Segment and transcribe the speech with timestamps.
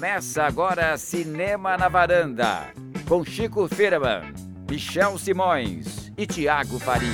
[0.00, 2.72] Começa agora Cinema na Varanda,
[3.06, 4.32] com Chico Firman,
[4.66, 7.10] Michel Simões e Tiago Faria.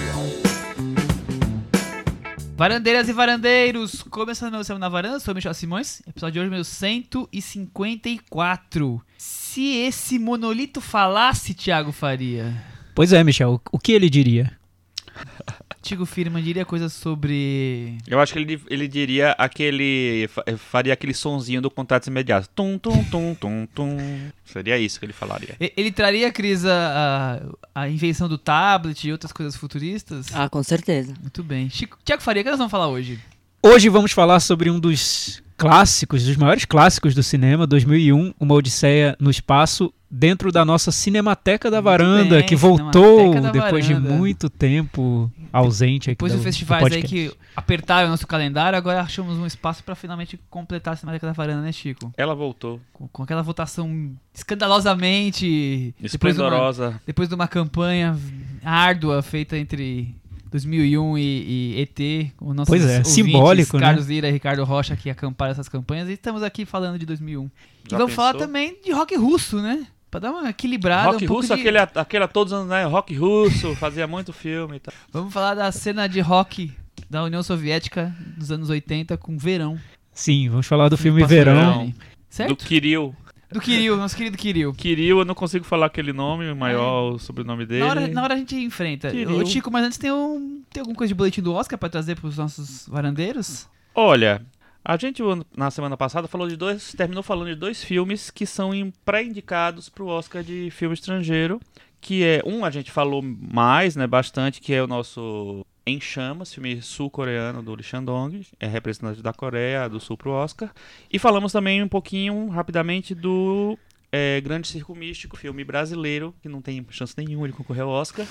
[2.55, 6.51] Varandeiras e varandeiros, começando meu Cinema na Varanda, sou o Michel Simões, episódio de hoje
[6.51, 9.03] meu 154.
[9.19, 12.55] Se esse monolito falasse, Tiago Faria,
[12.95, 14.57] Pois é, Michel, o que ele diria?
[15.87, 17.97] Tiago Firman diria coisas sobre...
[18.07, 20.29] Eu acho que ele, ele diria aquele.
[20.29, 22.49] fa- Faria aquele sonzinho do contato imediato.
[22.55, 23.97] Tum, tum, tum, tum, tum.
[24.45, 25.57] Seria isso que ele falaria.
[25.59, 27.41] Ele traria, Cris, a,
[27.75, 30.27] a, a invenção do tablet e outras coisas futuristas?
[30.35, 31.15] Ah, com certeza.
[31.21, 31.71] Muito bem.
[31.71, 33.19] Chico, Tiago Faria, o que nós vamos falar hoje?
[33.63, 39.17] Hoje vamos falar sobre um dos clássicos, dos maiores clássicos do cinema, 2001, Uma Odisseia
[39.19, 44.15] no Espaço, dentro da nossa Cinemateca da Varanda, bem, que voltou depois de Varanda.
[44.15, 47.15] muito tempo ausente aqui Depois do, dos do festivais aí podcast.
[47.31, 51.33] que apertaram o nosso calendário, agora achamos um espaço pra finalmente completar a Cinemateca da
[51.33, 52.13] Varanda, né, Chico?
[52.17, 52.81] Ela voltou.
[52.93, 57.01] Com, com aquela votação escandalosamente depois de, Esplendorosa.
[57.07, 58.19] depois de uma campanha
[58.65, 60.15] árdua feita entre
[60.51, 63.87] 2001 e, e ET, com nossos Pois é, ouvintes, simbólico, né?
[63.87, 67.45] Carlos Lira e Ricardo Rocha que acamparam essas campanhas e estamos aqui falando de 2001.
[67.45, 67.51] E
[67.91, 68.47] Já vamos falar pensou?
[68.47, 69.87] também de rock russo, né?
[70.11, 71.61] Pra dar uma equilibrada, Rock um pouco russo, de...
[71.61, 72.85] aquele, aquele a todos os anos, né?
[72.85, 74.95] Rock russo, fazia muito filme e tal.
[75.11, 76.73] Vamos falar da cena de rock
[77.11, 79.79] da União Soviética dos anos 80 com Verão.
[80.13, 81.93] Sim, vamos falar do filme Passou Verão.
[82.49, 83.15] Do Kirill.
[83.51, 84.73] Do Kirill, nosso querido Kirill.
[84.73, 87.81] Kirill, eu não consigo falar aquele nome maior, o sobrenome dele.
[87.81, 89.11] Na hora, na hora a gente enfrenta.
[89.11, 89.39] Kirill.
[89.39, 92.17] Ô, Chico, mas antes tem, um, tem alguma coisa de boletim do Oscar pra trazer
[92.17, 93.69] pros nossos varandeiros?
[93.95, 94.43] Olha,
[94.89, 98.47] a gente o na semana passada falou de dois, terminou falando de dois filmes que
[98.47, 98.71] são
[99.05, 101.61] pré-indicados pro Oscar de filme estrangeiro,
[102.01, 106.55] que é um a gente falou mais, né, bastante, que é o nosso Em Chamas,
[106.55, 110.73] filme sul-coreano do Lee Shandong, é representante da Coreia do Sul pro Oscar,
[111.13, 113.77] e falamos também um pouquinho rapidamente do
[114.13, 118.25] é, Grande Circo Místico, filme brasileiro, que não tem chance nenhuma de concorrer ao Oscar.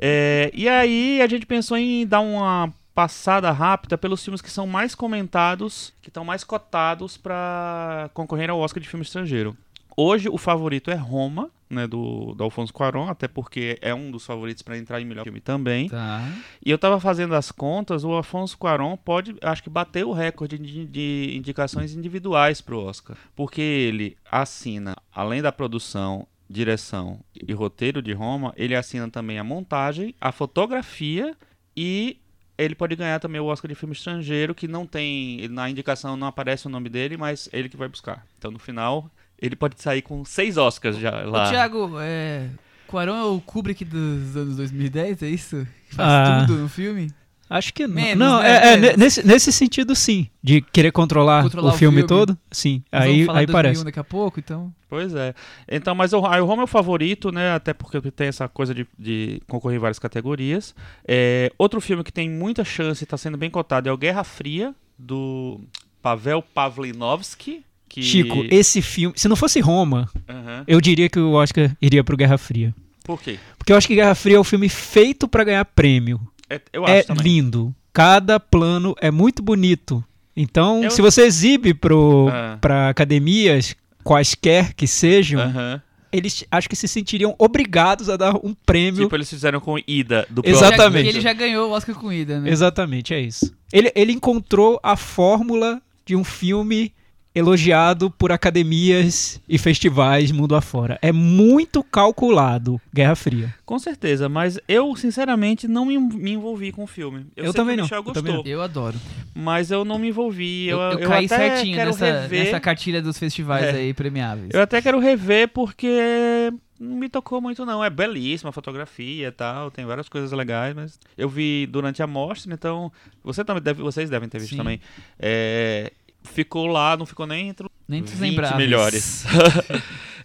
[0.00, 4.66] É, e aí a gente pensou em dar uma passada rápida pelos filmes que são
[4.66, 9.56] mais comentados, que estão mais cotados para concorrer ao Oscar de filme estrangeiro.
[9.96, 14.26] Hoje o favorito é Roma, né, do, do Alfonso Cuarón, até porque é um dos
[14.26, 15.88] favoritos para entrar em melhor filme também.
[15.88, 16.28] Tá.
[16.64, 20.58] E eu tava fazendo as contas, o Afonso Cuarón pode, acho que bater o recorde
[20.58, 28.02] de, de indicações individuais pro Oscar, porque ele assina, além da produção, direção e roteiro
[28.02, 31.36] de Roma, ele assina também a montagem, a fotografia
[31.76, 32.18] e
[32.64, 36.26] ele pode ganhar também o Oscar de filme estrangeiro, que não tem, na indicação não
[36.26, 38.24] aparece o nome dele, mas ele que vai buscar.
[38.38, 39.10] Então no final,
[39.40, 41.46] ele pode sair com seis Oscars já lá.
[41.46, 42.48] Ô, Thiago, é...
[42.86, 45.66] Quaron é o Kubrick dos anos 2010, é isso?
[45.88, 46.08] Que faz
[46.42, 46.44] Ah.
[46.46, 47.12] tudo no filme?
[47.50, 47.94] Acho que não.
[47.96, 48.48] Menos, não, né?
[48.48, 50.28] é, é, nesse, nesse sentido, sim.
[50.40, 52.08] De querer controlar, Controlar o, o filme filme.
[52.08, 52.38] todo.
[52.48, 53.84] Sim, Nós aí, vamos falar aí de 2001 parece.
[53.84, 54.72] daqui a pouco, então...
[54.88, 55.34] Pois é.
[55.70, 57.52] Então, mas o, aí o Roma é o favorito, né?
[57.52, 60.74] Até porque tem essa coisa de, de concorrer em várias categorias.
[61.06, 64.22] É, outro filme que tem muita chance e está sendo bem cotado é o Guerra
[64.24, 65.60] Fria, do
[66.02, 67.64] Pavel Pavlinovsky.
[67.88, 68.02] Que...
[68.02, 69.12] Chico, esse filme.
[69.18, 70.62] Se não fosse Roma, Aham.
[70.68, 72.72] eu diria que o Oscar iria pro Guerra Fria.
[73.02, 73.38] Por quê?
[73.58, 76.20] Porque eu acho que Guerra Fria é o filme feito pra ganhar prêmio.
[76.50, 77.22] É, eu acho É também.
[77.24, 77.74] lindo.
[77.92, 80.04] Cada plano é muito bonito.
[80.36, 82.58] Então, Eu- se você exibe pro, Ah.
[82.60, 83.74] pra academias,
[84.04, 85.82] quaisquer que sejam, Aham.
[86.12, 89.04] eles acho que se sentiriam obrigados a dar um prêmio.
[89.04, 91.04] Tipo, eles fizeram com Ida, do Ele Exatamente.
[91.04, 92.50] já- ele já ganhou o Oscar com Ida, né?
[92.50, 93.52] Exatamente, é isso.
[93.72, 96.92] Ele, ele encontrou a fórmula de um filme
[97.34, 100.98] elogiado por academias e festivais mundo afora.
[101.00, 103.54] É muito calculado Guerra Fria.
[103.64, 107.26] Com certeza, mas eu, sinceramente, não me, envolvi com o filme.
[107.36, 108.50] Eu sei também que o não, Michel eu gostou, também não.
[108.50, 108.98] Eu adoro.
[109.34, 110.68] mas eu não me envolvi.
[110.68, 112.44] Eu, Eu, eu eu caí até certinho quero nessa, rever.
[112.44, 113.70] nessa cartilha dos festivais É.
[113.72, 114.50] aí premiáveis.
[114.52, 117.84] Eu até quero rever porque não me tocou muito não.
[117.84, 122.06] É belíssima a fotografia e tal, tem várias coisas legais, mas eu vi durante a
[122.06, 122.90] mostra, então
[123.22, 124.56] você também deve, vocês devem ter visto Sim.
[124.56, 124.80] também.
[125.18, 128.56] É, ficou lá, não ficou nem entre os Nem dos 20 lembráveis.
[128.58, 129.24] melhores.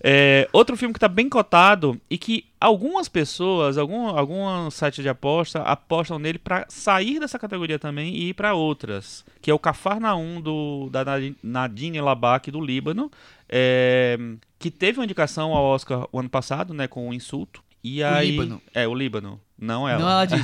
[0.07, 5.09] É, outro filme que está bem cotado e que algumas pessoas, algum, algum site de
[5.09, 9.57] aposta apostam nele para sair dessa categoria também e ir para outras, que é o
[9.57, 13.09] Cafarnaum do da Nadi- Nadine Labak do Líbano,
[13.49, 14.15] é,
[14.59, 17.63] que teve uma indicação ao Oscar o ano passado, né, com o Insulto.
[17.83, 18.61] E O aí, Líbano.
[18.75, 19.99] É, o Líbano, não ela.
[19.99, 20.39] Não ela diz.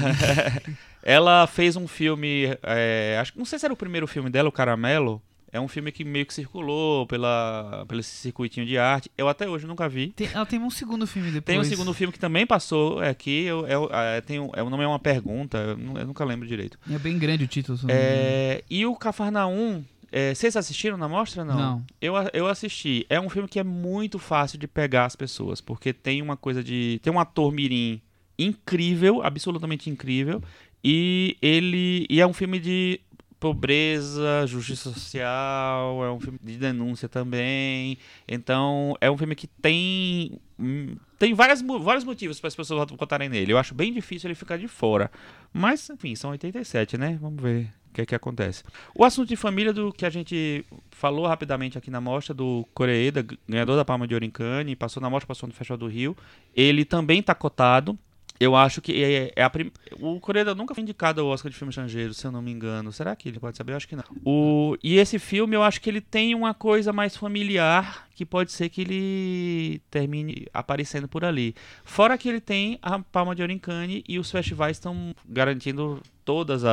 [1.04, 4.50] Ela fez um filme, é, acho que não sei se era o primeiro filme dela,
[4.50, 5.21] o Caramelo.
[5.53, 9.12] É um filme que meio que circulou pela, pelo circuitinho de arte.
[9.18, 10.07] Eu até hoje nunca vi.
[10.15, 11.44] Tem- ela tem um segundo filme depois.
[11.44, 13.44] Tem um segundo filme que também passou aqui.
[13.44, 16.24] Eu, eu, é, tem um, é, o nome é uma pergunta, eu, nu- eu nunca
[16.24, 16.80] lembro direito.
[16.89, 17.77] É bem grande o título.
[17.83, 17.88] eu.
[17.89, 19.83] É, e o Cafarnaum
[20.13, 21.44] É, vocês assistiram na mostra?
[21.45, 21.56] Não.
[21.57, 21.86] Não.
[22.01, 23.06] Eu, eu assisti.
[23.09, 26.62] É um filme que é muito fácil de pegar as pessoas, porque tem uma coisa
[26.63, 27.00] de.
[27.04, 28.01] Tem um ator mirim
[28.45, 30.42] incrível, absolutamente incrível.
[30.83, 32.06] E ele.
[32.09, 33.00] E é um filme de
[33.42, 37.98] pobreza, justiça social, é um filme de denúncia também.
[38.28, 40.40] Então, é um filme que tem.
[40.60, 43.52] hum, Tem várias, vários motivos para as pessoas votarem nele.
[43.52, 45.12] Eu acho bem difícil ele ficar de fora.
[45.52, 47.18] Mas, enfim, são 87, né?
[47.20, 48.64] Vamos ver o que é que acontece.
[48.96, 53.26] O assunto de família do que a gente falou rapidamente aqui na mostra do Coreeda,
[53.50, 56.16] ganhador da Palma de Ouro em Cannes, passou na mostra, passou no Festival do Rio.
[56.56, 57.98] Ele também está cotado.
[58.44, 59.72] Eu acho que é, é a prim...
[60.00, 62.92] o Coreeda nunca foi indicado ao Oscar de filme estrangeiro, se eu não me engano.
[62.92, 63.74] Será que ele pode saber?
[63.74, 64.04] Eu acho que não.
[64.26, 64.76] O...
[64.84, 68.70] E esse filme, eu acho que ele tem uma coisa mais familiar que pode ser
[68.70, 71.56] que ele termine aparecendo por ali.
[71.84, 76.02] Fora que ele tem a Palma de Ouro em Cannes e os festivais estão garantindo
[76.26, 76.70] todas a-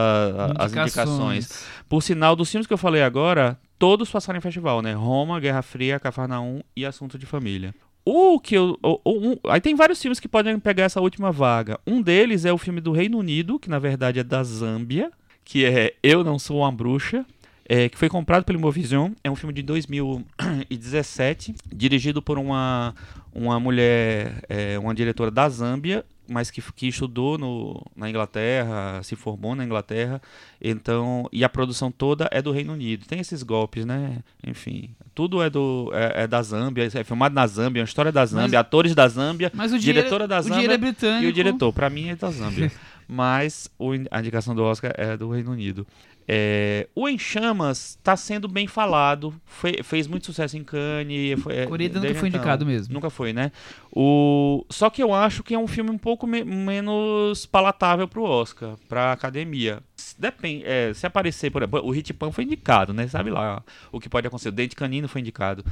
[0.59, 1.65] a- as indicações.
[1.89, 4.93] Por sinal, dos filmes que eu falei agora, todos passaram em festival, né?
[4.93, 7.75] Roma, Guerra Fria, Cafarnaum e Assunto de Família.
[8.11, 8.79] O que eu.
[8.83, 11.79] o- o- um- aí tem vários filmes que podem pegar essa última vaga.
[11.87, 15.11] Um deles é o filme do Reino Unido, que na verdade é da Zâmbia,
[15.45, 17.25] que é Eu Não Sou uma Bruxa.
[17.71, 19.13] é, que foi comprado pelo Movision.
[19.23, 22.95] É um filme de 2017, dirigido por uma,
[23.35, 29.17] uma mulher, é, uma diretora da Zâmbia, mas que, que estudou no, na Inglaterra, se
[29.17, 30.21] formou na Inglaterra.
[30.61, 33.07] Então, e a produção toda é do Reino Unido.
[33.07, 34.19] Tem esses golpes, né?
[34.47, 38.13] Enfim, tudo é do é, é da Zâmbia, é filmado na Zâmbia, é uma história
[38.13, 41.25] da Zâmbia, atores da Zâmbia Mas o dinheiro, Diretora da o dinheiro Zâmbia é britânico.
[41.25, 41.73] e o diretor.
[41.73, 42.71] Pra mim é da Zâmbia.
[43.09, 45.87] Mas o, a indicação do Oscar é do Reino Unido.
[46.31, 51.41] É, o Em Chamas está sendo bem falado, foi- fez muito sucesso em Cannes.
[51.41, 52.39] Foi, é, Coreeda nunca foi então.
[52.39, 52.93] indicado mesmo.
[52.93, 53.51] Nunca foi, né?
[53.91, 54.63] O...
[54.69, 58.77] Só que eu acho que é um filme um pouco me- menos palatável pro Oscar,
[58.91, 59.81] pra academia.
[60.19, 63.09] Depende, é, se aparecer, por exemplo, o Hit Pan foi indicado, né?
[63.09, 64.51] Sabe lá o que pode acontecer.
[64.51, 65.65] O Dente Canino foi indicado.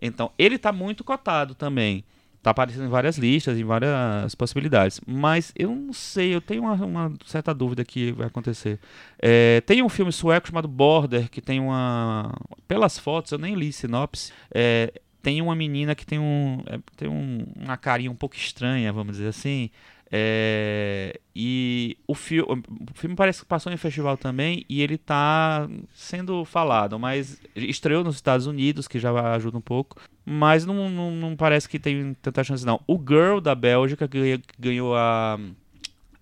[0.00, 2.04] Então, ele tá muito cotado também.
[2.44, 5.00] Tá aparecendo em várias listas, em várias possibilidades.
[5.06, 8.78] Mas eu não sei, eu tenho uma, uma certa dúvida que vai acontecer.
[9.18, 12.30] É, tem um filme sueco chamado Border, que tem uma.
[12.68, 14.30] Pelas fotos, eu nem li sinopse.
[14.54, 14.92] É,
[15.22, 16.62] tem uma menina que tem um.
[16.66, 19.70] é, tem um- uma carinha um pouco estranha, vamos dizer assim.
[20.16, 22.62] É, e o, fi o
[22.94, 28.14] filme parece que passou em festival também e ele tá sendo falado, mas estreou nos
[28.14, 30.00] Estados Unidos, que já ajuda um pouco.
[30.24, 32.80] Mas não, não, não parece que tem tanta chance, não.
[32.86, 35.36] O Girl da Bélgica que ganhou, a.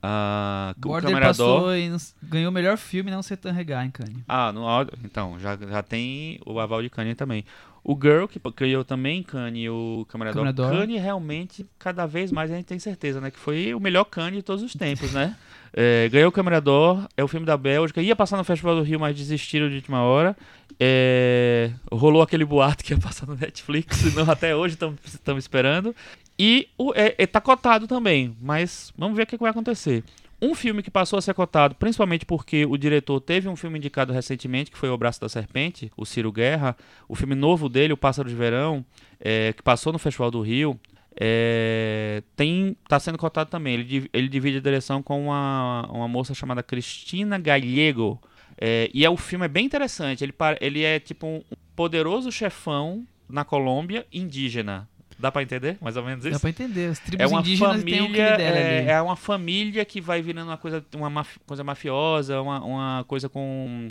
[0.02, 4.24] a o Border passou e ganhou o melhor filme não ser tan regar em Cannes.
[4.26, 4.64] Ah, no,
[5.04, 7.44] então, já, já tem o aval de Kanye também.
[7.84, 10.70] O Girl, que ganhou também Kanye o Câmara Câmara d'Or.
[10.70, 10.79] d'Or.
[10.79, 13.31] Kanye realmente, cada vez mais a gente tem certeza, né?
[13.31, 15.37] Que foi o melhor Kanye de todos os tempos, né?
[15.75, 18.02] É, ganhou o Câmara d'Or, é o filme da Bélgica.
[18.02, 20.37] Ia passar no Festival do Rio, mas desistiram de última hora.
[20.79, 25.96] É, rolou aquele boato que ia passar no Netflix, não, até hoje estamos esperando.
[26.38, 30.05] E o, é, é, tá cotado também, mas vamos ver o que, que vai acontecer.
[30.44, 34.12] Um filme que passou a ser cotado, principalmente porque o diretor teve um filme indicado
[34.12, 36.76] recentemente, que foi O Braço da Serpente, o Ciro Guerra.
[37.08, 38.84] O filme novo dele, O Pássaro de Verão,
[39.20, 40.80] é, que passou no Festival do Rio,
[41.14, 43.74] é, tem tá sendo cotado também.
[43.74, 48.20] Ele, ele divide a direção com uma, uma moça chamada Cristina Gallego.
[48.60, 50.24] É, e é, o filme é bem interessante.
[50.24, 51.42] Ele, ele é tipo um
[51.76, 54.88] poderoso chefão na Colômbia indígena.
[55.22, 55.79] Dá pra entender?
[55.81, 56.34] Mais ou menos isso?
[56.34, 56.91] Dá pra entender.
[56.91, 60.20] Os tribos É uma indígenas têm um família, dela é, é uma família que vai
[60.20, 63.88] virando uma coisa, uma maf- coisa mafiosa, uma, uma coisa com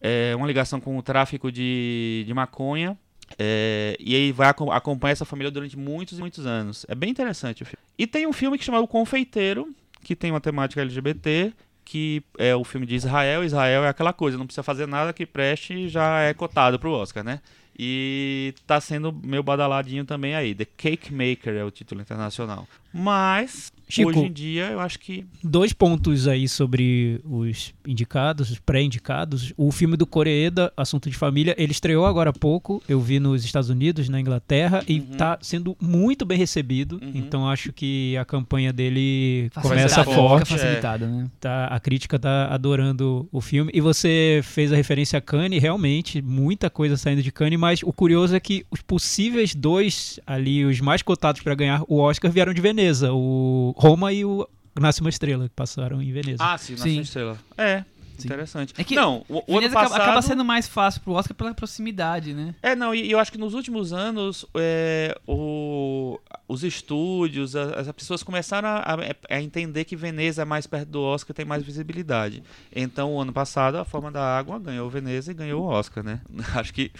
[0.00, 2.96] é, uma ligação com o tráfico de, de maconha.
[3.38, 6.84] é, e aí vai aco- acompanhar essa família durante muitos e muitos anos.
[6.88, 7.78] É bem interessante o filme.
[7.98, 11.52] E tem um filme que chama O Confeiteiro, que tem uma temática LGBT,
[11.86, 13.42] que é o filme de Israel.
[13.42, 16.90] Israel é aquela coisa, não precisa fazer nada que preste e já é cotado pro
[16.92, 17.40] Oscar, né?
[17.76, 20.54] E tá sendo meio badaladinho também aí.
[20.54, 22.68] The Cake Maker é o título internacional.
[22.94, 24.10] Mas, Chico.
[24.10, 25.26] hoje em dia, eu acho que.
[25.42, 29.52] Dois pontos aí sobre os indicados, os pré-indicados.
[29.56, 32.80] O filme do Coreeda, Assunto de Família, ele estreou agora há pouco.
[32.88, 35.06] Eu vi nos Estados Unidos, na Inglaterra, e Uhum.
[35.16, 37.00] tá sendo muito bem recebido.
[37.02, 37.10] Uhum.
[37.14, 40.46] Então acho que a campanha dele Facilitada, começa forte.
[40.48, 41.26] Fica facilitada, né?
[41.40, 43.72] Tá, a crítica tá adorando o filme.
[43.74, 47.92] E você fez a referência a Cannes, realmente, muita coisa saindo de Cannes, mas o
[47.92, 52.52] curioso é que os possíveis dois ali, os mais cotados para ganhar o Oscar, vieram
[52.54, 54.48] de Veneza, o Roma e o
[54.78, 56.38] Nasce uma Estrela, que passaram em Veneza.
[56.42, 56.88] Ah, sim, Sim.
[56.88, 57.38] Nação Estrela.
[57.56, 57.84] É.
[58.16, 58.28] Sim.
[58.28, 58.72] Interessante.
[58.78, 60.00] É que não, o, o Veneza passado...
[60.00, 62.54] acaba sendo mais fácil pro Oscar pela proximidade, né?
[62.62, 67.90] É, não, e eu acho que nos últimos anos é, o- os estúdios, a- as,
[67.90, 68.96] pessoas começaram a,
[69.28, 72.40] a entender que Veneza é mais perto do Oscar tem mais visibilidade.
[72.74, 76.20] Então, o ano passado, a Forma da Água ganhou Veneza e ganhou o Oscar, né?
[76.54, 76.92] Acho que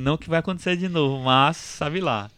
[0.00, 2.30] não que vai acontecer de novo, mas sabe lá.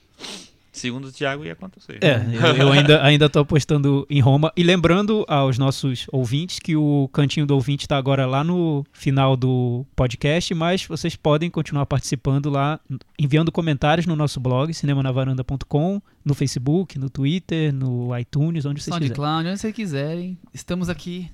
[0.76, 1.98] Segundo o Thiago, ia acontecer.
[2.02, 4.52] É, eu, eu ainda, ainda tô apostando em Roma.
[4.54, 9.36] E lembrando aos nossos ouvintes que o Cantinho do Ouvinte está agora lá no final
[9.36, 12.78] do podcast, mas vocês podem continuar participando lá,
[13.18, 19.08] enviando comentários no nosso blog, cinemanavaranda.com, no Facebook, no Twitter, no iTunes, onde vocês quiserem.
[19.08, 20.38] SoundCloud, onde vocês quiserem.
[20.52, 21.30] Estamos aqui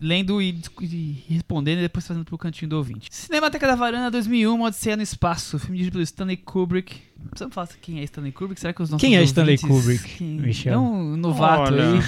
[0.00, 3.08] lendo e, e respondendo e depois fazendo pro cantinho do ouvinte.
[3.10, 7.00] Cinemateca da Varanda 2001, Odisseia no Espaço, filme dirigido pelo Stanley Kubrick.
[7.30, 8.60] Precisamos falar quem é Stanley Kubrick?
[8.60, 10.28] Será que os nossos Quem é Stanley Kubrick, Quem...
[10.40, 10.74] Michel?
[10.74, 11.84] É um novato Olha.
[11.92, 11.98] aí.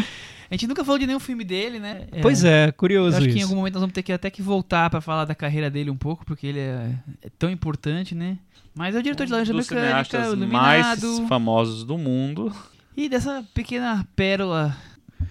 [0.50, 2.06] A gente nunca falou de nenhum filme dele, né?
[2.22, 3.46] Pois é, Eu curioso acho que em isso.
[3.46, 5.96] algum momento nós vamos ter que até que voltar pra falar da carreira dele um
[5.96, 8.38] pouco, porque ele é, é tão importante, né?
[8.74, 12.54] Mas é o diretor de Laranja Um dos Mecânica, o mais famosos do mundo.
[12.96, 14.76] E dessa pequena pérola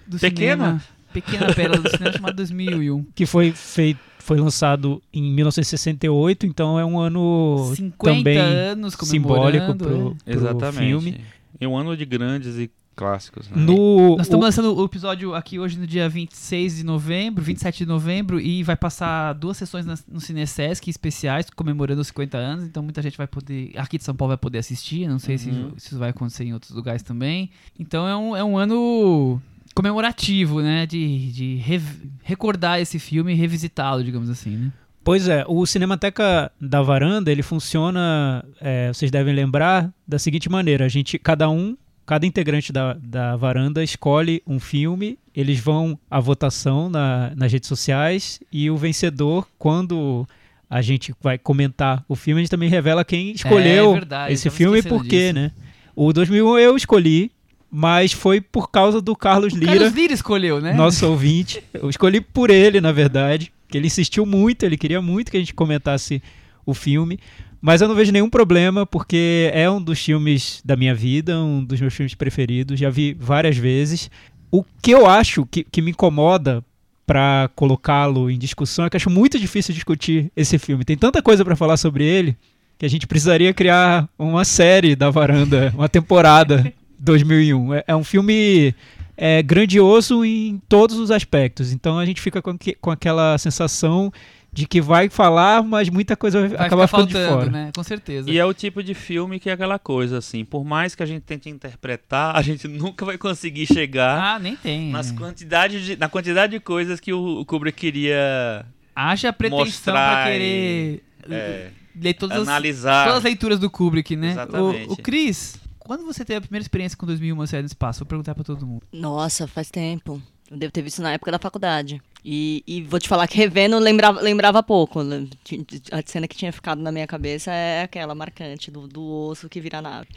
[0.06, 0.64] do Pequena?
[0.64, 0.78] cinema.
[0.78, 3.04] Pequena pérola do cinema chamada 2001.
[3.14, 9.74] Que foi feito, foi lançado em 1968, então é um ano 50 também anos simbólico
[9.74, 10.32] pro, é.
[10.32, 10.78] pro Exatamente.
[10.78, 11.20] filme.
[11.60, 13.48] E um ano de grandes e clássicos.
[13.48, 13.56] Né?
[13.56, 17.78] No, Nós estamos o- lançando o episódio aqui hoje no dia 26 de novembro, 27
[17.78, 22.64] de novembro, e vai passar duas sessões nas- no Cinesesc especiais, comemorando os 50 anos,
[22.64, 25.50] então muita gente vai poder, aqui de São Paulo vai poder assistir, não sei se,
[25.50, 25.72] Uhum.
[25.76, 27.50] se isso vai acontecer em outros lugares também.
[27.78, 29.42] Então é um, é um ano
[29.74, 34.72] comemorativo, né, de, de rev- recordar esse filme e revisitá-lo, digamos assim, né.
[35.02, 40.86] Pois é, o Cinemateca da Varanda, ele funciona, é, vocês devem lembrar, da seguinte maneira,
[40.86, 41.76] a gente, cada um,
[42.06, 47.68] cada integrante da, da varanda escolhe um filme, eles vão à votação na- nas redes
[47.68, 50.26] sociais e o vencedor, quando
[50.70, 54.34] a gente vai comentar o filme, a gente também revela quem escolheu É verdade, eu
[54.34, 55.50] esse filme e por quê, né?
[55.94, 57.30] O 2001 eu escolhi,
[57.76, 60.74] mas foi por causa do Carlos O Lira Carlos Lira escolheu, né?
[60.74, 61.60] nosso ouvinte.
[61.72, 65.40] Eu escolhi por ele, na verdade, que ele insistiu muito, ele queria muito que a
[65.40, 66.22] gente comentasse
[66.64, 67.18] o filme.
[67.60, 71.64] Mas eu não vejo nenhum problema, porque é um dos filmes da minha vida, um
[71.64, 74.08] dos meus filmes preferidos, já vi várias vezes.
[74.52, 76.64] O que eu acho que, que me incomoda
[77.04, 80.84] para colocá-lo em discussão é que eu acho muito difícil discutir esse filme.
[80.84, 82.36] Tem tanta coisa para falar sobre ele
[82.78, 86.72] que a gente precisaria criar uma série da varanda, uma temporada
[87.04, 87.74] 2001.
[87.74, 88.74] É, é um filme
[89.16, 91.72] é, grandioso em todos os aspectos.
[91.72, 94.12] Então a gente fica com, que- com aquela sensação
[94.52, 97.50] de que vai falar, mas muita coisa vai, ficar ficando de faltando, fora.
[97.50, 97.70] né?
[97.74, 98.30] Com certeza.
[98.30, 101.06] E é o tipo de filme que é aquela coisa, assim, por mais que a
[101.06, 104.90] gente tente interpretar, a gente nunca vai conseguir chegar Ah, nem tem.
[104.92, 105.18] nas né?
[105.18, 110.30] quantidades de, na quantidade de coisas que o, o Kubrick queria Haja pretensão mostrar pra
[110.30, 111.70] e- querer é,
[112.00, 113.02] ler todas as, analisar.
[113.06, 114.30] todas as leituras do Kubrick, né?
[114.30, 114.88] Exatamente.
[114.88, 118.00] O, o Cris, quando você teve a primeira experiência com 2001, Uma Série no Espaço?
[118.00, 118.82] Vou perguntar pra todo mundo.
[118.92, 120.20] Nossa, faz tempo.
[120.50, 122.02] Eu devo ter visto na época da faculdade.
[122.26, 125.00] E, e vou te falar que revendo lembrava, lembrava pouco.
[125.00, 129.60] A cena que tinha ficado na minha cabeça é aquela marcante do, do osso que
[129.60, 130.08] vira nave.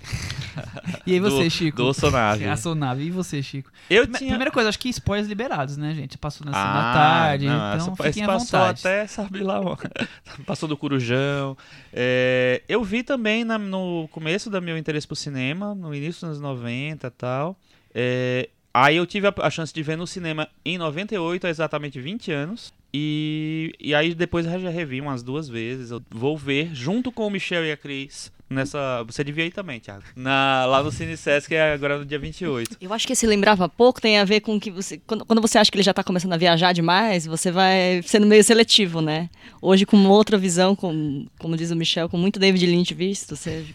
[1.06, 1.78] E aí você, do, Chico?
[1.78, 2.46] Do Sonave.
[2.48, 3.04] A sonave.
[3.04, 3.70] E você, Chico?
[3.90, 4.30] Eu Prime- tinha...
[4.30, 6.18] Primeira coisa, acho que spoilers liberados, né, gente?
[6.18, 8.80] Passou na Ah, tarde, não, então essa- fiquem à passou vontade.
[8.80, 9.60] até, sabe lá,
[10.48, 11.58] passou do Corujão.
[11.92, 16.24] É, eu vi também na- no começo do meu interesse por cinema, no início dos
[16.24, 17.60] anos 90 e tal.
[17.94, 18.50] É,
[18.84, 22.32] aí eu tive a, a chance de ver no cinema em 98, há exatamente 20
[22.32, 22.74] anos.
[22.94, 25.92] E, e aí depois eu já revi umas duas vezes.
[25.92, 29.04] Eu vou ver junto com o Michel e a Cris nessa.
[29.04, 30.04] Você devia ir também, Thiago.
[30.16, 32.78] Na, lá no Cine Sesc, é agora no dia 28.
[32.82, 35.00] Eu acho que esse lembrava pouco tem a ver com que você.
[35.06, 38.26] Quando, quando você acha que ele já tá começando a viajar demais, você vai sendo
[38.26, 39.30] meio seletivo, né?
[39.62, 43.36] Hoje, com uma outra visão, com, como diz o Michel, com muito David Lynch visto,
[43.36, 43.66] você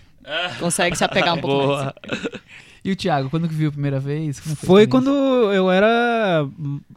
[0.59, 1.93] consegue se apegar um pouco mais.
[2.85, 4.41] E o Thiago, quando que viu a primeira vez?
[4.41, 4.89] Como Foi experiência?
[4.89, 6.45] quando eu era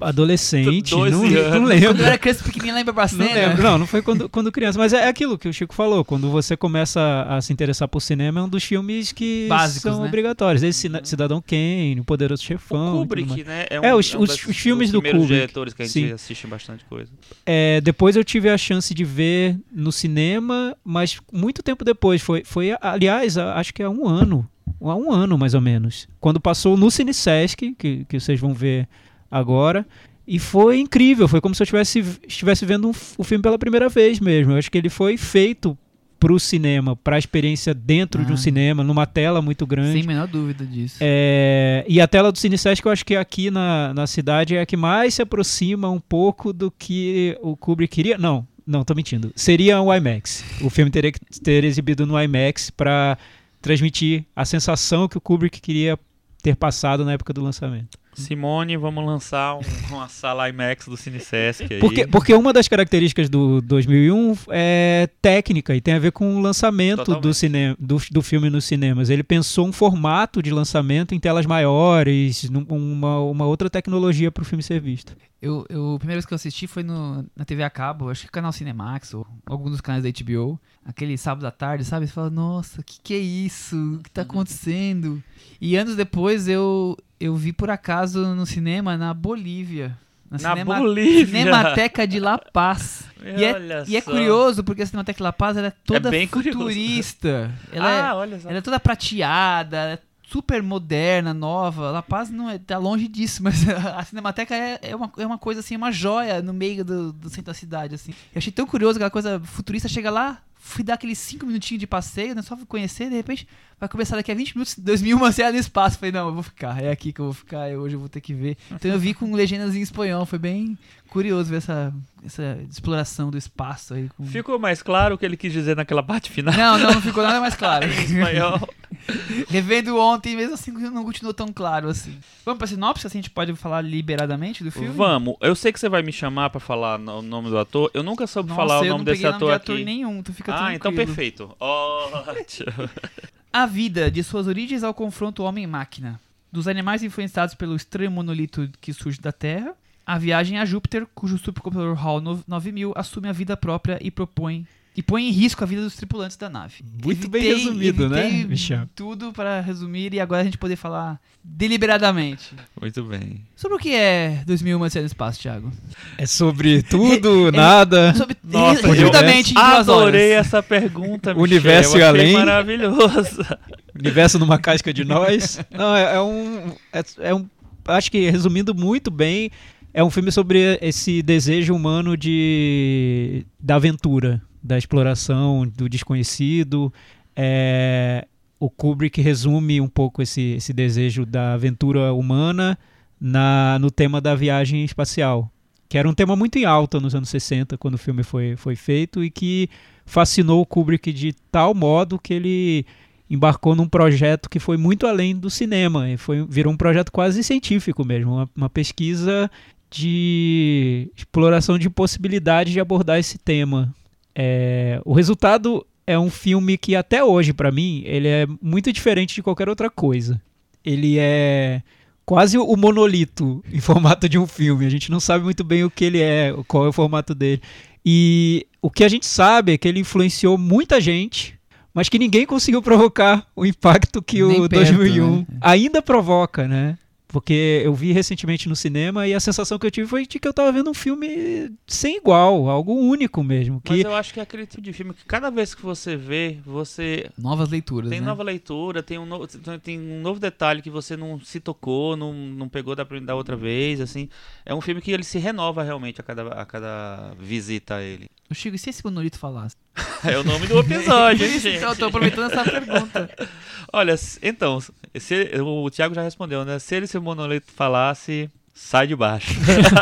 [0.01, 1.19] adolescente, não, anos.
[1.19, 1.89] não lembro.
[1.89, 3.33] Quando eu era criança pequenininha, lembra Não bastante?
[3.33, 6.29] lembro, não, não foi quando, quando criança, mas é aquilo que o Chico falou, quando
[6.29, 10.07] você começa a se interessar por cinema, é um dos filmes que Básicos, são né?
[10.07, 10.63] obrigatórios.
[10.63, 12.97] Esse Cina- Cidadão Kane, O Poderoso Chefão.
[12.97, 12.99] O.
[13.01, 13.65] Kubrick, né?
[13.69, 15.93] É, um- os- um os- das- os filmes do primeiros Kubrick, diretores que a gente
[16.07, 16.11] sim.
[16.11, 17.11] assiste bastante coisa.
[17.45, 22.21] É, depois eu tive a chance de ver no cinema, mas muito tempo depois.
[22.21, 24.47] Foi, foi aliás, acho que há um ano.
[24.81, 26.07] Há um ano, mais ou menos.
[26.19, 28.87] Quando passou no Cine Sesc, que, que vocês vão ver
[29.29, 29.85] agora.
[30.27, 31.27] E foi incrível.
[31.27, 34.53] Foi como se eu estivesse, estivesse vendo um o filme pela primeira vez mesmo.
[34.53, 35.77] Eu acho que ele foi feito
[36.19, 38.37] pro cinema, pra experiência dentro de um Ah.
[38.37, 39.91] cinema, numa tela muito grande.
[39.93, 40.97] Sem a menor dúvida disso.
[40.99, 44.65] É, e a tela do CineSesc eu acho que aqui na, na cidade é a
[44.65, 48.17] que mais se aproxima um pouco do que o Kubrick queria.
[48.17, 49.31] Não, não, tô mentindo.
[49.35, 50.43] Seria o IMAX.
[50.61, 53.17] O filme teria que ter exibido no IMAX para
[53.65, 55.97] transmitir a sensação que o Kubrick queria
[56.41, 57.97] ter passado na época do lançamento.
[58.13, 59.61] Simone, vamos lançar um-
[59.93, 61.79] uma sala IMAX do CineSesc aí.
[61.81, 66.39] Porque, porque uma das características do 2001 é técnica e tem a ver com o
[66.41, 69.09] lançamento do, cinema, do, do filme nos cinemas.
[69.09, 74.43] Ele pensou um formato de lançamento em telas maiores, num- uma, uma outra tecnologia para
[74.43, 75.13] o filme ser visto.
[75.41, 78.23] Eu, eu- a primeira vez que eu assisti foi no, na TV a cabo, acho
[78.25, 80.59] que canal Cinemax ou algum dos canais da HBO.
[80.83, 82.07] Aquele sábado à tarde, sabe?
[82.07, 83.75] Você fala, nossa, o que, que é isso?
[83.99, 85.21] O que tá acontecendo?
[85.61, 89.97] E anos depois eu, eu vi por acaso no cinema na Bolívia.
[90.31, 91.25] Na, Na Cinema- Bolívia?
[91.43, 93.03] Cinemateca de La Paz.
[93.25, 96.27] E é, e é curioso porque a Cinemateca de La Paz ela é toda bem
[96.27, 96.59] curioso.
[96.59, 97.51] futurista.
[97.73, 98.49] Ela é- ah, olha só.
[98.49, 101.91] ela é toda prateada, ela é super moderna, nova.
[101.91, 105.37] La Paz não é, tá longe disso, mas a Cinemateca é, é, uma, é uma
[105.37, 108.11] coisa assim, uma joia no meio do, do centro da cidade, assim.
[108.33, 111.85] Eu achei tão curioso aquela coisa futurista, chega lá, fui dar aqueles 5 minutinhos de
[111.85, 113.47] passeio, né, só conhecer, de repente
[113.79, 115.97] vai começar daqui a 20 minutos, 2000 uma cena no espaço.
[115.99, 118.09] Falei, não, eu vou ficar, é aqui que eu vou ficar, eu- hoje eu vou
[118.09, 118.57] ter que ver.
[118.71, 120.77] Então eu vi com legendas em espanhol, foi bem
[121.09, 121.93] curioso ver essa,
[122.25, 124.09] essa exploração do espaço aí.
[124.17, 124.25] Com...
[124.25, 126.53] Ficou mais claro o que ele quis dizer naquela parte final.
[126.55, 127.85] Não, não, não ficou nada mais claro.
[127.87, 128.59] em espanhol.
[129.49, 132.17] Revendo ontem, mesmo assim não continuou tão claro assim.
[132.43, 134.89] Vamos pra sinopse, assim a gente pode falar liberadamente do filme?
[134.89, 137.91] Vamos, eu sei que você vai me chamar pra falar o nome do ator.
[137.93, 139.85] Eu nunca soube Nossa, falar o nome desse peguei nome ator de ator aqui.
[139.85, 140.75] nenhum, tu fica ah, tranquilo.
[140.75, 141.55] então perfeito.
[141.59, 142.89] Ótimo.
[143.51, 146.19] A vida, de suas origens ao confronto homem-máquina.
[146.51, 149.73] Dos animais influenciados pelo estranho monolito que surge da Terra,
[150.05, 155.03] a viagem a Júpiter, cujo supercomputador HAL 9000 assume a vida própria e propõe e
[155.03, 156.75] põe em risco a vida dos tripulantes da nave.
[157.03, 158.89] Muito bem resumido, né, evitei Michel?
[158.95, 162.53] Tudo para resumir e agora a gente poder falar deliberadamente.
[162.79, 163.41] Muito bem.
[163.55, 165.71] Sobre o que é 2001 Odisseia no Espaço, Thiago?
[166.17, 168.13] É sobre tudo, nada.
[168.15, 170.47] Sobre Nossa, resumidamente em duas Adorei horas.
[170.47, 171.43] essa pergunta, Michel.
[171.43, 172.33] Universo e além.
[172.33, 173.45] maravilhoso.
[173.93, 175.59] Universo numa casca de nós.
[175.71, 176.73] Não, é, é um.
[176.93, 177.45] É, é um.
[177.87, 179.51] Acho que resumindo muito bem,
[179.93, 186.91] é um filme sobre esse desejo humano de da aventura, da exploração, do desconhecido.
[187.35, 188.27] É,
[188.59, 192.77] o Kubrick resume um pouco esse, esse desejo da aventura humana
[193.21, 195.51] na, no tema da viagem espacial,
[195.87, 198.75] que era um tema muito em alta nos anos 60, quando o filme foi, foi
[198.75, 199.69] feito, e que
[200.05, 202.85] fascinou o Kubrick de tal modo que ele
[203.29, 207.43] embarcou num projeto que foi muito além do cinema, e foi, virou um projeto quase
[207.43, 209.49] científico mesmo, uma, uma pesquisa
[209.91, 213.93] de exploração de possibilidades de abordar esse tema.
[214.35, 219.35] É, o resultado é um filme que até hoje, para mim, ele é muito diferente
[219.35, 220.39] de qualquer outra coisa.
[220.83, 221.81] Ele é
[222.25, 224.85] quase o monolito em formato de um filme.
[224.85, 227.61] A gente não sabe muito bem o que ele é, qual é o formato dele.
[228.05, 231.57] E o que a gente sabe é que ele influenciou muita gente,
[231.93, 235.45] mas que ninguém conseguiu provocar o impacto que Nem o perto, 2001 né?
[235.61, 236.97] ainda provoca, né?
[237.35, 240.47] Porque eu vi recentemente no cinema e a sensação que eu tive foi de que
[240.47, 243.81] eu tava vendo um filme sem igual, algo único mesmo.
[243.83, 246.15] Mas Que eu acho que é aquele tipo de filme que cada vez que você
[246.15, 248.25] vê, você Novas leituras, tem né?
[248.25, 249.45] nova leitura, tem um, novo,
[249.83, 253.57] tem um novo detalhe que você não se tocou, não, não pegou da, da outra
[253.57, 254.29] vez, assim.
[254.65, 258.29] É um filme que ele se renova realmente a cada, a cada visita a ele.
[258.49, 259.75] O Chico, e se esse monolito falasse?
[260.25, 261.77] É o nome do episódio, hein, gente?
[261.77, 263.29] Então, eu tô aproveitando essa pergunta.
[263.93, 264.79] Olha, então,
[265.17, 266.79] se, o Thiago já respondeu, né?
[266.79, 269.53] Se ele, se o monolito falasse, sai de baixo.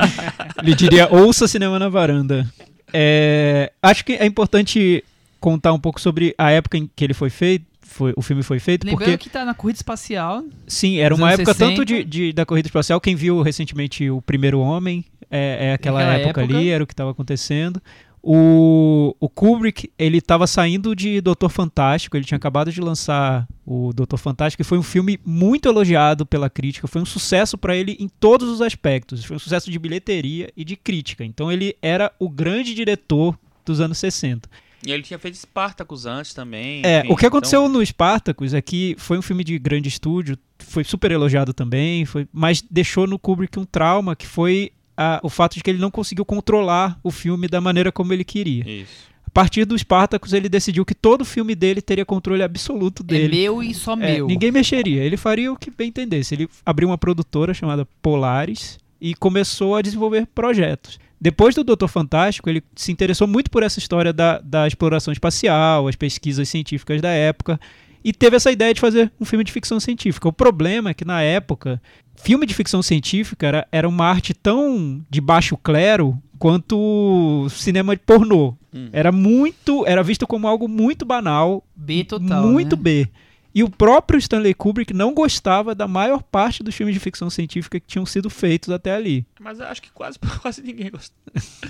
[0.63, 2.47] ele diria ouça cinema na varanda.
[2.91, 5.03] É, acho que é importante
[5.39, 8.59] contar um pouco sobre a época em que ele foi feito, foi, o filme foi
[8.59, 10.43] feito, Lembrando porque que tá na corrida espacial.
[10.65, 11.69] sim, era uma época 60.
[11.75, 15.99] tanto de, de- da corrida espacial, quem viu recentemente o Primeiro Homem, é, é aquela,
[15.99, 16.57] Aquela época, época.
[16.57, 17.81] ali, era o que estava acontecendo.
[18.25, 23.91] O, o Kubrick, ele estava saindo de Doutor Fantástico, ele tinha acabado de lançar o
[23.91, 27.97] Doutor Fantástico, e foi um filme muito elogiado pela crítica, foi um sucesso para ele
[27.99, 31.25] em todos os aspectos, foi um sucesso de bilheteria e de crítica.
[31.25, 34.49] Então ele era o grande diretor dos anos 60.
[34.85, 36.81] E ele tinha feito Spartacus antes também.
[36.85, 39.89] É, enfim, o que aconteceu então- no Spartacus é que foi um filme de grande
[39.89, 45.19] estúdio, foi super elogiado também, foi, mas deixou no Kubrick um trauma que foi a-
[45.23, 48.63] o fato de que ele não conseguiu controlar o filme da maneira como ele queria.
[48.67, 49.13] Isso.
[49.25, 53.35] A partir do Spartacus, ele decidiu que todo filme dele teria controle absoluto É dele.
[53.37, 54.27] meu e só É, meu.
[54.27, 56.35] ninguém mexeria, ele faria o que bem entendesse.
[56.35, 60.99] Ele abriu uma produtora chamada Polaris e começou a desenvolver projetos.
[61.19, 65.87] Depois do Doutor Fantástico, ele se interessou muito por essa história da, da exploração espacial,
[65.87, 67.59] as pesquisas científicas da época,
[68.03, 70.27] e teve essa ideia de fazer um filme de ficção científica.
[70.27, 71.81] O problema é que, na época,
[72.23, 78.01] filme de ficção científica era, era uma arte tão de baixo clero quanto cinema de
[78.01, 78.55] pornô.
[78.73, 78.89] Hum.
[78.91, 79.85] Era muito.
[79.85, 82.47] Era visto como algo muito banal, B total.
[82.47, 82.81] muito né?
[82.81, 83.09] B.
[83.55, 87.79] E o próprio Stanley Kubrick não gostava da maior parte dos filmes de ficção científica
[87.79, 89.25] que tinham sido feitos até ali.
[89.39, 91.15] Mas eu acho que quase, quase ninguém gostou.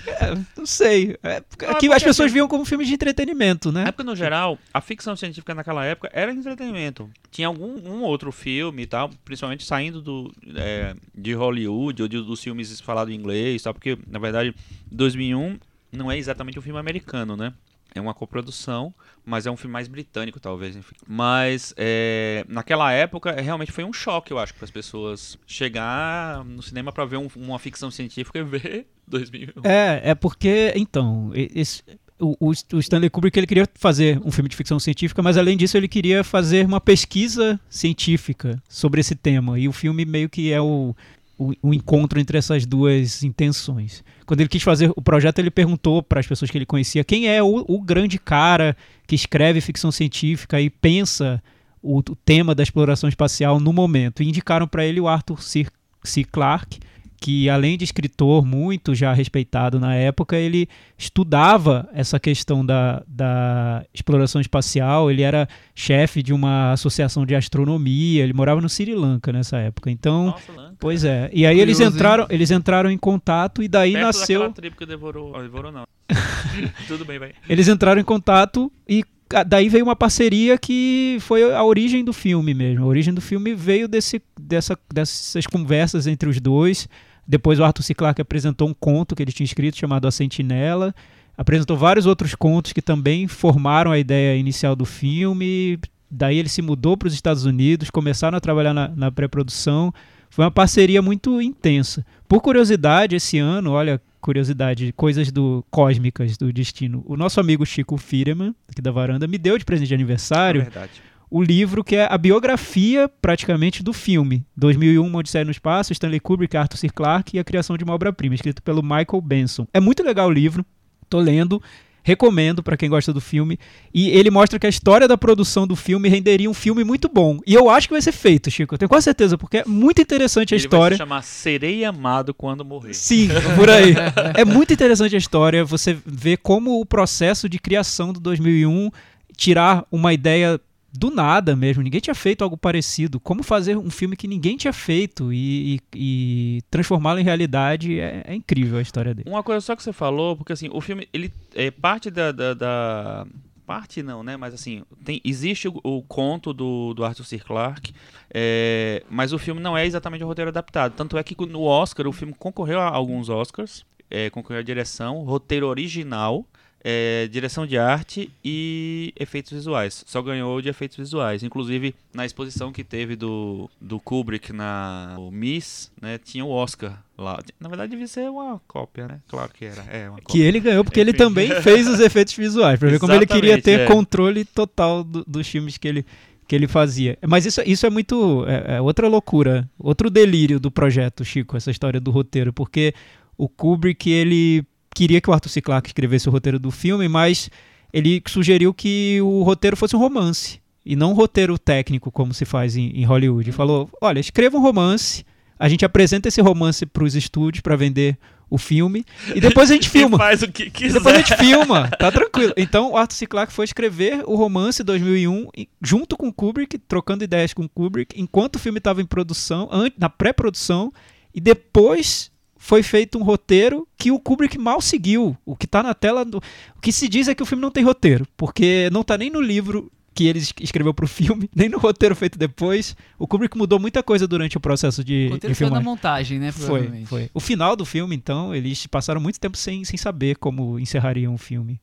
[0.08, 1.18] É, não sei.
[1.22, 3.84] É, Não, é as pessoas assim- viam como filmes de entretenimento, né?
[3.88, 7.10] É porque, no geral, a ficção científica naquela época era entretenimento.
[7.30, 12.22] Tinha algum um outro filme e tal, principalmente saindo do, é, de Hollywood ou de-
[12.22, 14.56] dos filmes falados em inglês tal, porque, na verdade,
[14.90, 15.60] 2001
[15.92, 17.54] não é exatamente um filme americano, né?
[17.96, 18.94] É uma coprodução,
[19.26, 20.96] mas é um filme mais britânico, talvez, enfim.
[21.08, 26.44] Mas é, naquela época é, realmente foi um choque, eu acho, para as pessoas chegar
[26.44, 29.62] no cinema para ver um- uma ficção científica e ver 2001.
[29.66, 31.84] É, é porque, então, esse-
[32.20, 32.38] o-
[32.74, 35.88] o Stanley Kubrick ele queria fazer um filme de ficção científica, mas além disso ele
[35.88, 39.60] queria fazer uma pesquisa científica sobre esse tema.
[39.60, 40.96] E o filme meio que é o,
[41.44, 44.04] o, o encontro entre essas duas intenções.
[44.26, 47.28] Quando ele quis fazer o projeto, ele perguntou para as pessoas que ele conhecia quem
[47.28, 48.76] é o, o grande cara
[49.08, 51.42] que escreve ficção científica e pensa
[51.82, 54.24] o, o tema da exploração espacial no momento.
[54.24, 55.66] E indicaram para ele o Arthur C.
[56.04, 56.24] C.
[56.24, 56.80] Clarke,
[57.24, 63.86] que além de escritor muito já respeitado na época, ele estudava essa questão da, da
[63.94, 69.32] exploração espacial, ele era chefe de uma associação de astronomia, ele morava no Sri Lanka
[69.32, 69.90] nessa época.
[69.90, 70.76] Então, Nossa, Lanka.
[70.78, 71.30] pois é.
[71.32, 71.88] E aí eles hein?
[71.88, 75.42] entraram, eles entraram em contato e daí Perto nasceu tribo que devorou.
[75.42, 75.86] Devorou não.
[76.90, 77.32] Tudo bem, vai.
[77.48, 79.06] eles entraram em contato e
[79.48, 82.84] daí veio uma parceria que foi a origem do filme mesmo.
[82.84, 86.90] A origem do filme veio desse, dessa, dessas conversas entre os dois.
[87.28, 87.94] Depois o Arthur C.
[87.94, 90.94] Clarke apresentou um conto que ele tinha escrito chamado A Sentinela.
[91.38, 95.80] Apresentou vários outros contos que também formaram a ideia inicial do filme.
[96.10, 99.92] Daí ele se mudou para os Estados Unidos, começaram a trabalhar na, na pré-produção.
[100.30, 102.06] Foi uma parceria muito intensa.
[102.28, 107.04] Por curiosidade, esse ano, olha, curiosidade, coisas do cósmicas do destino.
[107.06, 110.62] O nosso amigo Chico Firman, aqui da varanda, me deu de presente de É aniversário
[110.62, 111.02] verdade.
[111.34, 114.46] O livro que é a biografia praticamente do filme.
[114.56, 116.90] 2001, Uma Odisseia no Espaço, Stanley Kubrick, Arthur C.
[116.90, 119.66] Clarke e a criação de uma obra-prima, escrito pelo Michael Benson.
[119.74, 120.64] É muito legal o livro,
[121.10, 121.60] tô lendo,
[122.04, 123.58] recomendo para quem gosta do filme.
[123.92, 127.40] E ele mostra que a história da produção do filme renderia um filme muito bom.
[127.48, 128.76] E eu acho que vai ser feito, Chico.
[128.76, 130.98] Eu tenho quase certeza, porque é muito interessante a Ele história.
[130.98, 132.94] vai se chamar Serei Amado Quando Morrer.
[132.94, 133.96] Sim, por aí.
[134.36, 135.66] É muito interessante a história.
[135.66, 138.92] Você vê como o processo de criação do 2001
[139.36, 140.62] tirar uma ideia
[140.94, 141.82] do nada mesmo.
[141.84, 143.20] Ninguém tinha feito algo parecido.
[143.20, 148.24] Como fazer um filme que ninguém tinha feito e, e- e transformá-lo em realidade é,
[148.28, 149.30] é incrível a história dele.
[149.30, 152.32] Uma coisa só que você falou, porque assim, o filme, ele é parte da.
[152.32, 153.28] da- da-
[153.66, 154.36] Parte não, né?
[154.36, 157.40] Mas assim, tem, existe o, o conto do, do Arthur C.
[157.40, 157.94] Clarke,
[158.30, 160.92] é, mas o filme não é exatamente o roteiro adaptado.
[160.98, 165.24] Tanto é que no Oscar, o filme concorreu a alguns Oscars, é, concorreu a direção,
[165.24, 166.46] roteiro original,
[166.84, 170.04] é, direção de arte e efeitos visuais.
[170.06, 171.42] Só ganhou de efeitos visuais.
[171.42, 177.40] Inclusive, na exposição que teve do, do Kubrick na Miss, né, tinha o Oscar lá.
[177.60, 179.20] Na verdade, devia ser uma cópia, né?
[179.30, 179.82] Claro que era.
[179.84, 181.18] É, Que ele ganhou porque ele Enfim.
[181.20, 183.86] também fez os efeitos visuais, pra ver como ele queria ter é.
[183.86, 186.06] controle total do- dos filmes que ele,
[186.46, 187.18] que ele fazia.
[187.26, 188.44] Mas isso, isso é muito.
[188.46, 192.94] É, é outra loucura, outro delírio do projeto, Chico, essa história do roteiro, porque
[193.38, 195.62] o Kubrick ele queria que o Arthur C.
[195.62, 197.50] Clarke escrevesse o roteiro do filme, mas
[197.92, 202.46] ele sugeriu que o roteiro fosse um romance e não um roteiro técnico como se
[202.46, 203.50] faz em, em Hollywood.
[203.50, 205.26] Ele falou: olha, escreva um romance,
[205.60, 208.18] a gente apresenta esse romance para os estúdios para vender
[208.50, 209.04] o filme
[209.34, 210.16] e depois a gente filma.
[210.18, 210.94] faz o que E quiser.
[211.00, 212.54] depois a gente filma, tá tranquilo.
[212.56, 213.26] Então o Arthur C.
[213.26, 217.70] Clarke foi escrever o romance 2001 e- junto com o Kubrick, trocando ideias com o
[217.70, 220.94] Kubrick, enquanto o filme estava em produção, na pré-produção,
[221.34, 222.30] e depois
[222.66, 225.36] foi feito um roteiro que o Kubrick mal seguiu.
[225.46, 226.38] O que tá na tela, do-
[226.78, 229.30] o que se diz é que o filme não tem roteiro, porque não tá nem
[229.30, 232.96] no livro que ele es- escreveu pro filme, nem no roteiro feito depois.
[233.20, 235.84] O Kubrick mudou muita coisa durante o processo de, O roteiro de foi na filmagem.
[235.86, 236.52] montagem, né?
[236.54, 237.30] Foi, foi.
[237.34, 241.38] O final do filme, então, eles passaram muito tempo sem, sem saber como encerrariam o
[241.38, 241.82] filme.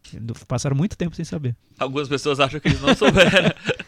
[0.49, 1.55] Passaram muito tempo sem saber.
[1.79, 3.53] Algumas pessoas acham que eles não souberam.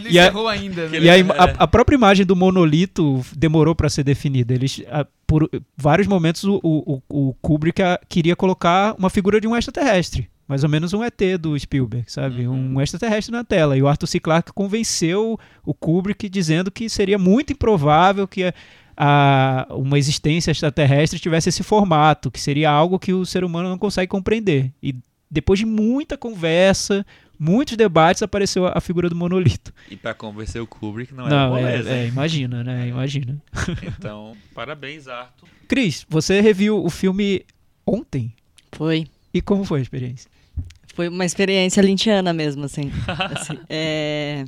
[0.00, 0.98] Que ele E a- encerrou ainda, né?
[0.98, 1.24] E aí, é.
[1.38, 4.54] a, a própria imagem do monolito demorou para ser definida.
[4.54, 9.46] Eles, a- por vários momentos, o, o, o Kubrick a- queria colocar uma figura de
[9.48, 10.28] um extraterrestre.
[10.48, 12.46] Mais ou menos um ET do Spielberg, sabe?
[12.46, 12.74] Uhum.
[12.76, 13.76] Um extraterrestre na tela.
[13.76, 14.20] E o Arthur C.
[14.20, 18.54] Clarke convenceu o Kubrick dizendo que seria muito improvável que a,
[18.96, 23.76] a, uma existência extraterrestre tivesse esse formato, que seria algo que o ser humano não
[23.78, 24.72] consegue compreender.
[24.80, 24.94] E
[25.28, 27.04] depois de muita conversa,
[27.38, 29.72] muitos debates, apareceu a figura do monolito.
[29.90, 31.90] E para convencer o Kubrick não, não era é, moleza.
[31.90, 32.88] é, imagina, né?
[32.88, 33.40] Imagina.
[33.98, 35.48] Então, parabéns, Arthur.
[35.68, 37.44] Cris, você reviu o filme
[37.86, 38.32] ontem?
[38.72, 39.06] Foi.
[39.32, 40.30] E como foi a experiência?
[40.94, 42.90] Foi uma experiência lintiana mesmo, assim.
[43.06, 44.44] Assim, é,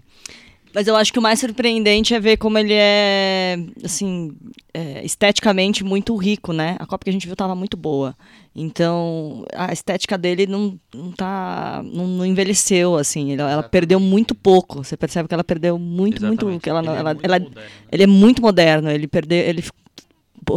[0.74, 4.32] Mas eu acho que o mais surpreendente é ver como ele é, assim,
[4.72, 6.76] é, esteticamente muito rico, né?
[6.78, 8.14] A cópia que a gente viu estava muito boa.
[8.54, 11.80] Então, a estética dele não, não tá.
[11.84, 13.32] Não, não envelheceu, assim.
[13.34, 14.82] Ela, perdeu muito pouco.
[14.82, 16.42] Você percebe que ela perdeu muito, muito.
[16.42, 16.62] Exatamente.
[16.62, 17.68] Que ela, Ele é ela, muito ela- moderno, né?
[17.92, 18.90] ele é muito moderno.
[18.90, 19.38] Ele perdeu.
[19.38, 19.64] Ele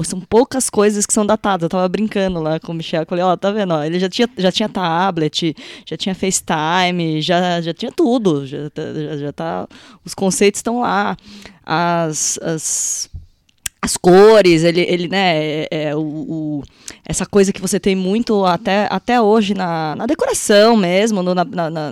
[0.04, 1.63] são poucas coisas que são datadas.
[1.63, 3.06] Eu tava brincando lá com o Michel.
[3.08, 3.73] Falei, ó, tá vendo?
[3.73, 8.45] ó, ele já tinha, já tinha tablet, já tinha FaceTime, já, já tinha tudo.
[8.45, 9.67] Já, tá- já, já tá.
[10.06, 11.17] Os conceitos estão lá.
[11.65, 12.39] As.
[12.41, 13.10] as
[13.84, 16.63] as cores, ele, ele né, é, é, o, o-
[17.04, 21.44] essa coisa que você tem muito até, até hoje na, na decoração mesmo, no- na,
[21.44, 21.91] na, na,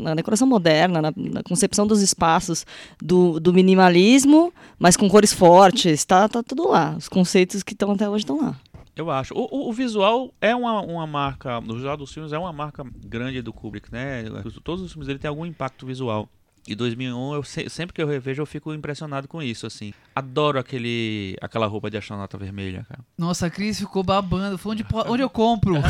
[0.00, 2.64] na- decoração moderna, na, concepção dos espaços
[3.02, 6.94] do, do minimalismo, mas com cores fortes, tá, tá tudo lá.
[6.96, 8.54] Os conceitos que estão até hoje estão lá.
[8.94, 9.34] Eu acho.
[9.34, 11.58] O, o- o visual é uma, uma marca.
[11.58, 14.22] O visual dos filmes é uma marca grande do Kubrick, né?
[14.62, 16.28] Todos os filmes dele têm algum impacto visual.
[16.66, 19.92] E 2001, eu se- sempre que eu revejo, eu fico impressionado com isso, assim.
[20.14, 23.00] Adoro aquele, aquela roupa de astronauta vermelha, cara.
[23.18, 24.56] Nossa, a Cris ficou babando.
[24.56, 25.74] Falou, onde, onde eu compro?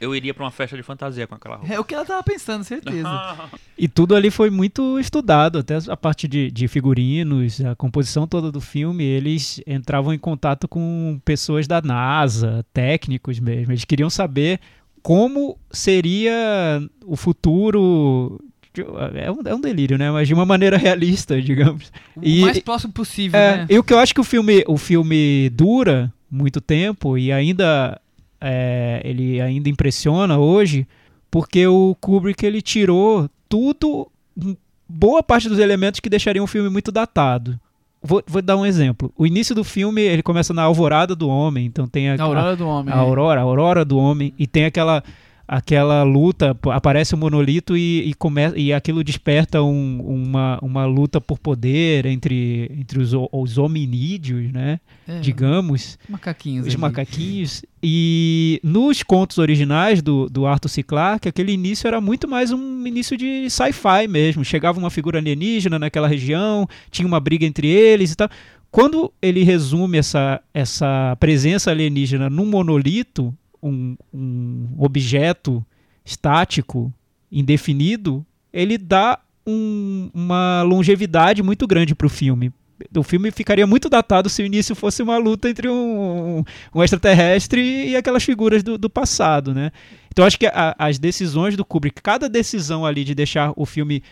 [0.00, 1.74] Eu iria pra uma festa de fantasia com aquela roupa.
[1.74, 3.08] É o que ela tava pensando, certeza.
[3.76, 8.50] E tudo ali foi muito estudado, até a parte de, de figurinos, a composição toda
[8.52, 13.72] do filme, eles entravam em contato com pessoas da NASA, técnicos mesmo.
[13.72, 14.60] Eles queriam saber
[15.02, 18.40] como seria o futuro.
[18.84, 20.10] De- É um, é um delírio, né?
[20.10, 21.90] Mas de uma maneira realista, digamos.
[22.16, 23.66] O E- mais próximo possível, É, né?
[23.70, 28.00] e o que eu acho que o filme, o filme dura muito tempo e ainda
[28.40, 30.86] é, ele ainda impressiona hoje,
[31.30, 34.56] porque o Kubrick ele tirou tudo, um-
[34.88, 37.58] boa parte dos elementos que deixariam o filme muito datado.
[38.00, 39.12] Vou, vou dar um exemplo.
[39.18, 42.56] O início do filme ele começa na alvorada do homem, então tem a, A aurora
[42.56, 42.94] do homem.
[42.94, 45.02] a aurora, a aurora do homem e tem aquela
[45.48, 51.20] aquela luta, aparece o monolito e, e, come, e aquilo desperta um- uma, uma luta
[51.22, 54.78] por poder entre, entre os, os hominídeos, né?
[55.08, 56.66] É, Digamos, Macaquinhos.
[56.66, 56.80] os ali.
[56.82, 57.62] macaquinhos.
[57.82, 60.82] E nos contos originais do, do Arthur C.
[60.82, 64.44] Clarke, aquele início era muito mais um início de sci-fi mesmo.
[64.44, 68.28] Chegava uma figura alienígena naquela região, tinha uma briga entre eles e tal.
[68.70, 75.64] Quando ele resume essa, essa presença alienígena num monolito, um, um objeto
[76.04, 76.92] estático,
[77.30, 82.52] indefinido, ele dá um- uma longevidade muito grande para o filme.
[82.96, 87.88] O filme ficaria muito datado se o início fosse uma luta entre um, um extraterrestre
[87.88, 89.72] e aquelas figuras do, do passado, né?
[90.12, 94.02] Então acho que a- as decisões do Kubrick, cada decisão ali de deixar o filme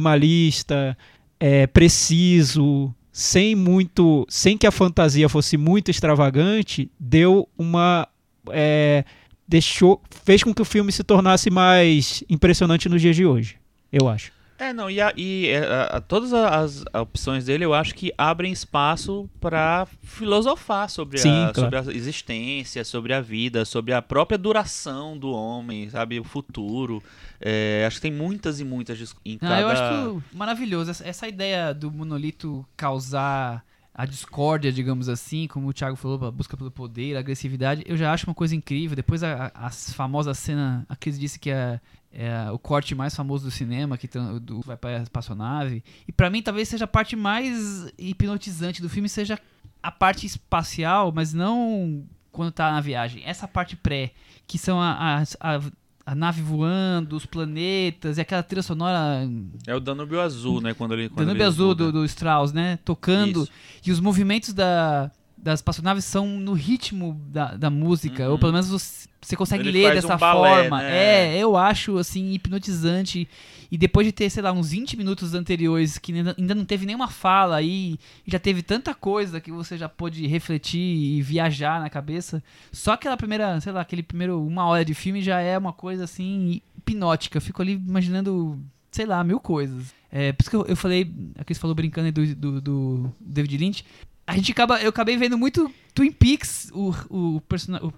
[0.00, 0.96] minimalista,
[1.40, 8.06] é, preciso, sem muito, sem que a fantasia fosse muito extravagante, deu uma
[8.52, 9.04] é,
[9.46, 13.56] deixou, fez com que o filme se tornasse mais impressionante nos dias de hoje,
[13.92, 14.34] eu acho.
[14.58, 18.10] É, não, e, a- e, é, a- a- todas as opções dele eu acho que
[18.16, 21.76] abrem espaço pra filosofar sobre, Sim, a, claro.
[21.76, 26.18] sobre a existência, sobre a vida, sobre a própria duração do homem, sabe?
[26.18, 27.02] O futuro.
[27.38, 29.60] É, acho que tem muitas e muitas em Ah, cada...
[29.60, 30.90] eu acho maravilhoso.
[30.90, 33.62] Essa, essa ideia do monolito causar
[33.98, 37.96] a discórdia, digamos assim, como o Thiago falou, a busca pelo poder, a agressividade, eu
[37.96, 38.94] já acho uma coisa incrível.
[38.94, 41.80] Depois a, a, famosa cena, a Cris disse que é,
[42.12, 45.82] é o corte mais famoso do cinema, que do- vai pra espaçonave.
[46.06, 49.38] E pra mim talvez seja a parte mais hipnotizante do filme, seja
[49.82, 53.22] a parte espacial, mas não quando tá na viagem.
[53.24, 54.12] Essa parte pré,
[54.46, 55.58] que são a, as- a,
[56.06, 59.28] a nave voando, os planetas e aquela trilha sonora
[59.66, 60.72] É o Danúbio Azul, né?
[60.72, 62.78] Quando ele, quando Danúbio ele Azul do, do Strauss, né?
[62.84, 63.42] Tocando.
[63.42, 63.52] Isso.
[63.84, 68.24] E os movimentos da, das espaçonaves são no ritmo da, da música.
[68.24, 68.32] Uhum.
[68.32, 70.82] Ou pelo menos você, você consegue Ele ler dessa um balé, forma.
[70.82, 71.36] né?
[71.36, 73.28] É, eu acho, assim, hipnotizante.
[73.70, 77.08] E depois de ter, sei lá, uns 20 minutos anteriores que ainda, não teve nenhuma
[77.08, 81.90] fala aí, e já teve tanta coisa que você já pôde refletir e viajar na
[81.90, 82.42] cabeça.
[82.72, 86.04] Só aquela primeira, sei lá, aquele primeiro uma hora de filme já é uma coisa
[86.04, 87.38] assim hipnótica.
[87.38, 88.58] Eu fico ali imaginando,
[88.90, 89.92] sei lá, mil coisas.
[90.10, 93.12] É, por isso que eu, eu falei, a Cris falou brincando aí do, do, do
[93.20, 93.84] David Lynch.
[94.26, 97.42] A gente acaba, eu acabei vendo muito Twin Peaks, o, o,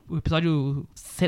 [0.09, 0.87] o, episódio,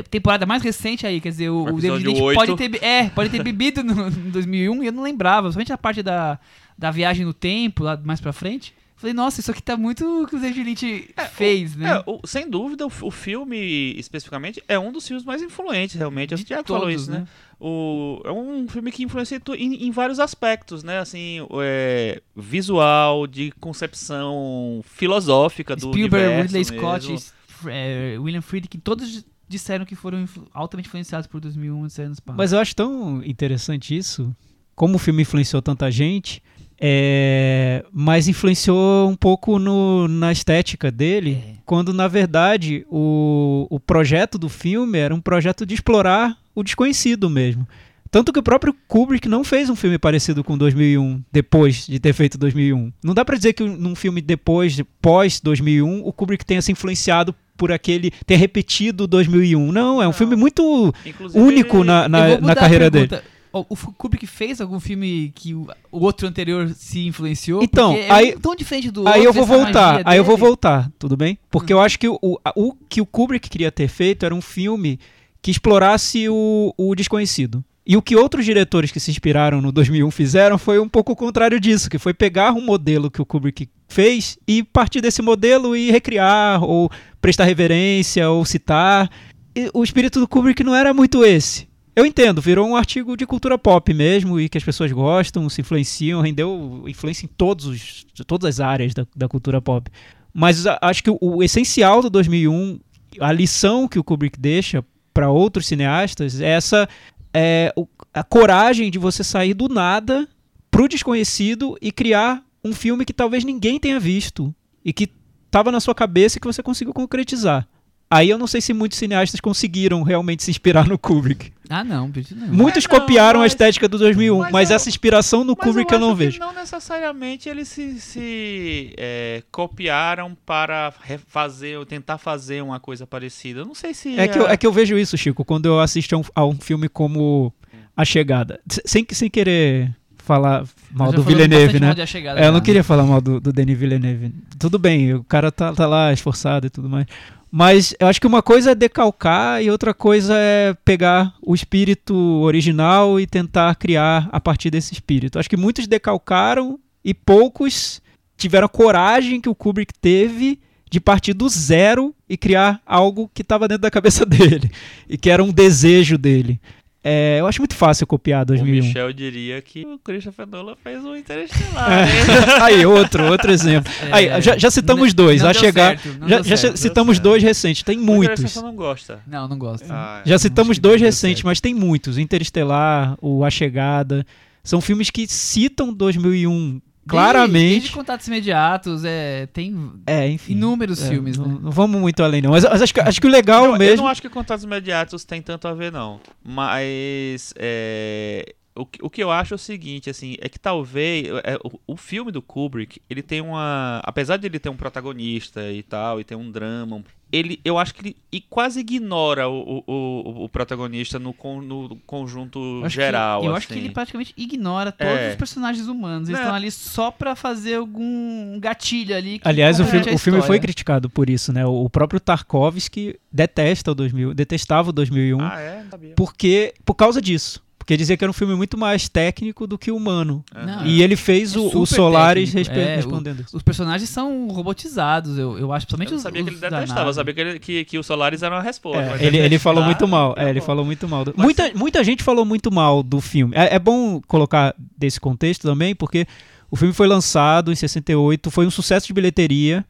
[0.09, 3.29] temporada mais recente aí, quer dizer, o, O o David Lynch pode ter, é, pode
[3.29, 6.39] ter bebido no, em 2001 e eu não lembrava, somente a parte da,
[6.77, 10.27] da viagem no tempo, lá mais pra frente, Falei, nossa, isso aqui tá muito o
[10.27, 11.89] que o David Lynch fez, né?
[11.97, 16.35] É, o- sem dúvida, o, o filme, especificamente, é um dos filmes mais influentes, realmente.
[16.35, 17.27] De O Thiago falou todos, isso, né?
[17.59, 20.99] O, é um filme que influencia em, em vários aspectos, né?
[20.99, 27.27] Assim, o- é, visual, de concepção filosófica do Spielberg, universo Ridley Scott, mesmo.
[27.47, 32.13] F- é, William Friedkin, todos disseram que foram influ- altamente influenciados por 2001 Odisseia no
[32.13, 32.37] Espaço.
[32.37, 34.33] Mas eu acho tão interessante isso,
[34.75, 36.41] como o filme influenciou tanta gente,
[36.83, 41.53] é, mas influenciou um pouco no- na estética dele, É.
[41.65, 47.29] quando na verdade o, o projeto do filme era um projeto de explorar o desconhecido
[47.29, 47.67] mesmo.
[48.09, 52.11] Tanto que o próprio Kubrick não fez um filme parecido com 2001, depois de ter
[52.11, 52.91] feito 2001.
[53.01, 56.71] Não dá pra dizer que num filme depois, de- pós 2001, o Kubrick tenha se
[56.73, 59.71] influenciado por aquele ter repetido 2001.
[59.71, 60.13] Não, é um Não.
[60.13, 63.07] filme muito Inclusive, único na, na, na carreira dele.
[63.53, 67.61] O, o Kubrick fez algum filme que o, outro anterior se influenciou?
[67.61, 69.41] Então, é aí- tão diferente do Aí outro.
[69.41, 71.37] eu vou voltar, aí eu vou voltar, tudo bem?
[71.49, 74.99] Porque eu acho que o, o que o Kubrick queria ter feito era um filme
[75.41, 77.63] que explorasse o, o desconhecido.
[77.85, 81.15] E o que outros diretores que se inspiraram no 2001 fizeram foi um pouco o
[81.15, 85.75] contrário disso, que foi pegar um modelo que o Kubrick fez e partir desse modelo
[85.75, 89.09] e recriar, ou prestar reverência, ou citar.
[89.55, 91.67] E o espírito do Kubrick não era muito esse.
[91.95, 95.59] Eu entendo, virou um artigo de cultura pop mesmo e que as pessoas gostam, se
[95.61, 99.91] influenciam, rendeu influência em todos os, todas as áreas da, da cultura pop.
[100.33, 102.79] Mas a- acho que o, o essencial do 2001,
[103.19, 106.87] a lição que o Kubrick deixa para outros cineastas é essa
[107.33, 110.27] é, o- a coragem de você sair do nada
[110.69, 115.09] pro desconhecido e criar um filme que talvez ninguém tenha visto e que
[115.45, 117.67] estava na sua cabeça e que você conseguiu concretizar.
[118.11, 121.53] Aí eu não sei se muitos cineastas conseguiram realmente se inspirar no Kubrick.
[121.69, 122.47] Ah, não, Pedro, não.
[122.49, 125.55] Muitos É, não, copiaram a mas- estética do 2001, mas, mas eu- essa inspiração no
[125.57, 126.37] Mas Kubrick eu, acho não vejo.
[126.37, 130.93] não necessariamente eles se, se, é, copiaram para
[131.27, 133.61] fazer ou tentar fazer uma coisa parecida.
[133.61, 135.79] Eu não sei se É que, eu, é que eu vejo isso, Chico, quando eu
[135.79, 137.53] assisto a um, a um filme como
[137.95, 138.59] A Chegada.
[138.85, 141.91] Sem, sem querer falar mal do Villeneuve, né?
[141.97, 144.33] A Chegada É, eu não queria falar mal do, do Denis Villeneuve.
[144.59, 147.05] Tudo bem, o cara tá, tá lá esforçado e tudo mais.
[147.51, 152.15] Mas eu acho que uma coisa é decalcar e outra coisa é pegar o espírito
[152.15, 155.37] original e tentar criar a partir desse espírito.
[155.37, 158.01] Acho que muitos decalcaram e poucos
[158.37, 160.59] tiveram a coragem que o Kubrick teve
[160.89, 164.71] de partir do zero e criar algo que estava dentro da cabeça dele
[165.09, 166.59] e que era um desejo dele.
[167.03, 168.83] É, eu acho muito fácil copiar o 2001.
[168.85, 172.07] Michel diria que o Christopher Nolan fez um Interestelar.
[172.07, 172.61] É.
[172.61, 173.91] Aí, outro, outro exemplo.
[174.03, 175.41] É, Aí, já, já citamos não- dois.
[175.41, 175.97] não a chegar.
[175.97, 176.77] certo, já já certo.
[176.77, 177.23] citamos certo.
[177.23, 178.39] dois recentes, tem O muitos.
[178.39, 179.19] Interestelar não gosta.
[179.25, 179.87] Não, não gosto.
[179.89, 181.47] Ah, Já acho citamos dois recentes, certo.
[181.47, 182.19] mas tem muitos.
[182.19, 184.23] Interestelar, o A Chegada.
[184.63, 187.79] São filmes que citam 2001 claramente.
[187.79, 190.53] Desde Contatos Imediatos, é, tem É, enfim.
[190.53, 191.59] inúmeros É, filmes, não, né?
[191.63, 192.51] não vamos muito além, não.
[192.51, 193.97] Mas, mas acho, que, acho que o legal eu, eu mesmo.
[194.03, 196.19] não acho que contatos imediatos tem tanto a ver, não.
[196.43, 201.27] Mas é, o, que- o que eu acho é o seguinte, assim, é que talvez
[201.43, 203.99] é, o, o filme do Kubrick, ele tem uma.
[204.03, 207.77] Apesar de ele ter um protagonista e tal, e ter um drama, um- ele, eu
[207.77, 212.85] acho que ele e quase ignora o, o, o, protagonista no, con- no conjunto Eu
[212.85, 213.43] acho que- geral.
[213.43, 213.83] eu acho que assim.
[213.83, 215.29] ele praticamente ignora todos É.
[215.31, 216.27] os personagens humanos.
[216.29, 216.43] Eles Né.
[216.45, 219.39] estão ali só pra fazer algum gatilho ali.
[219.39, 221.65] que Aliás, o filme, o filme foi criticado por isso, né?
[221.65, 225.83] O próprio Tarkovsky detesta o 2000, detestava o 2001 Ah, é?
[225.83, 226.13] Não sabia.
[226.15, 227.61] porque por causa disso.
[227.81, 230.45] Porque dizia que era um filme muito mais técnico do que humano.
[230.53, 233.57] Não, E ele fez É o, o super Solaris respe- é, o- respondendo isso.
[233.57, 235.85] Os personagens são robotizados, eu, eu acho.
[235.85, 237.97] Eu Principalmente não os, sabia que ele os detestava, eu sabia que, ele- que, que
[237.97, 239.01] o Solaris era uma resposta.
[239.19, 240.35] É, ele, ele falou muito mal.
[240.37, 241.25] É, ele falou muito mal.
[241.25, 243.53] do- Muita, muita gente falou muito mal do filme.
[243.55, 246.27] É, é bom colocar desse contexto também, porque
[246.69, 249.83] o filme foi lançado em 68, foi um sucesso de bilheteria,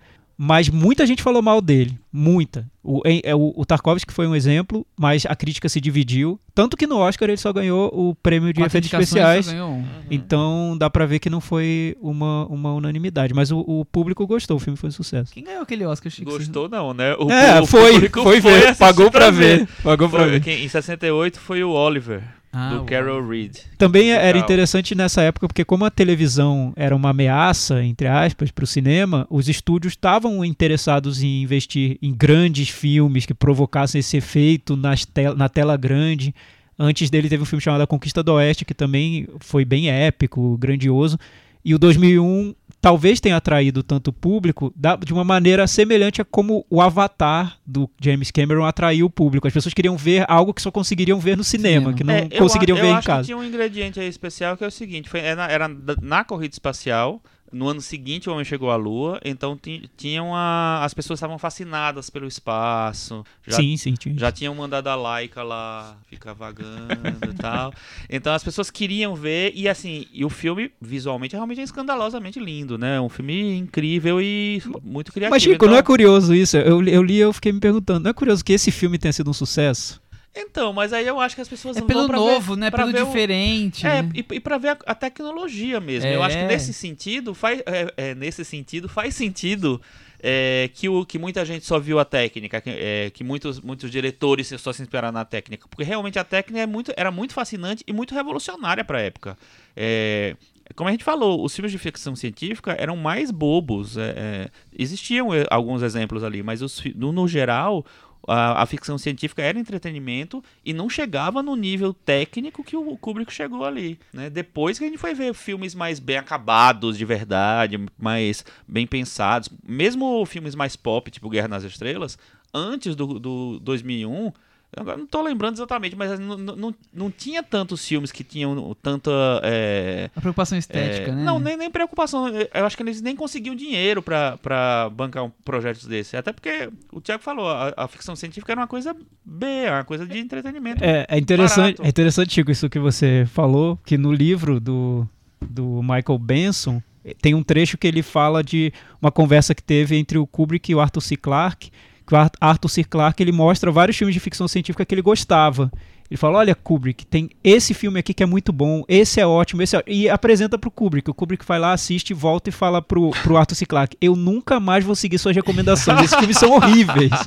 [0.44, 2.00] mas muita gente falou mal dele.
[2.12, 2.66] Muita.
[2.84, 6.40] O, em- é, o, o Tarkovsky foi um exemplo, mas a crítica se dividiu.
[6.56, 9.48] Tanto que no Oscar ele só ganhou o prêmio de Quatro efeitos especiais.
[9.54, 9.84] um.
[10.10, 13.36] Então dá pra ver que não foi uma, uma unanimidade.
[13.36, 15.32] Mas o, o público gostou, o filme foi um sucesso.
[15.32, 16.32] Quem ganhou aquele Oscar, Chico?
[16.32, 17.14] Gostou não, né?
[17.20, 19.68] O, é, o foi, público foi ver, pagou pra ver.
[19.84, 20.42] Pagou pra Foi, ver.
[20.42, 22.24] quem- em 68 foi o Oliver,
[22.54, 23.56] Ah, do o- Carol Reed.
[23.78, 28.64] Também era interessante nessa época, porque como a televisão era uma ameaça, entre aspas, para
[28.64, 34.76] o cinema, os estúdios estavam interessados em investir em grandes filmes que provocassem esse efeito
[34.76, 36.34] nas tel na tela grande.
[36.78, 40.58] Antes dele teve um filme chamado A Conquista do Oeste, que também foi bem épico,
[40.58, 41.18] grandioso.
[41.64, 46.66] E o 2001 talvez tenha atraído tanto público da- de uma maneira semelhante a como
[46.70, 49.48] o Avatar do James Cameron atraiu o público.
[49.48, 51.94] As pessoas queriam ver algo que só conseguiriam ver no cinema, Cinema.
[51.94, 53.26] que não É, eu conseguiriam a- ver eu em acho que casa.
[53.26, 55.70] tinha um ingrediente aí especial que é o seguinte: foi, era, era
[56.02, 57.22] na corrida espacial.
[57.52, 61.38] No ano seguinte, o homem chegou à Lua, então ti- tinham a, as pessoas estavam
[61.38, 63.24] fascinadas pelo espaço.
[63.46, 63.94] Já, sim, sim.
[63.94, 64.18] Tinha.
[64.18, 67.74] já tinham mandado a Laika lá ficar vagando e tal.
[68.10, 72.78] Então as pessoas queriam ver e assim, e o filme visualmente realmente é escandalosamente lindo,
[72.78, 73.00] né?
[73.02, 75.36] Um filme incrível e muito criativo.
[75.36, 76.56] Mas, Chico, então, não é curioso isso?
[76.58, 78.04] Eu, eu li e eu fiquei me perguntando.
[78.04, 80.02] Não é curioso que esse filme tenha sido um sucesso?
[80.36, 82.70] Então, mas aí eu acho que as pessoas É pelo novo, ver, né?
[82.72, 83.86] pra Pelo ver o- diferente.
[83.86, 84.10] É, né?
[84.16, 86.10] e, e para ver a, a tecnologia mesmo.
[86.10, 86.48] Eu acho que É.
[86.48, 89.82] nesse sentido faz, é, é, nesse sentido faz sentido
[90.24, 93.90] é, que, o, que muita gente só viu a técnica, que, é, que muitos, muitos
[93.92, 97.84] diretores só se inspiraram na técnica, porque realmente a técnica é muito, era muito fascinante
[97.88, 99.38] e muito revolucionária para a época.
[99.76, 100.36] É,
[100.76, 103.98] como a gente falou, os filmes de ficção científica eram mais bobos.
[103.98, 107.86] é, é, existiam é, alguns exemplos ali, mas os, no, no geral
[108.28, 113.34] a, a ficção científica era entretenimento e não chegava no nível técnico que o Kubrick
[113.34, 114.00] chegou ali.
[114.14, 114.30] Né?
[114.30, 119.50] Depois que a gente foi ver filmes mais bem acabados, de verdade, mais bem pensados,
[119.68, 122.18] mesmo filmes mais pop, tipo Guerra nas Estrelas,
[122.54, 124.32] antes do, do 2001.
[124.78, 129.12] Agora não tô lembrando exatamente, mas não, não, não tinha tantos filmes que tinham tanta.
[129.44, 131.24] é, A preocupação estética, é, né?
[131.24, 132.30] Não, nem, nem preocupação.
[132.30, 136.16] Eu acho que eles nem conseguiam dinheiro pra bancar um projeto desse.
[136.16, 138.96] Até porque o Thiago falou, a, a ficção científica era uma coisa
[139.26, 140.82] B, é uma coisa de entretenimento.
[140.84, 141.84] É, é interessante, Barato.
[141.84, 145.06] é interessante, Chico, isso que você falou, que no livro do,
[145.42, 149.98] do Michael Benson eh, tem um trecho que ele fala de uma conversa que teve
[149.98, 151.18] entre o Kubrick e o Arthur C.
[151.18, 151.72] Clarke,
[152.06, 152.84] que o Ar- Arthur C.
[152.84, 155.72] Clarke ele mostra vários filmes de ficção científica que ele gostava.
[156.10, 159.62] Ele fala, olha Kubrick, tem esse filme aqui que é muito bom, esse é ótimo,
[159.62, 159.84] esse é...
[159.88, 161.10] e apresenta pro Kubrick.
[161.10, 163.66] O Kubrick vai lá, assiste, volta e fala pro, pro Arthur C.
[163.66, 167.12] Clarke, eu nunca mais vou seguir suas recomendações, esses filmes são horríveis.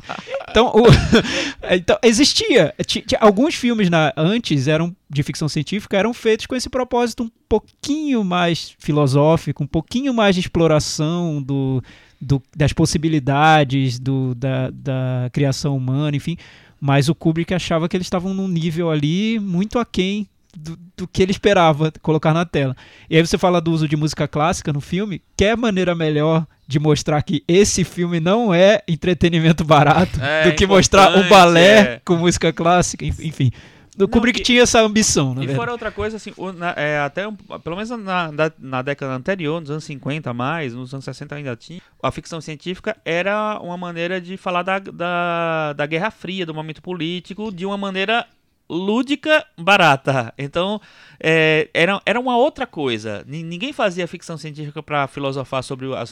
[0.51, 0.85] Então, o-
[1.75, 2.73] então, existia.
[2.87, 7.25] Ti- ti- alguns filmes na- antes eram de ficção científica eram feitos com esse propósito
[7.25, 11.83] um pouquinho mais filosófico, um pouquinho mais de exploração do,
[12.25, 16.37] do- das possibilidades do, da, da criação humana, enfim.
[16.81, 21.23] Mas o Kubrick achava que eles estavam num nível ali muito aquém do, do que
[21.23, 22.77] ele esperava colocar na tela.
[23.09, 26.47] E aí você fala do uso de música clássica no filme, que é maneira melhor
[26.67, 31.29] de mostrar que esse filme não é entretenimento barato É, do que mostrar um importante,
[31.31, 32.01] balé é.
[32.05, 33.51] com música clássica, enf- enfim.
[33.99, 35.57] O Kubrick e- tinha essa ambição, na E verdade.
[35.57, 39.13] fora outra coisa, assim, o- na- é, até um- pelo menos na, na, na década
[39.15, 43.77] anterior, nos anos 50 mais, nos anos 60 ainda tinha, a ficção científica era uma
[43.77, 48.27] maneira de falar da, da, da Guerra Fria, do momento político, de uma maneira
[48.69, 50.33] lúdica, barata.
[50.39, 50.81] Então,
[51.21, 53.23] é, era, era uma outra coisa.
[53.29, 56.07] Ni- Ninguém fazia ficção científica para filosofar sobre o, o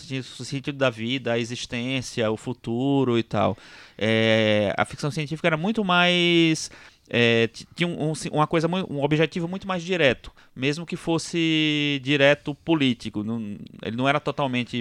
[0.45, 3.57] sentido da vida, a existência, o futuro e tal.
[3.97, 6.71] É, a ficção científica era muito mais
[7.09, 12.55] é, tinha um, um- uma coisa, um objetivo muito mais direto, mesmo que fosse direto
[12.55, 13.23] político.
[13.25, 14.81] Não- ele não era totalmente,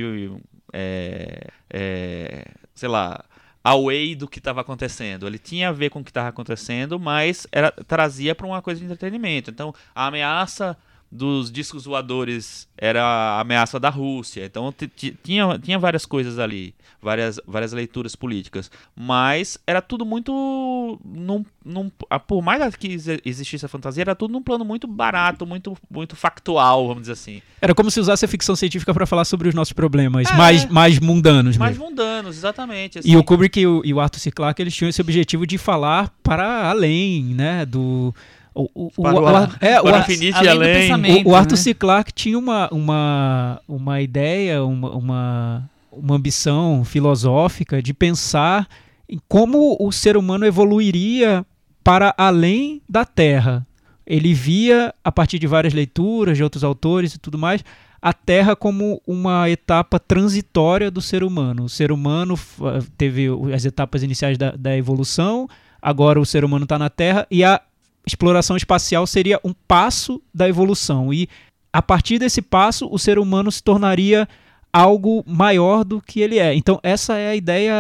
[0.74, 3.24] é, é, sei lá,
[3.64, 5.28] away do que estava acontecendo.
[5.28, 8.80] Ele tinha a ver com o que estava acontecendo, mas era, trazia para uma coisa
[8.80, 9.52] de entretenimento.
[9.52, 10.78] Então, a ameaça
[11.12, 14.46] dos discos voadores era a ameaça da Rússia.
[14.46, 18.70] Então ti- ti- tinha, tinha várias coisas ali, várias, várias leituras políticas.
[18.96, 21.00] Mas era tudo muito.
[21.04, 21.92] Num, num,
[22.28, 26.16] por mais que exi- existisse a fantasia, era tudo num plano muito barato, muito, muito
[26.16, 27.42] factual, vamos dizer assim.
[27.62, 30.34] Era como se usasse a ficção científica para falar sobre os nossos problemas É.
[30.34, 31.90] mais, mais mundanos Mais mesmo.
[31.90, 32.96] mundanos, exatamente.
[32.98, 33.16] E assim.
[33.16, 34.32] o Kubrick e o, e o Arthur C.
[34.32, 38.14] Clarke, eles tinham esse objetivo de falar para além, né, do...
[38.54, 39.08] O, o, o-
[39.62, 40.10] é, Ar-
[40.44, 40.92] e além
[41.26, 41.58] o Arthur né?
[41.58, 41.74] C.
[41.74, 48.68] Clarke tinha uma, uma, uma ideia, uma, uma, uma ambição filosófica de pensar
[49.10, 51.46] em como o ser humano evoluiria
[51.84, 53.66] para além da Terra.
[54.06, 57.64] Ele via, a partir de várias leituras de outros autores e tudo mais,
[58.02, 61.66] a Terra como uma etapa transitória do ser humano.
[61.66, 62.64] O ser humano f-
[62.98, 65.48] teve as etapas iniciais da, da evolução,
[65.82, 67.62] agora o ser humano está na Terra e a
[68.06, 71.14] exploração espacial seria um passo da evolução.
[71.14, 71.30] E
[71.72, 74.28] a partir desse passo, o ser humano se tornaria
[74.74, 76.54] algo maior do que ele é.
[76.56, 77.74] Então, essa é a ideia.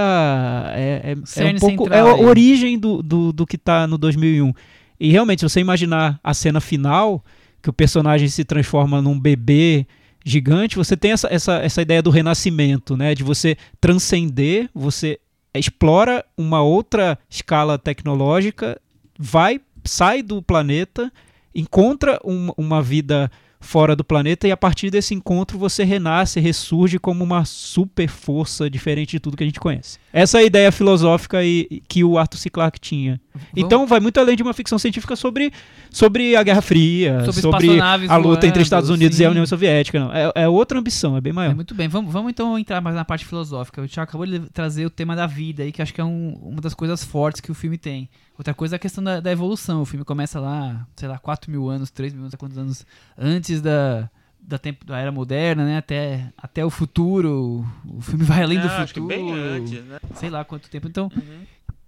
[0.73, 1.83] É, é- é, um pouco.
[1.83, 2.25] É central a aí.
[2.25, 4.53] origem do, do, do que está no 2001.
[4.99, 7.23] E realmente, se você imaginar a cena final,
[7.61, 9.85] que o personagem se transforma num bebê
[10.23, 13.15] gigante, você tem essa, essa, essa ideia do renascimento, né?
[13.15, 15.19] De você transcender, você
[15.53, 18.79] explora uma outra escala tecnológica,
[19.17, 21.11] vai, sai do planeta,
[21.53, 23.29] encontra um- uma vida
[23.63, 28.67] fora do planeta e a partir desse encontro você renasce, ressurge como uma super força
[28.69, 29.99] diferente de tudo que a gente conhece.
[30.11, 32.49] Essa é a ideia filosófica e, que o Arthur C.
[32.49, 33.21] Clarke tinha.
[33.55, 35.53] Então vai muito além de uma ficção científica sobre,
[35.89, 39.31] sobre a Guerra Fria, Sobre sobre, a luta entre Estados Unidos e a sim.
[39.31, 39.99] União Soviética.
[39.99, 40.11] Não.
[40.11, 41.55] É, é outra ambição, é bem É, maior.
[41.55, 43.81] muito bem, vamos, vamos então entrar mais na parte filosófica.
[43.81, 46.33] O Thiago acabou de trazer o tema da vida aí, que acho que é um-
[46.41, 48.09] uma das coisas fortes que o filme tem.
[48.41, 49.83] Outra coisa é a questão da, da evolução.
[49.83, 52.83] O filme começa lá, sei lá, 4 mil anos, 3 mil anos, quantos anos
[53.15, 55.77] antes da, da, tempo, da era moderna, né?
[55.77, 57.63] Até, até o futuro.
[57.85, 59.15] O filme vai além do Não, acho que futuro.
[59.15, 59.99] bem antes, né?
[60.15, 60.87] Sei lá quanto tempo.
[60.87, 61.45] Então, o Uhum.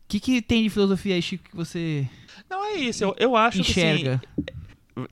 [0.07, 2.07] que, que tem de filosofia aí, Chico, que você
[2.47, 4.21] Não é isso, eu, eu acho enxerga?
[4.23, 4.62] que assim,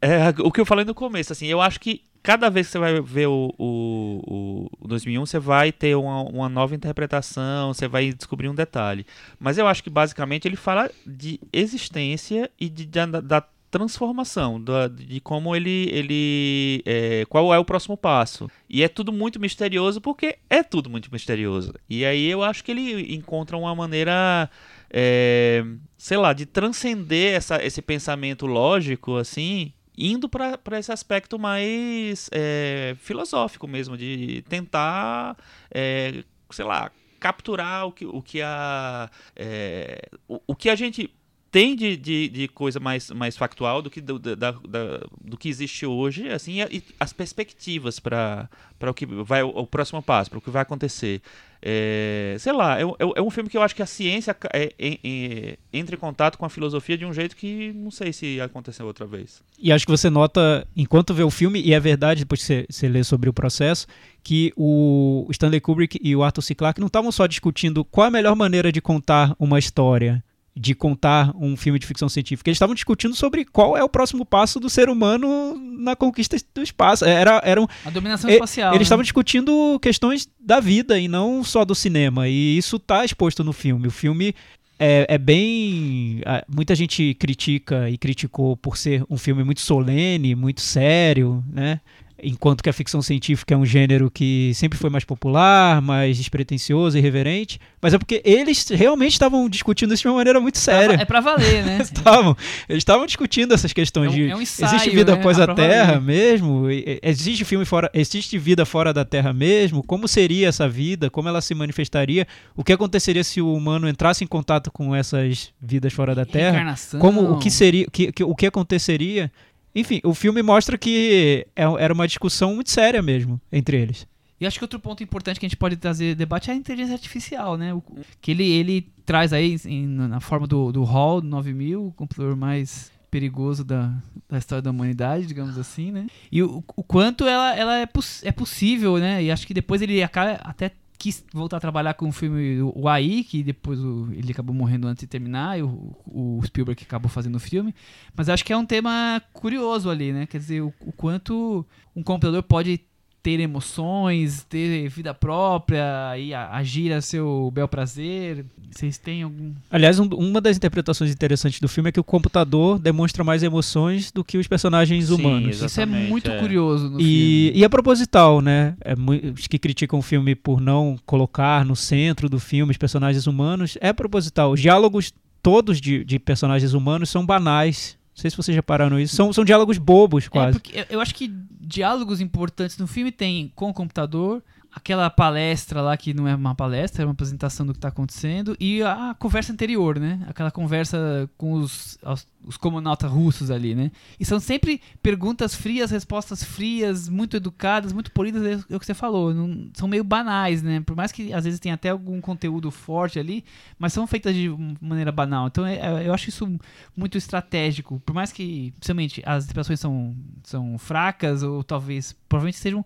[0.02, 2.80] é o que eu falei no começo, assim, eu acho que cada vez que você
[2.80, 8.14] vai ver o, o, o 2001, você vai ter uma, uma nova interpretação, você vai
[8.14, 9.06] descobrir um detalhe.
[9.40, 14.88] Mas eu acho que basicamente ele fala de existência e de, da, da transformação, da-
[14.88, 18.48] de como ele, ele é, qual é o próximo passo.
[18.70, 21.74] E é tudo muito misterioso porque é tudo muito misterioso.
[21.90, 24.50] E aí eu acho que ele encontra uma maneira
[24.94, 25.64] é,
[25.98, 32.96] sei lá, de transcender essa, esse pensamento lógico, assim, indo para esse aspecto mais é,
[33.00, 35.38] filosófico mesmo, de tentar,
[35.74, 39.10] é, sei lá, capturar o que, o que a.
[39.36, 41.14] é, o, o que a gente
[41.52, 45.50] tem de, de, de coisa mais, mais factual do que, do, da, da- do que
[45.50, 48.50] existe hoje, assim, e as perspectivas para
[48.82, 51.22] o que vai o, próximo passo, para o que vai acontecer.
[51.64, 54.74] É, sei lá, é, é é um filme que eu acho que a ciência é-
[54.80, 58.40] é- é- entra em contato com a filosofia de um jeito que não sei se
[58.42, 59.44] aconteceu outra vez.
[59.60, 62.66] E acho que você nota, enquanto vê o filme, e é verdade, depois que você,
[62.70, 63.86] você lê sobre o processo,
[64.24, 66.56] que o Stanley Kubrick e o Arthur C.
[66.56, 70.24] Clarke não estavam só discutindo qual a melhor maneira de contar uma história,
[70.56, 72.50] de contar um filme de ficção científica.
[72.50, 76.62] Eles estavam discutindo sobre qual é o próximo passo do ser humano na conquista do
[76.62, 77.06] espaço.
[77.06, 78.72] Era, era um, A dominação E- espacial.
[78.72, 78.84] eles né?
[78.84, 82.28] estavam discutindo questões da vida e não só do cinema.
[82.28, 83.88] E isso está exposto no filme.
[83.88, 84.36] O filme
[84.78, 86.22] é, é bem.
[86.54, 91.80] Muita gente critica e criticou por ser um filme muito solene, muito sério, né?
[92.24, 96.98] Enquanto que a ficção científica é um gênero que sempre foi mais popular, mais despretensioso,
[96.98, 97.60] irreverente.
[97.82, 100.96] Mas é porque eles realmente estavam discutindo isso de uma maneira muito séria.
[100.96, 101.80] É pra valer, né?
[101.82, 102.36] Estavam.
[102.70, 105.20] Eles estavam discutindo essas questões É um- de é um ensaio, existe vida né?
[105.20, 106.02] após A a Terra valer.
[106.02, 106.66] mesmo?
[107.02, 109.84] Existe filme fora, existe vida fora da Terra mesmo?
[109.84, 111.10] Como seria essa vida?
[111.10, 112.28] Como ela se manifestaria?
[112.56, 116.76] O que aconteceria se o humano entrasse em contato com essas vidas fora da Terra?
[117.00, 119.32] Como o que seria, que, que- o que aconteceria?
[119.74, 124.08] Enfim, o filme mostra que é- era uma discussão muito séria mesmo entre eles.
[124.40, 126.94] E acho que outro ponto importante que a gente pode trazer debate é a inteligência
[126.96, 127.74] artificial, né?
[127.74, 127.84] O-
[128.20, 132.92] que ele, ele traz aí em- na forma do, do Hall 9000, o computador mais
[133.12, 133.94] perigoso da,
[134.30, 136.08] da história da humanidade, digamos assim, né?
[136.32, 139.22] E o, o quanto ela, ela é, poss- é possível, né?
[139.24, 140.72] E acho que depois ele acaba, até
[141.02, 144.88] quis voltar a trabalhar com o filme O AI, que depois o- ele acabou morrendo
[144.88, 147.74] antes de terminar, e o, o Spielberg acabou fazendo o filme.
[148.16, 150.28] Mas acho que é um tema curioso ali, né?
[150.28, 152.82] Quer dizer, o, o quanto um computador pode
[153.24, 158.46] ter emoções, ter vida própria e agir a seu bel prazer.
[158.72, 159.54] Vocês têm algum.
[159.70, 164.12] Aliás, um- uma das interpretações interessantes do filme é que o computador demonstra mais emoções
[164.12, 165.62] do que os personagens Sim, humanos.
[165.62, 166.40] Isso é muito é.
[166.40, 167.60] curioso no E, filme.
[167.60, 168.76] e é proposital, né?
[168.84, 168.94] É
[169.34, 173.78] os que criticam o filme por não colocar no centro do filme os personagens humanos,
[173.82, 174.52] é proposital.
[174.54, 175.14] Os diálogos
[175.44, 177.98] todos de, de personagens humanos são banais.
[178.22, 179.16] Não sei se vocês já pararam isso.
[179.16, 180.60] São, são diálogos bobos, É, quase.
[180.60, 181.28] porque eu- eu acho que
[181.60, 184.44] diálogos importantes no filme tem com o computador,
[184.74, 188.56] aquela palestra lá que não é uma palestra, é uma apresentação do que está acontecendo,
[188.60, 190.26] e a conversa anterior, né?
[190.30, 193.92] Aquela conversa com os, os, os comunautas russos ali, né?
[194.20, 198.94] E são sempre perguntas frias, respostas frias, muito educadas, muito polidas, é o que você
[198.94, 199.34] falou.
[199.34, 200.80] não- são meio banais, né?
[200.80, 203.44] Por mais que às vezes tenha até algum conteúdo forte ali,
[203.78, 204.50] mas são feitas de
[204.80, 205.48] maneira banal.
[205.48, 206.48] Então é- é- eu acho isso
[206.96, 208.02] muito estratégico.
[208.06, 212.86] Por mais que, principalmente, as interpretações são, são fracas, ou talvez, provavelmente sejam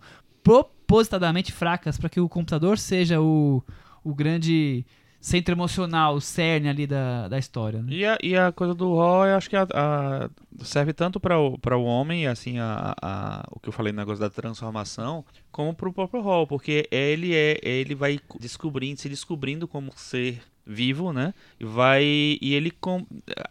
[0.86, 3.62] propositadamente fracas, para que o computador seja o,
[4.04, 4.84] o grande
[5.20, 7.82] centro emocional, o cerne ali da, da história.
[7.82, 7.92] Né?
[7.92, 10.30] E a, e a coisa do Raw, eu acho que a- a-
[10.62, 13.98] serve tanto para o, pra o homem, assim, a, a- o que eu falei no
[13.98, 19.08] negócio da transformação, como para o próprio Hall, porque ele é ele vai descobrindo, se
[19.08, 21.34] descobrindo como ser vivo, né?
[21.58, 22.04] E vai
[22.40, 23.04] e ele com,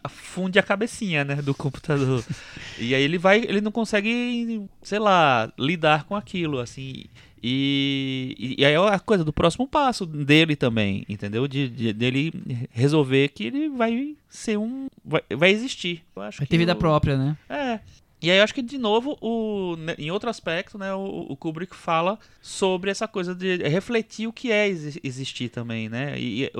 [0.08, 2.24] funde a cabecinha, né, do computador.
[2.78, 7.04] e aí ele vai, ele não consegue, sei lá, lidar com aquilo, assim.
[7.48, 11.46] E, e, aí é a coisa do próximo passo dele também, entendeu?
[11.46, 12.32] De, de- dele
[12.72, 14.88] resolver que ele vai ser um.
[15.04, 16.02] Vai, vai existir.
[16.16, 17.36] Eu acho Vai ter vida o- própria, né?
[17.48, 17.78] É.
[18.20, 21.36] E aí eu acho que, de novo, o, né, em outro aspecto, né, o, o
[21.36, 26.18] Kubrick fala sobre essa coisa de refletir o que é exi- existir também, né?
[26.18, 26.50] E, e-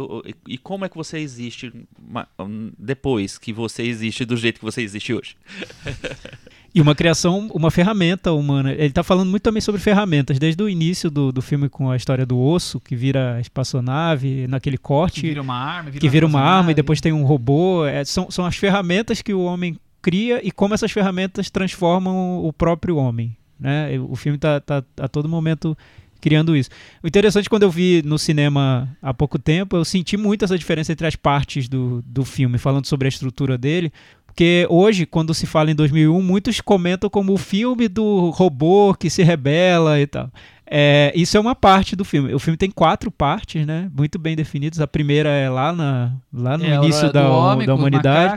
[0.47, 4.65] e como é que você existe ma- um, depois que você existe do jeito que
[4.65, 5.35] você existe hoje.
[6.77, 8.71] E uma criação, uma ferramenta humana.
[8.71, 11.97] Ele tá falando muito também sobre ferramentas, desde o início do, do filme com a
[11.97, 16.43] história do osso, que vira espaçonave, naquele corte, Que vira uma arma, que vira uma
[16.43, 17.87] arma e depois tem um robô.
[17.87, 22.53] É, são, são as ferramentas que o homem cria e como essas ferramentas transformam o
[22.53, 23.35] próprio homem.
[23.59, 23.99] Né?
[23.99, 25.75] O filme tá, tá a todo momento
[26.21, 26.69] criando isso.
[27.03, 30.93] O interessante, quando eu vi no cinema há pouco tempo, eu senti muito essa diferença
[30.93, 33.91] entre as partes do, do filme, falando sobre a estrutura dele.
[34.37, 39.09] Porque hoje, quando se fala em 2001, muitos comentam como o filme do robô que
[39.09, 40.31] se rebela e tal.
[40.67, 42.35] É, isso é uma parte do filme.
[42.35, 43.91] O filme tem quatro partes, né?
[43.97, 44.79] Muito bem definidas.
[44.79, 48.35] A primeira é lá, na, lá no É, início aurora da, homem, da humanidade.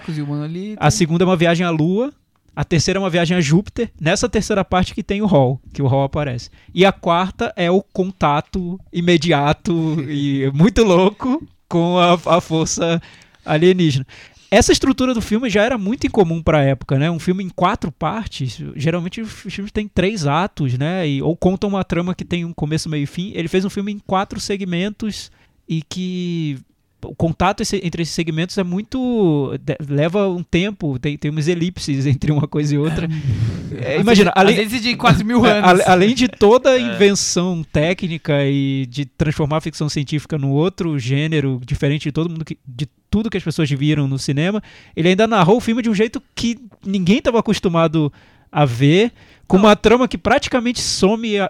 [0.80, 2.14] A segunda é uma viagem à Lua.
[2.56, 3.92] A terceira é uma viagem a Júpiter.
[4.00, 6.50] Nessa terceira parte que tem o Hall, que o Hall aparece.
[6.74, 13.02] E a quarta é o contato imediato e muito louco com a, a força
[13.46, 14.06] alienígena.
[14.52, 17.10] Essa estrutura do filme já era muito incomum para a época, né?
[17.12, 21.08] Um filme em quatro partes, geralmente os filmes têm três atos, né?
[21.08, 23.32] E, ou contam uma trama que tem um começo, meio e fim.
[23.36, 25.32] Ele fez um filme em quatro segmentos
[25.68, 26.58] e que
[27.04, 29.58] o contato entre esses segmentos é muito.
[29.88, 33.08] leva um tempo, tem, tem umas elipses entre uma coisa e outra.
[33.82, 35.70] É, imagina, Às além, vezes de quase mil é, anos.
[35.70, 40.98] ale- além de toda a invenção técnica e de transformar a ficção científica num outro
[41.00, 44.62] gênero diferente de todo mundo que, de tudo que as pessoas viram no cinema,
[44.96, 48.12] ele ainda narrou o filme de um jeito que ninguém estava acostumado
[48.52, 49.12] a ver,
[49.48, 51.50] com uma trama que praticamente some, a-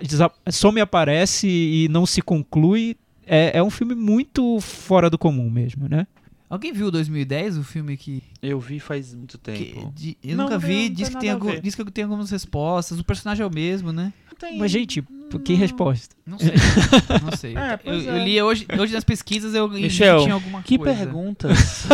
[0.51, 2.95] some aparece e não se conclui.
[3.29, 6.07] É, é um filme muito fora do comum mesmo, né?
[6.49, 8.23] Alguém viu 2010, o filme que.
[8.41, 9.91] Eu vi faz muito que- tempo.
[9.95, 12.99] de- eu Não, nunca vi, não diz que, tem algum, diz que tem algumas respostas.
[12.99, 14.11] O personagem é o mesmo, né?
[14.39, 15.03] Tem- Mas, gente,
[15.43, 16.15] que resposta.
[16.25, 16.53] Não sei.
[17.21, 17.57] não sei.
[17.57, 18.23] É, eu, eu é.
[18.23, 20.95] li hoje, hoje nas pesquisas, eu Michel, que tinha alguma Que coisa.
[20.95, 21.85] perguntas?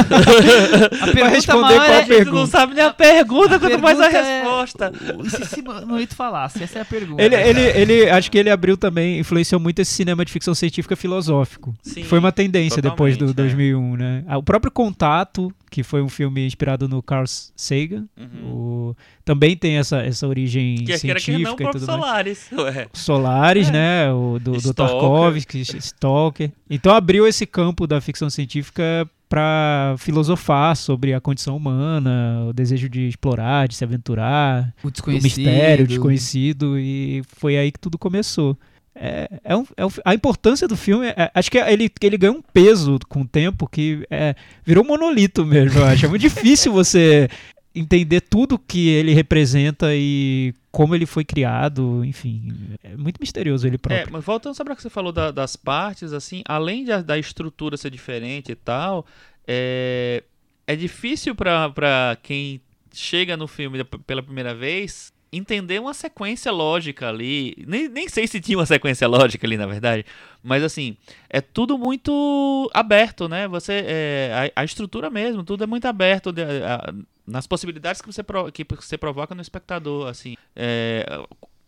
[1.01, 2.47] A pergunta responder maior qual é, A gente não pergunta?
[2.47, 4.91] sabe nem a pergunta, A quanto mais a pergunta é- resposta.
[5.23, 6.63] E se, se Manolito falasse?
[6.63, 7.21] Essa é a pergunta.
[7.21, 10.95] Ele, ele, ele, acho que ele abriu também, influenciou muito esse cinema de ficção científica
[10.95, 11.73] filosófico.
[11.81, 13.33] Sim, Foi uma tendência depois do é.
[13.33, 14.23] 2001, né?
[14.27, 18.49] Ah, O próprio Contato, que foi um filme inspirado no Carl Sagan, Uhum.
[18.49, 18.95] o-
[19.26, 21.99] também tem essa, essa origem Que que não, científica o e próprio tudo mais.
[21.99, 22.49] Solaris.
[22.57, 22.88] Ué.
[22.93, 23.71] Solaris, É.
[23.73, 24.11] né?
[24.13, 24.86] O do, do Stalker.
[24.99, 26.51] Tarkovsky, Stalker.
[26.69, 32.88] Então abriu esse campo da ficção científica para filosofar sobre a condição humana, o desejo
[32.88, 35.23] de explorar, de se aventurar, O o desconhecido.
[35.45, 38.57] mistério, o desconhecido, e foi aí que tudo começou.
[38.95, 42.17] É, é um- é um- a importância do filme, é- acho que ele, que ele
[42.17, 46.05] ganhou um peso com o tempo que é, virou um monolito mesmo, eu acho.
[46.05, 47.27] É muito difícil você
[47.73, 52.53] entender tudo que ele representa e como ele foi criado, enfim.
[52.81, 54.13] É muito misterioso ele É, próprio.
[54.13, 57.75] mas voltando sobre o que você falou da- das partes, assim, além de da estrutura
[57.75, 59.05] ser diferente e tal,
[59.45, 60.23] é,
[60.65, 62.61] é difícil pra quem
[62.93, 67.55] chega no filme pela primeira vez entender uma sequência lógica ali.
[67.67, 70.05] Nem, nem sei se tinha uma sequência lógica ali, na verdade.
[70.43, 70.95] Mas assim,
[71.29, 73.47] é tudo muito aberto, né?
[73.47, 76.93] Você, é, a, a estrutura mesmo, tudo é muito aberto de- a-
[77.25, 80.36] nas possibilidades que você, pro- que você provoca no espectador, assim.
[80.55, 81.05] É,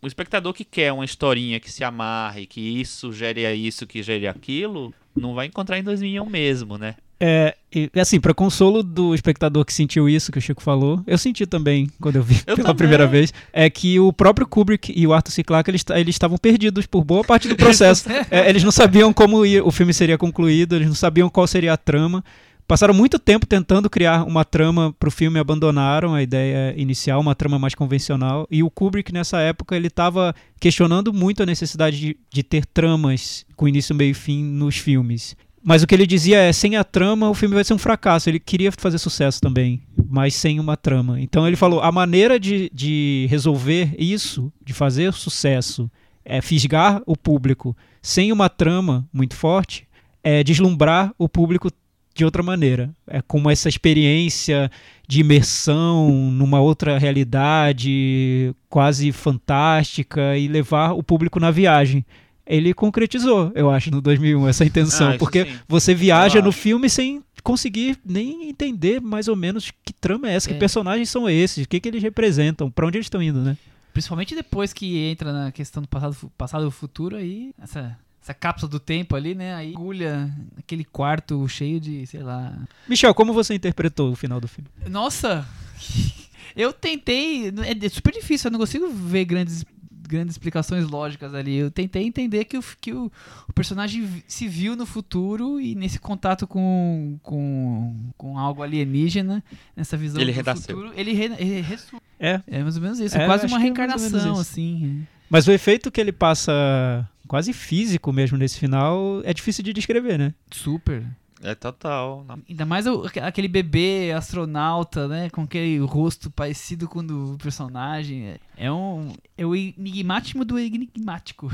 [0.00, 4.28] o espectador que quer uma historinha que se amarre, que isso gere isso, que gere
[4.28, 6.94] aquilo, não vai encontrar em 2001 mesmo, né?
[7.20, 11.18] É, e, assim, para consolo do espectador que sentiu isso que o Chico falou, eu
[11.18, 12.76] senti também quando eu vi Eu pela também.
[12.76, 15.42] primeira vez, é que o próprio Kubrick e o Arthur C.
[15.42, 18.08] Clarke eles eles estavam perdidos por boa parte do processo.
[18.30, 21.72] É, eles não sabiam como ia- o filme seria concluído, eles não sabiam qual seria
[21.72, 22.22] a trama.
[22.68, 27.34] Passaram muito tempo tentando criar uma trama para o filme, abandonaram a ideia inicial, uma
[27.34, 28.46] trama mais convencional.
[28.50, 33.46] E o Kubrick, nessa época, ele estava questionando muito a necessidade de, de ter tramas
[33.56, 35.34] com início, meio e fim nos filmes.
[35.62, 38.28] Mas o que ele dizia é: sem a trama, o filme vai ser um fracasso.
[38.28, 41.20] Ele queria fazer sucesso também, mas sem uma trama.
[41.20, 45.90] Então ele falou: a maneira de, de resolver isso, de fazer sucesso,
[46.24, 49.86] é fisgar o público sem uma trama muito forte,
[50.22, 51.70] é deslumbrar o público
[52.14, 52.90] de outra maneira.
[53.06, 54.70] É como essa experiência
[55.06, 62.04] de imersão numa outra realidade quase fantástica e levar o público na viagem.
[62.48, 65.52] Ele concretizou, eu acho, no 2001, essa intenção, Ah, porque sim.
[65.68, 70.34] você viaja Eu no filme sem conseguir nem entender mais ou menos que trama é
[70.34, 70.54] essa, É.
[70.54, 73.56] que personagens são esses, o que, que eles representam, pra onde eles estão indo, né?
[73.92, 78.70] Principalmente depois que entra na questão do passado, passado e futuro, aí essa, essa cápsula
[78.70, 79.54] do tempo ali, né?
[79.54, 82.56] Aí agulha aquele quarto cheio de, sei lá.
[82.88, 84.70] Michel, como você interpretou o final do filme?
[84.88, 85.46] Nossa!
[86.56, 87.48] Eu tentei.
[87.48, 89.64] É é super difícil, eu não consigo ver grandes,
[90.08, 91.54] grandes explicações lógicas ali.
[91.56, 93.12] Eu tentei entender que, o, que o,
[93.46, 99.44] o personagem se viu no futuro e nesse contato com, com, com algo alienígena,
[99.76, 102.02] nessa visão Ele do futuro, ele, re, ele ressurge.
[102.18, 102.40] É.
[102.46, 103.16] É mais ou menos isso.
[103.16, 104.40] É, É, quase uma é reencarnação, isso.
[104.40, 105.06] assim.
[105.28, 110.18] Mas o efeito que ele passa quase físico mesmo nesse final é difícil de descrever,
[110.18, 110.34] né?
[110.50, 111.04] Super.
[111.42, 112.24] É total.
[112.26, 112.38] Não.
[112.48, 115.30] Ainda mais o- aquele bebê astronauta, né?
[115.30, 118.26] Com aquele rosto parecido com o do personagem.
[118.26, 119.12] É- É um.
[119.36, 121.48] É o enigmático do enigmático.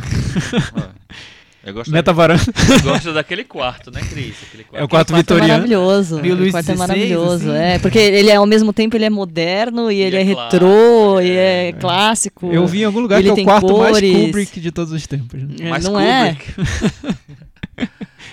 [1.66, 2.42] Eu gosto, Metavaranda.
[2.44, 4.34] eu gosto daquele quarto, né, Cris?
[4.48, 4.88] Aquele É o quarto.
[4.88, 5.48] quarto O quarto é vitoriano.
[5.54, 6.20] maravilhoso.
[6.20, 7.50] Meio o quarto é XVI, maravilhoso.
[7.50, 7.58] assim.
[7.58, 10.52] É, porque ele é, ao mesmo tempo ele é moderno e ele é é, clássico,
[10.52, 11.68] retrô e é.
[11.68, 12.52] é, clássico.
[12.52, 14.26] Eu vi em algum lugar Ele que é o tem quarto mais cores.
[14.26, 15.42] Kubrick de todos os tempos.
[15.42, 15.56] né?
[15.60, 16.36] É, Mas não é?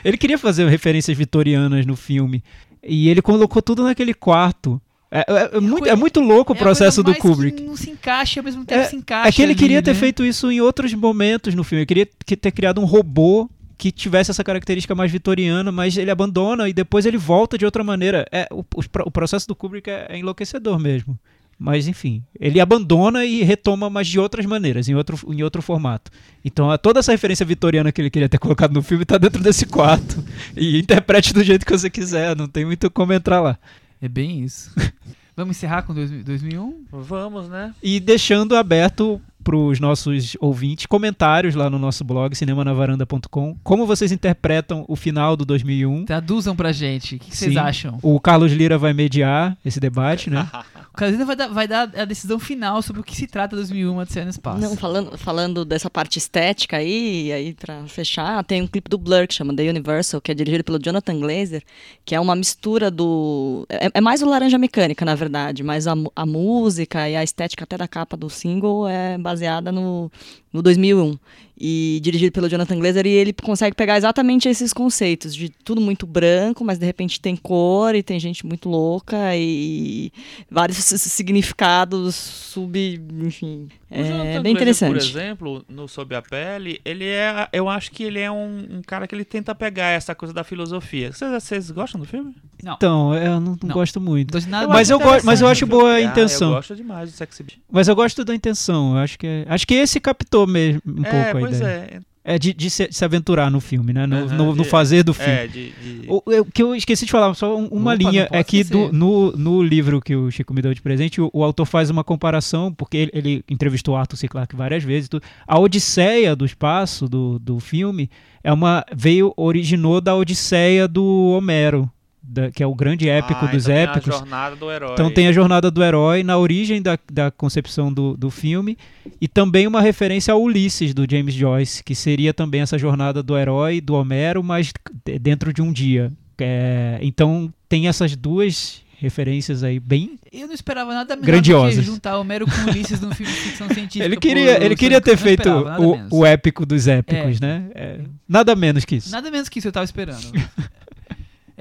[0.04, 2.44] Ele queria fazer referências vitorianas no filme.
[2.84, 4.82] E ele colocou tudo naquele quarto.
[5.12, 7.62] É, é- é muito, coisa- é muito louco o É processo do Kubrick.
[7.64, 9.28] Não se encaixa ao mesmo tempo se encaixa.
[9.28, 10.00] É que ele ali, queria ter né?
[10.00, 11.82] feito isso em outros momentos no filme.
[11.82, 16.10] Ele queria que- ter criado um robô que tivesse essa característica mais vitoriana, mas ele
[16.12, 18.26] abandona e depois ele volta de outra maneira.
[18.32, 21.20] É, o, pro- o processo do Kubrick é, é enlouquecedor mesmo.
[21.64, 26.10] Mas enfim, ele abandona e retoma, mas de outras maneiras, em outro, em outro formato.
[26.44, 29.68] Então toda essa referência vitoriana que ele queria ter colocado no filme está dentro desse
[29.68, 30.24] quarto.
[30.58, 33.60] E interprete do jeito que você quiser, não tem muito como entrar lá.
[34.02, 34.74] É bem isso.
[35.38, 36.86] Vamos encerrar com 2000 2001?
[36.92, 37.76] Vamos, né?
[37.84, 44.12] E deixando aberto para os nossos ouvintes comentários lá no nosso blog cinemanavaranda.com como vocês
[44.12, 46.06] interpretam o final do 2001.
[46.06, 47.16] Traduzam pra gente.
[47.16, 47.98] O que, que vocês acham?
[48.02, 50.50] O Carlos Lira vai mediar esse debate, né?
[50.94, 53.98] O Casina vai dar, vai dar a decisão final sobre o que se trata 2001
[53.98, 54.60] Odisseia no Espaço.
[54.60, 58.98] Não, falando, falando dessa parte estética aí, e aí pra fechar, tem um clipe do
[58.98, 61.64] Blur que chama The Universal, que é dirigido pelo Jonathan Glazer,
[62.04, 63.66] que é uma mistura do...
[63.70, 67.64] É, é mais o Laranja Mecânica, na verdade, mas a, a música e a estética
[67.64, 70.12] até da capa do single é baseada no,
[70.54, 71.18] no 2001.
[71.64, 76.08] E dirigido pelo Jonathan Glazer, e ele consegue pegar exatamente esses conceitos, de tudo muito
[76.08, 80.12] branco, mas de repente tem cor e tem gente muito louca e
[80.50, 82.76] vários significados sub...
[83.24, 83.68] enfim...
[83.94, 84.92] Jonathan É bem interessante.
[84.94, 87.50] Por exemplo, no Sob a Pele, ele é.
[87.52, 90.46] Eu acho que ele é um, um cara que ele tenta pegar essa coisa da
[90.46, 91.12] filosofia.
[91.12, 92.34] Vocês, vocês gostam do filme?
[92.64, 92.76] Não.
[92.76, 93.74] Então, eu não, não Não.
[93.74, 94.34] gosto muito.
[94.70, 96.52] Mas eu gosto- mas eu acho boa a Ah, intenção.
[96.52, 97.44] eu gosto demais do Sexy.
[97.70, 98.94] Mas eu gosto da intenção.
[98.94, 101.90] Eu acho que é- acho que esse captou mesmo um é, pouco a pois ideia.
[101.98, 102.12] é.
[102.24, 104.06] É de, de se, se aventurar no filme, né?
[104.06, 105.32] No, Aham, no- no de- fazer do filme.
[105.34, 105.72] É, de.
[105.72, 108.64] de- O, o que eu esqueci de falar, só um- uma Opa, linha é que
[108.64, 111.90] do- no, no livro que o Chico me deu de presente, o, o autor faz
[111.90, 114.28] uma comparação, porque ele, ele entrevistou Arthur C.
[114.28, 115.10] Clarke várias vezes.
[115.10, 115.24] tudo.
[115.48, 118.08] A Odisseia do espaço do, do filme
[118.44, 121.04] é uma veio originou da Odisseia do
[121.36, 121.90] Homero,
[122.22, 124.10] da- que é o grande épico Ah, dos então tem épicos.
[124.16, 124.92] A jornada do herói.
[124.94, 128.78] Então tem a jornada do herói na origem da, da concepção do, do filme
[129.20, 133.38] e também uma referência ao Ulisses do James Joyce, que seria também essa jornada do
[133.38, 134.72] herói do Homero, mas
[135.20, 136.12] dentro de um dia.
[136.40, 140.20] É, então tem essas duas referências aí bem.
[140.32, 141.76] Eu não esperava nada menos Grandiosas.
[141.76, 144.06] do que juntar Homero com Ulisses num filme de ficção científica.
[144.06, 147.66] Ele queria, ele queria ter feito o, o épico dos épicos, né?
[147.74, 148.00] É,
[148.30, 149.12] nada menos que isso.
[149.12, 150.22] Nada menos que isso eu tava esperando.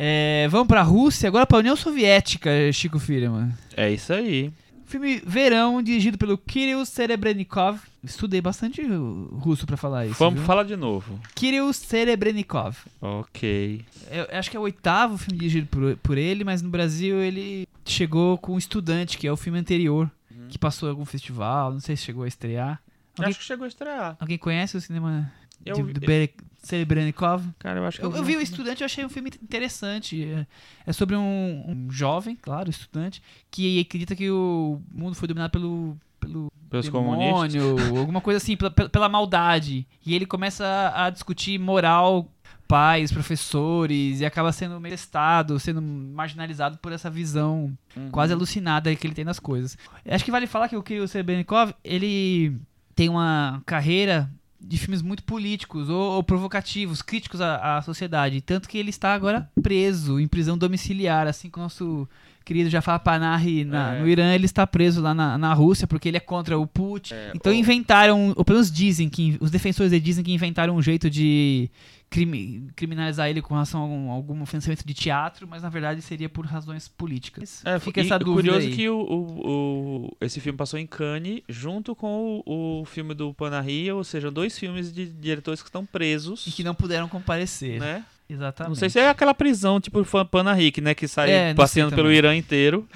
[0.02, 3.52] É, vamos pra Rússia, agora pra União Soviética, Chico Firman.
[3.76, 4.50] É isso aí.
[4.86, 7.78] Filme Verão, dirigido pelo Kirill Serebrennikov.
[8.02, 10.16] Estudei bastante russo pra falar isso.
[10.18, 10.46] Vamos viu?
[10.46, 11.20] falar de novo.
[11.34, 12.76] Kirill Serebrennikov.
[13.00, 13.84] Ok.
[14.10, 17.68] Eu acho que é o oitavo filme dirigido por, por ele, mas no Brasil ele
[17.84, 20.10] chegou com Estudante, que é o filme anterior,
[20.48, 22.80] que passou em algum festival, não sei se chegou a estrear.
[23.18, 24.16] Alguém, Acho que chegou a estrear.
[24.18, 25.30] alguém conhece o cinema
[25.64, 26.32] Eu, de, do Bere-
[26.62, 27.44] Serebrennikov?
[27.58, 30.24] cara, eu acho que Eu, eu vi o Estudante, eu achei um filme interessante.
[30.24, 30.46] É,
[30.86, 35.96] é sobre um, um jovem, claro, estudante, que acredita que o mundo foi dominado pelo,
[36.18, 39.86] pelo Pelos demônio, alguma coisa assim, pela, pela- pela maldade.
[40.04, 42.30] E ele começa a, a discutir moral,
[42.68, 48.10] pais, professores, e acaba sendo meio testado, sendo marginalizado por essa visão Uhum.
[48.12, 49.76] quase alucinada que ele tem nas coisas.
[50.08, 52.56] Acho que vale falar que o Kirill Serebrennikov, ele
[52.94, 54.30] tem uma carreira
[54.62, 58.40] de filmes muito políticos ou, ou provocativos, críticos à, à sociedade.
[58.40, 62.08] Tanto que ele está agora preso em prisão domiciliar, assim como o nosso
[62.44, 64.00] querido Jafar Panahi na- É.
[64.00, 67.14] no Irã, ele está preso lá na, na Rússia porque ele é contra o Putin.
[67.14, 70.82] É, então o- inventaram, ou pelo menos dizem que os defensores dizem que inventaram um
[70.82, 71.70] jeito de
[72.10, 76.28] crimi- criminalizar ele com relação a algum, algum financiamento de teatro, mas na verdade seria
[76.28, 77.64] por razões políticas.
[77.64, 78.74] É, Fica essa dúvida curioso aí.
[78.74, 83.32] que o, o- o- esse filme passou em Cannes junto com o, o filme do
[83.32, 87.78] Panahi, ou seja, dois filmes de diretores que estão presos, E que não puderam comparecer.
[87.80, 88.04] né?
[88.28, 88.68] Exatamente.
[88.68, 90.94] Não sei se é aquela prisão, tipo Panahik, né?
[90.94, 92.12] Que sai É, passeando pelo.
[92.12, 92.86] Irã inteiro.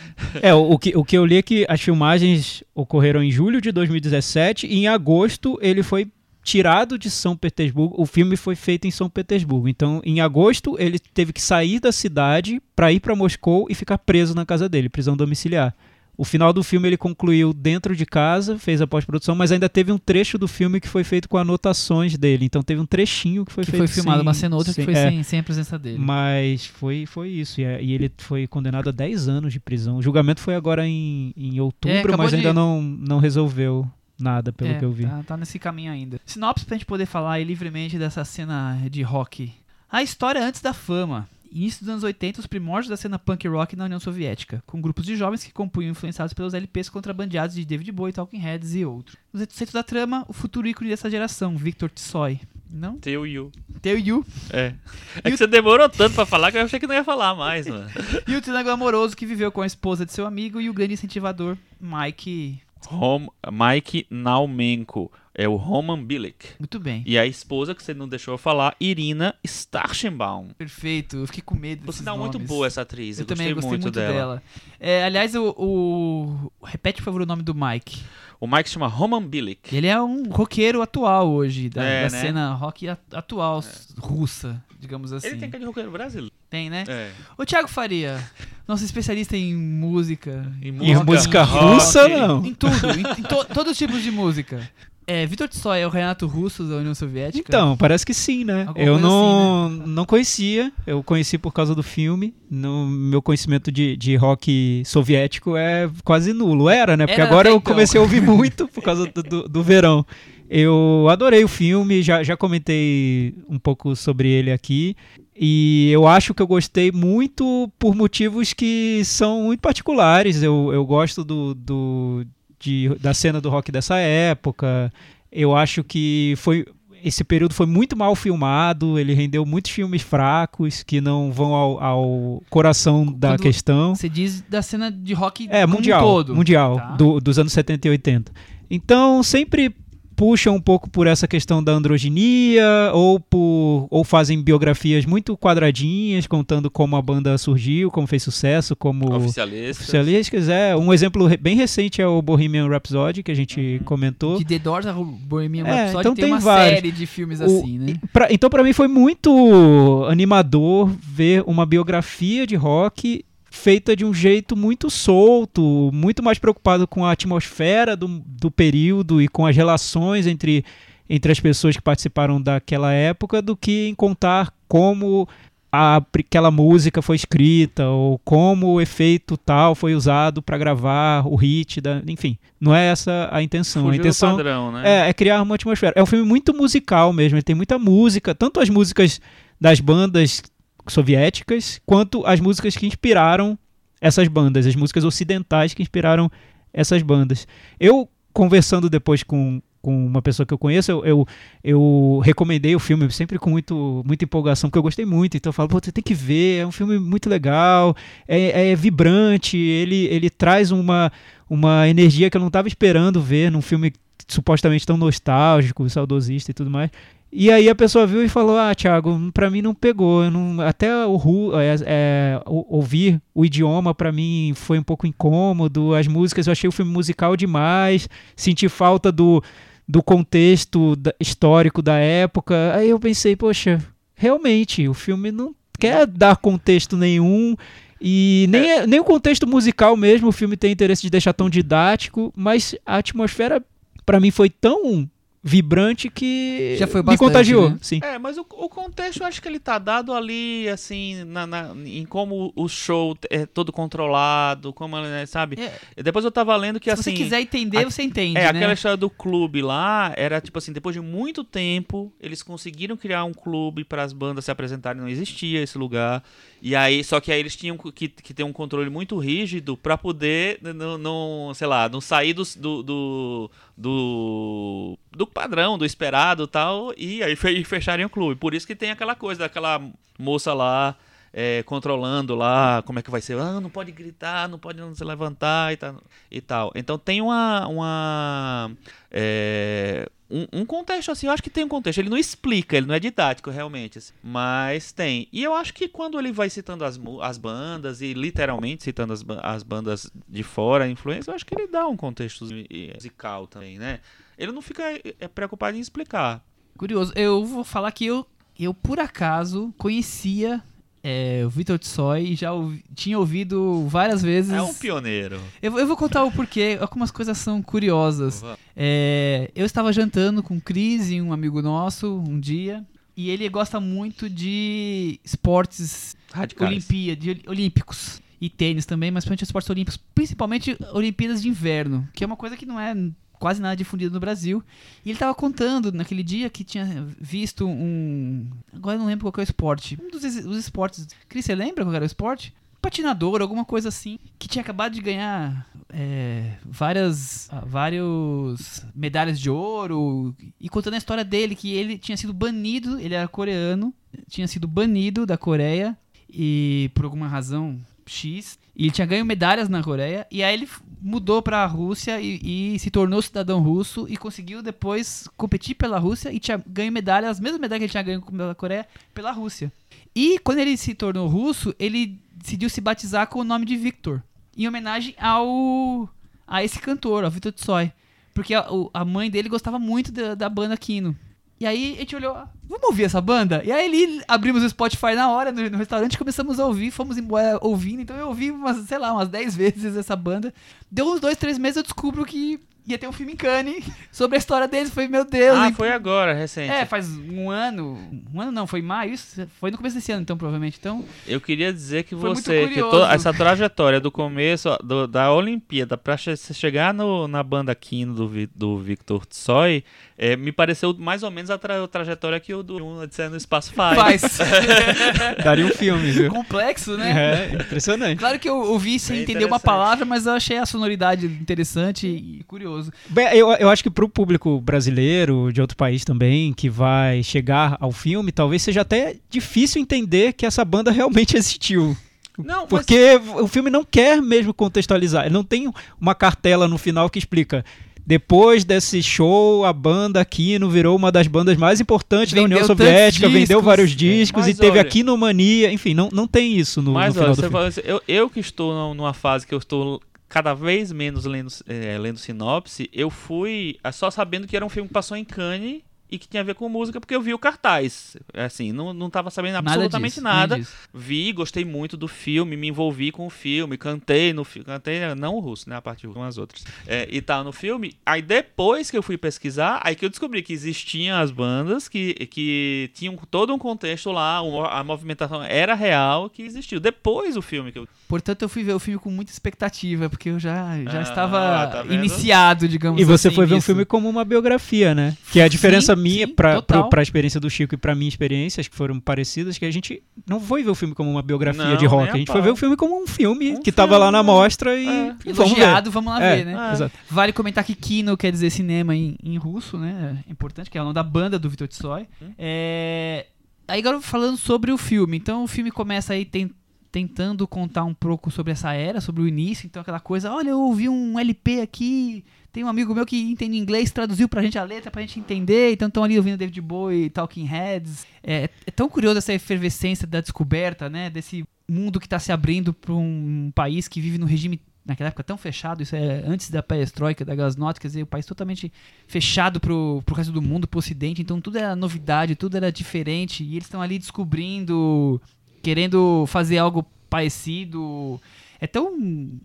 [0.40, 3.60] É, o, o que, o que eu li é que as filmagens ocorreram em julho
[3.60, 6.06] de 2017 e em agosto ele foi
[6.44, 7.94] tirado de São Petersburgo.
[7.98, 9.68] O filme foi feito em São Petersburgo.
[9.68, 13.98] Então, em agosto, ele teve que sair da cidade para ir para Moscou e ficar
[13.98, 15.74] preso na casa dele, prisão domiciliar.
[16.16, 19.90] O final do filme ele concluiu dentro de casa, fez a pós-produção, mas ainda teve
[19.90, 22.44] um trecho do filme que foi feito com anotações dele.
[22.44, 24.72] Então teve um trechinho que foi que feito foi filmado sem- uma cena ou outra
[24.72, 25.98] que sem- foi é, sem, sem a presença dele.
[25.98, 27.60] mas foi, foi isso.
[27.60, 29.96] E, é- e ele foi condenado a 10 anos de prisão.
[29.96, 33.84] O julgamento foi agora em, em outubro, É, mas de- ainda não, não resolveu
[34.18, 35.04] nada, pelo É, que eu vi.
[35.06, 36.20] Tá, tá nesse caminho ainda.
[36.26, 39.52] Sinopse pra gente poder falar aí livremente dessa cena de rock.
[39.90, 41.28] A história antes da fama.
[41.52, 45.04] Início dos anos 80, os primórdios da cena punk rock na União Soviética, com grupos
[45.06, 49.16] de jovens que compunham influenciados pelos LPs contrabandeados de David Bowie, Talking Heads e outros.
[49.32, 52.40] No centro da trama, o futuro ícone dessa geração, Victor Tsoi.
[52.68, 52.98] Não?
[52.98, 53.52] Teu Yu.
[53.80, 54.26] Teu Yu.
[54.50, 54.74] É.
[55.22, 57.68] É que você demorou tanto pra falar que eu achei que não ia falar mais,
[57.68, 57.88] mano.
[58.26, 60.94] E o triângulo amoroso que viveu com a esposa de seu amigo e o grande
[60.94, 62.60] incentivador, Mike.
[62.86, 65.10] Rom, Mike Naumenko.
[65.36, 66.50] É o Roman Bilic.
[66.60, 67.02] Muito bem.
[67.04, 70.50] E a esposa, que você não deixou eu falar, Irina Starchenbaum.
[70.56, 71.16] Perfeito.
[71.16, 73.18] Eu fiquei com medo desses sinal, muito boa essa atriz.
[73.18, 74.40] Eu, Eu, também gostei, gostei muito, dela.
[74.78, 78.00] É, aliás, o, o- Repete, por favor, o nome do Mike.
[78.40, 79.74] O Mike se chama Roman Bilic.
[79.74, 82.20] Ele é um roqueiro atual hoje, da, É, da né?
[82.20, 83.60] cena rock atual,
[83.98, 85.26] russa, digamos assim.
[85.28, 86.32] Ele tem cara de roqueiro brasileiro.
[86.50, 86.84] Tem, né?
[86.86, 87.10] É.
[87.38, 88.22] Ô, Thiago Faria,
[88.68, 90.46] nosso especialista em música.
[90.62, 91.74] E música música rock.
[91.74, 92.44] russa, não.
[92.44, 94.68] Em tudo, em, em to- todos os tipos de música.
[95.06, 97.44] É, Vitor Tsoi é o Renato Russo da União Soviética?
[97.46, 98.64] Então, parece que sim, né?
[98.66, 102.32] Alguma Eu não, assim, não conhecia, eu conheci por causa do filme.
[102.50, 106.70] No meu conhecimento de, de rock soviético é quase nulo.
[106.70, 107.06] Era, né?
[107.06, 107.72] Porque Era agora eu então.
[107.74, 110.06] comecei a ouvir muito por causa do, do, do verão.
[110.48, 114.94] Eu adorei o filme, já, já comentei um pouco sobre ele aqui.
[115.36, 120.42] E eu acho que eu gostei muito por motivos que são muito particulares.
[120.42, 122.24] Eu, eu gosto do, do,
[122.60, 124.92] de- da cena do rock dessa época.
[125.32, 126.64] Eu acho que foi
[127.02, 131.82] esse período foi muito mal filmado, ele rendeu muitos filmes fracos que não vão ao,
[131.82, 133.94] ao coração da Quando questão.
[133.94, 136.34] Você diz da cena de rock É, como mundial, um todo.
[136.34, 136.86] mundial, Tá.
[136.96, 138.32] do- dos anos 70 e 80.
[138.70, 139.74] Então, sempre
[140.16, 146.26] puxa um pouco por essa questão da androginia ou por ou fazem biografias muito quadradinhas
[146.26, 149.82] contando como a banda surgiu, como fez sucesso, como Oficialista.
[149.82, 153.84] oficialistas, é, um exemplo bem recente é o Bohemian Rhapsody que a gente Uhum.
[153.84, 154.38] comentou.
[154.38, 156.74] De The Doors a Bohemian É, Rhapsody então tem, tem uma vários.
[156.76, 157.94] série de filmes O- assim, né?
[158.12, 163.24] Pra- então, pra mim, foi muito animador ver uma biografia de rock
[163.54, 169.22] feita de um jeito muito solto, muito mais preocupado com a atmosfera do, do período
[169.22, 170.64] e com as relações entre,
[171.08, 175.28] entre as pessoas que participaram daquela época do que em contar como
[175.72, 181.34] a, aquela música foi escrita ou como o efeito tal foi usado para gravar o
[181.34, 182.36] hit, da, enfim.
[182.60, 183.82] Não é essa a intenção.
[183.82, 184.82] a Fugiu do intenção padrão, né?
[184.84, 185.92] é, é criar uma atmosfera.
[185.96, 189.20] É um filme muito musical mesmo, ele tem muita música, tanto as músicas
[189.60, 190.42] das bandas
[190.86, 193.58] soviéticas, quanto as músicas que inspiraram
[194.00, 196.30] essas bandas, as músicas ocidentais que inspiraram
[196.72, 197.46] essas bandas.
[197.80, 201.26] Eu, conversando depois com, com uma pessoa que eu conheço, eu, eu,
[201.62, 205.54] eu recomendei o filme sempre com muito, muita empolgação, porque eu gostei muito, então eu
[205.54, 210.28] falo, você tem que ver, é um filme muito legal, é, é vibrante, ele, ele
[210.28, 211.10] traz uma,
[211.48, 213.92] uma energia que eu não estava esperando ver num filme
[214.26, 216.90] supostamente tão nostálgico, saudosista e tudo mais.
[217.36, 220.22] E aí a pessoa viu e falou: Ah, Thiago, pra mim não pegou.
[220.22, 225.94] eu não- até o, é, é, ouvir o idioma pra mim foi um pouco incômodo.
[225.96, 228.08] As músicas eu achei o filme musical demais.
[228.36, 229.42] Senti falta do,
[229.88, 232.72] do contexto da- histórico da época.
[232.76, 233.78] Aí eu pensei: Poxa,
[234.14, 237.56] realmente, o filme não quer dar contexto nenhum.
[238.00, 241.50] E nem, é- nem o contexto musical mesmo, o filme tem interesse de deixar tão
[241.50, 243.60] didático, mas a atmosfera
[244.06, 245.08] pra mim foi tão
[245.46, 247.78] vibrante que Já foi me bastante, contagiou, né?
[247.82, 248.00] sim.
[248.02, 251.74] É, mas o, o contexto eu acho que ele tá dado ali, assim, na, na-
[251.84, 255.58] em como o show é todo controlado, como, né, sabe?
[255.96, 257.02] É, Depois eu tava lendo que, se assim...
[257.10, 258.48] você quiser entender, a- você entende, É, né?
[258.48, 263.24] aquela história do clube lá, era tipo assim, depois de muito tempo, eles conseguiram criar
[263.24, 266.24] um clube para as bandas se apresentarem, não existia esse lugar.
[266.62, 269.98] E aí, só que aí eles tinham que, que ter um controle muito rígido para
[269.98, 272.42] poder, não, não, sei lá, não sair do,
[272.82, 278.36] do, do, do padrão, do esperado tal, e aí fe- fecharem o clube.
[278.36, 279.80] Por isso que tem aquela coisa daquela
[280.18, 280.96] moça lá
[281.36, 283.36] é, controlando lá como é que vai ser.
[283.36, 286.02] Ah, não pode gritar, não pode não se levantar e tal.
[286.30, 286.72] E tal.
[286.76, 288.70] Então tem uma, uma
[289.10, 291.98] é, um, um contexto assim, eu acho que tem um contexto.
[291.98, 295.26] Ele não explica, ele não é didático realmente, assim, mas tem.
[295.32, 299.24] E eu acho que quando ele vai citando as, as bandas e literalmente citando as,
[299.42, 302.46] as bandas de fora, a influência, eu acho que ele dá um contexto
[302.94, 303.98] musical também, né?
[304.38, 304.84] Ele não fica
[305.18, 306.44] é, preocupado em explicar.
[306.78, 307.12] Curioso.
[307.16, 308.24] Eu vou falar que eu,
[308.58, 310.62] eu por acaso, conhecia
[311.06, 314.50] é, o Vitor Tsoi já ouvi- tinha ouvido várias vezes.
[314.50, 315.38] É um pioneiro.
[315.62, 318.42] Eu, vou- eu vou contar o porquê, algumas coisas são curiosas.
[318.74, 322.82] É, eu estava jantando com o Cris e um amigo nosso um dia,
[323.16, 326.88] e ele gosta muito de esportes Radicais.
[326.88, 328.20] De olímpicos.
[328.40, 332.56] E tênis também, mas principalmente esportes olímpicos, principalmente Olimpíadas de Inverno, que é uma coisa
[332.56, 332.94] que não é
[333.38, 334.62] quase nada difundida no Brasil.
[335.04, 338.48] E ele tava contando naquele dia que tinha visto um.
[338.72, 339.98] Agora eu não lembro qual que é o esporte.
[340.02, 341.06] Um dos es- os esportes.
[341.28, 342.54] Cris, você lembra qual era o esporte?
[342.80, 344.18] Patinador, alguma coisa assim.
[344.38, 347.48] Que tinha acabado de ganhar é, várias.
[347.50, 350.34] ah, vários medalhas de ouro.
[350.60, 353.92] E contando a história dele, que ele tinha sido banido, ele era coreano,
[354.28, 355.96] tinha sido banido da Coreia
[356.28, 360.68] e por alguma razão X, e ele tinha ganho medalhas na Coreia, e aí ele
[361.00, 366.32] mudou pra Rússia e, e se tornou cidadão russo e conseguiu depois competir pela Rússia
[366.32, 369.72] e tinha ganho medalhas, as mesmas medalhas que ele tinha ganho pela Coreia, pela Rússia.
[370.14, 374.22] E quando ele se tornou russo, ele decidiu se batizar com o nome de Victor,
[374.56, 376.08] em homenagem ao
[376.46, 377.92] a esse cantor, ao Victor Tsoi.
[378.32, 381.16] Porque a, a mãe dele gostava muito da, da banda Kino.
[381.60, 383.62] E aí a gente olhou, "Ah, vamos ouvir essa banda?
[383.64, 387.16] E aí ele abrimos o Spotify na hora no, no restaurante, começamos a ouvir, fomos
[387.16, 388.02] embora ouvindo.
[388.02, 390.52] Então eu ouvi umas, sei lá, umas 10 vezes essa banda.
[390.90, 393.82] Deu uns dois, três meses eu descubro que ia ter um filme em Cannes
[394.12, 394.90] sobre a história deles.
[394.92, 395.56] Foi, meu Deus.
[395.56, 396.70] Ah, e- foi agora, recente.
[396.70, 397.98] É, faz um ano.
[398.34, 399.14] Um ano não, foi maio.
[399.14, 400.76] Isso foi no começo desse ano, então, provavelmente.
[400.78, 402.98] Então, Eu queria dizer que você, que curioso.
[402.98, 407.74] to- essa trajetória do começo ó, do- da Olimpíada pra che- chegar no- na banda
[407.74, 409.82] Kino do, do Victor Tsoi,
[410.16, 413.72] é, me pareceu mais ou menos a tra- trajetória que o do Odisseia no Espaço
[413.72, 414.20] faz.
[414.20, 414.38] faz.
[415.42, 416.30] Daria um filme, viu?
[416.30, 417.50] Complexo, né?
[417.52, 418.18] É, impressionante.
[418.18, 422.06] Claro que eu ouvi sem É entender uma palavra, mas eu achei a sonoridade interessante
[422.06, 422.92] e curioso.
[423.08, 427.76] Bem, eu, eu acho que pro público brasileiro, de outro país também, que vai chegar
[427.80, 431.96] ao filme, talvez seja até difícil entender que essa banda realmente existiu.
[432.38, 435.24] Não, mas- Porque o filme não quer mesmo contextualizar.
[435.24, 437.64] Ele não tem uma cartela no final que explica.
[438.06, 442.68] Depois desse show, a banda Kino virou uma das bandas mais importantes da Vendeu União
[442.68, 443.64] tantos Soviética, vendeu discos.
[443.64, 445.72] vários discos e teve olha- a Kinomania.
[445.72, 448.28] Enfim, não, não tem isso no, Mas no final olha, você falou assim, eu, eu
[448.28, 452.90] que estou num- numa fase que eu estou cada vez menos lendo, eh, lendo sinopse,
[452.92, 455.80] eu fui ah, só sabendo que era um filme que passou em Cannes
[456.14, 458.16] e que tinha a ver com música, porque eu vi o cartaz.
[458.32, 460.56] Assim, não, não tava sabendo absolutamente disso, nada.
[460.56, 460.72] disso.
[460.92, 465.34] Vi, gostei muito do filme, me envolvi com o filme, cantei no filme, cantei não
[465.34, 466.64] o russo, né, a parte russa, com as outras.
[466.86, 467.94] É, e tal no filme.
[468.06, 472.14] Aí depois que eu fui pesquisar, aí que eu descobri que existiam as bandas, que,
[472.26, 474.38] que tinham todo um contexto lá,
[474.70, 476.78] a movimentação era real, que existiu.
[476.78, 477.88] Depois o filme que eu...
[478.06, 481.66] Portanto, eu fui ver o filme com muita expectativa, porque eu já, já Ah, estava
[481.68, 483.66] tá iniciado, digamos E você assim, foi ver um nisso.
[483.66, 485.16] filme como uma biografia, né?
[485.32, 488.60] Que é a diferença Sim, minha pro, pra experiência do Chico e pra minha experiência,
[488.60, 491.64] acho que foram parecidas, que a gente não foi ver o filme como uma biografia
[491.64, 492.10] Não, de rock.
[492.10, 492.34] a A gente pau.
[492.36, 494.26] foi ver o filme como um filme Um que tava lá na né?
[494.26, 495.14] mostra e, É.
[495.26, 495.60] e vamos ver.
[495.62, 496.72] Elogiado, vamos lá É, ver, né?
[496.72, 496.94] Exato.
[497.10, 500.18] Vale comentar que Kino quer dizer cinema em, em russo, né?
[500.28, 502.06] É importante, que é o nome da banda do Vitor Tsoi.
[502.22, 502.32] Hum.
[502.38, 503.26] É...
[503.66, 505.16] Aí agora falando sobre o filme.
[505.16, 506.50] Então o filme começa aí ten-
[506.94, 509.66] tentando contar um pouco sobre essa era, sobre o início.
[509.66, 513.56] Então aquela coisa, olha, eu ouvi um LP aqui, tem um amigo meu que entende
[513.56, 515.72] inglês, traduziu pra gente a letra pra gente entender.
[515.72, 518.06] Então estão ali ouvindo David Bowie, Talking Heads.
[518.22, 521.10] É, é tão curioso essa efervescência da descoberta, né?
[521.10, 525.24] Desse mundo que tá se abrindo pra um país que vive num regime naquela época
[525.24, 528.70] tão fechado, isso é antes da perestroika, da glasnost, quer dizer, o país totalmente
[529.08, 533.42] fechado pro, pro resto do mundo, pro ocidente, então tudo era novidade, tudo era diferente,
[533.42, 535.18] e eles estão ali descobrindo,
[535.64, 538.20] querendo fazer algo parecido.
[538.60, 538.96] É tão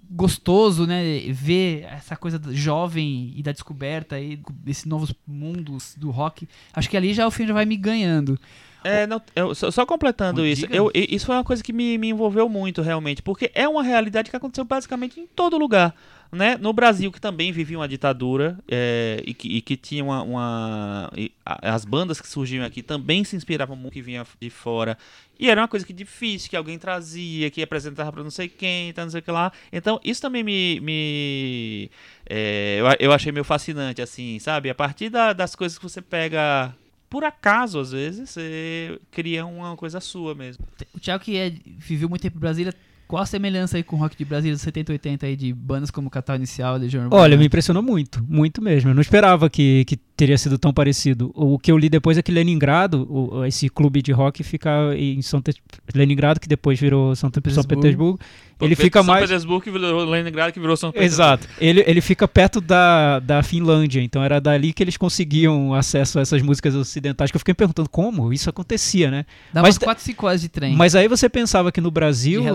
[0.09, 6.47] gostoso, né, ver essa coisa jovem e da descoberta e desses novos mundos do rock.
[6.73, 8.39] Acho que ali já o filme já vai me ganhando.
[8.81, 12.09] É, não, eu- só, só completando isso, eu, isso foi uma coisa que me, me
[12.09, 15.93] envolveu muito realmente, porque é uma realidade que aconteceu basicamente em todo lugar.
[16.31, 16.57] Né?
[16.57, 20.21] No Brasil, que também vivia uma ditadura é, e, que, e que tinha uma.
[20.21, 24.95] uma- e as bandas que surgiam aqui também se inspiravam muito que vinha de fora.
[25.39, 28.93] E era uma coisa que difícil, que alguém trazia, que apresentava pra não sei quem,
[28.93, 29.51] tá, não sei o que lá.
[29.73, 30.79] Então, isso também me.
[30.81, 31.89] me
[32.29, 34.69] é, eu, eu achei meio fascinante, assim, sabe?
[34.69, 36.75] A partir da- das coisas que você pega
[37.09, 40.63] por acaso, às vezes, você cria uma coisa sua mesmo.
[40.93, 42.71] O Thiago, que é, viveu muito tempo em Brasília,
[43.09, 45.51] Qual a semelhança aí com o rock de Brasília dos 70 e 80 aí de
[45.51, 47.23] bandas como Catal Inicial, Legião Urbana?
[47.23, 48.91] Olha, me impressionou muito, muito mesmo.
[48.91, 51.31] Eu não esperava que, que teria sido tão parecido.
[51.33, 55.21] O que eu li depois é que Leningrado, o- esse clube de rock, fica em
[55.23, 55.55] São Te-
[55.95, 57.75] Leningrado, que depois virou São, Te- São Petersburgo.
[57.81, 58.19] Petersburgo.
[58.61, 59.21] Ele São fica mais.
[59.21, 61.15] Petersburgo que virou Leningrado que virou São Petersburgo.
[61.23, 61.47] Exato.
[61.59, 66.21] Ele, ele fica perto da, da Finlândia, então era dali que eles conseguiam acesso a
[66.21, 69.25] essas músicas ocidentais, que eu fiquei me perguntando como isso acontecia, né?
[69.53, 70.75] Dá mas umas te- 4, 5 horas de trem.
[70.75, 72.49] Mas aí você pensava que no Brasil, De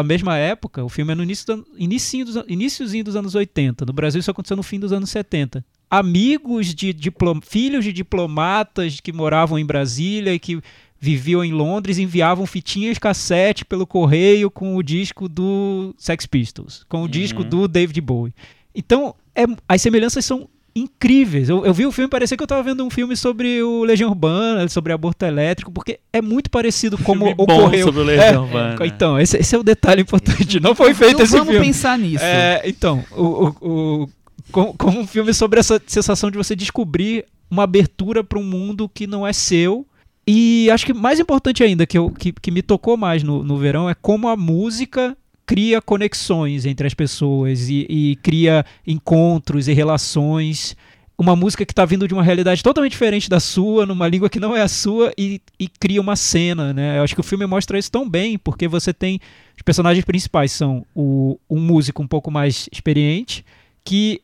[0.00, 3.84] Naquela mesma época, o filme é no início do, inicinho dos, iniciozinho dos anos 80.
[3.84, 5.64] No Brasil isso aconteceu no fim dos anos 70.
[5.90, 10.60] Amigos de diplom, filhos de diplomatas que moravam em Brasília e que
[10.98, 17.02] viviam em Londres enviavam fitinhas cassete pelo correio com o disco do Sex Pistols, com
[17.02, 18.34] o disco do David Bowie.
[18.74, 21.48] Então, é- as semelhanças são incríveis.
[21.48, 23.82] Eu, eu vi o filme e parecia que eu estava vendo um filme sobre o
[23.84, 27.86] Legião Urbana, sobre aborto elétrico, porque é muito parecido como Filme bom ocorreu.
[27.86, 28.86] sobre o Legião É, Urbana.
[28.86, 30.60] Então, esse, esse é o detalhe importante.
[30.60, 31.66] Não foi feito não esse vamos filme.
[31.66, 32.24] pensar nisso.
[32.24, 34.08] É, então, o, o, o-
[34.52, 38.88] com- como um filme sobre essa sensação de você descobrir uma abertura para um mundo
[38.88, 39.86] que não é seu.
[40.26, 43.56] E acho que mais importante ainda, que, eu, que, que me tocou mais no, no
[43.56, 45.16] verão, é como a música
[45.50, 50.76] cria conexões entre as pessoas e, e cria encontros e relações.
[51.18, 54.38] Uma música que está vindo de uma realidade totalmente diferente da sua, numa língua que
[54.38, 56.98] não é a sua, e, e cria uma cena, né?
[56.98, 59.18] Eu acho que o filme mostra isso tão bem, porque você tem.
[59.56, 63.44] Os personagens principais são o, um músico um pouco mais experiente,
[63.84, 64.20] que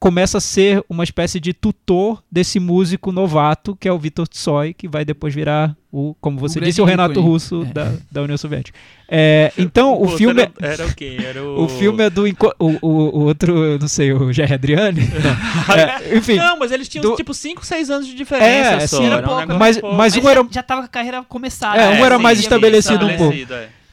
[0.00, 4.72] começa a ser uma espécie de tutor desse músico novato, que é o Vitor Tsoi,
[4.72, 7.26] que vai depois virar o, como você disse, o Renato ícone.
[7.26, 7.72] Russo É.
[7.72, 8.78] da, da União Soviética.
[9.06, 10.40] É, então, o outro filme.
[10.40, 11.18] Era, era o quê?
[11.22, 11.64] Era o...
[11.64, 12.24] O filme é do.
[12.24, 15.00] O, o, o outro, eu não sei, o Jerry Adriani?
[15.02, 15.74] Não.
[15.76, 16.36] É, enfim.
[16.36, 18.46] Não, mas eles tinham do- tipo 5, 6 anos de diferença
[18.82, 18.96] É, só.
[18.98, 19.96] sim, era era um mas- pouco.
[19.96, 21.78] mas Mas um era- já, já tava com a carreira começada.
[21.78, 23.36] É, um era sim, mais estabelecido bem, um pouco.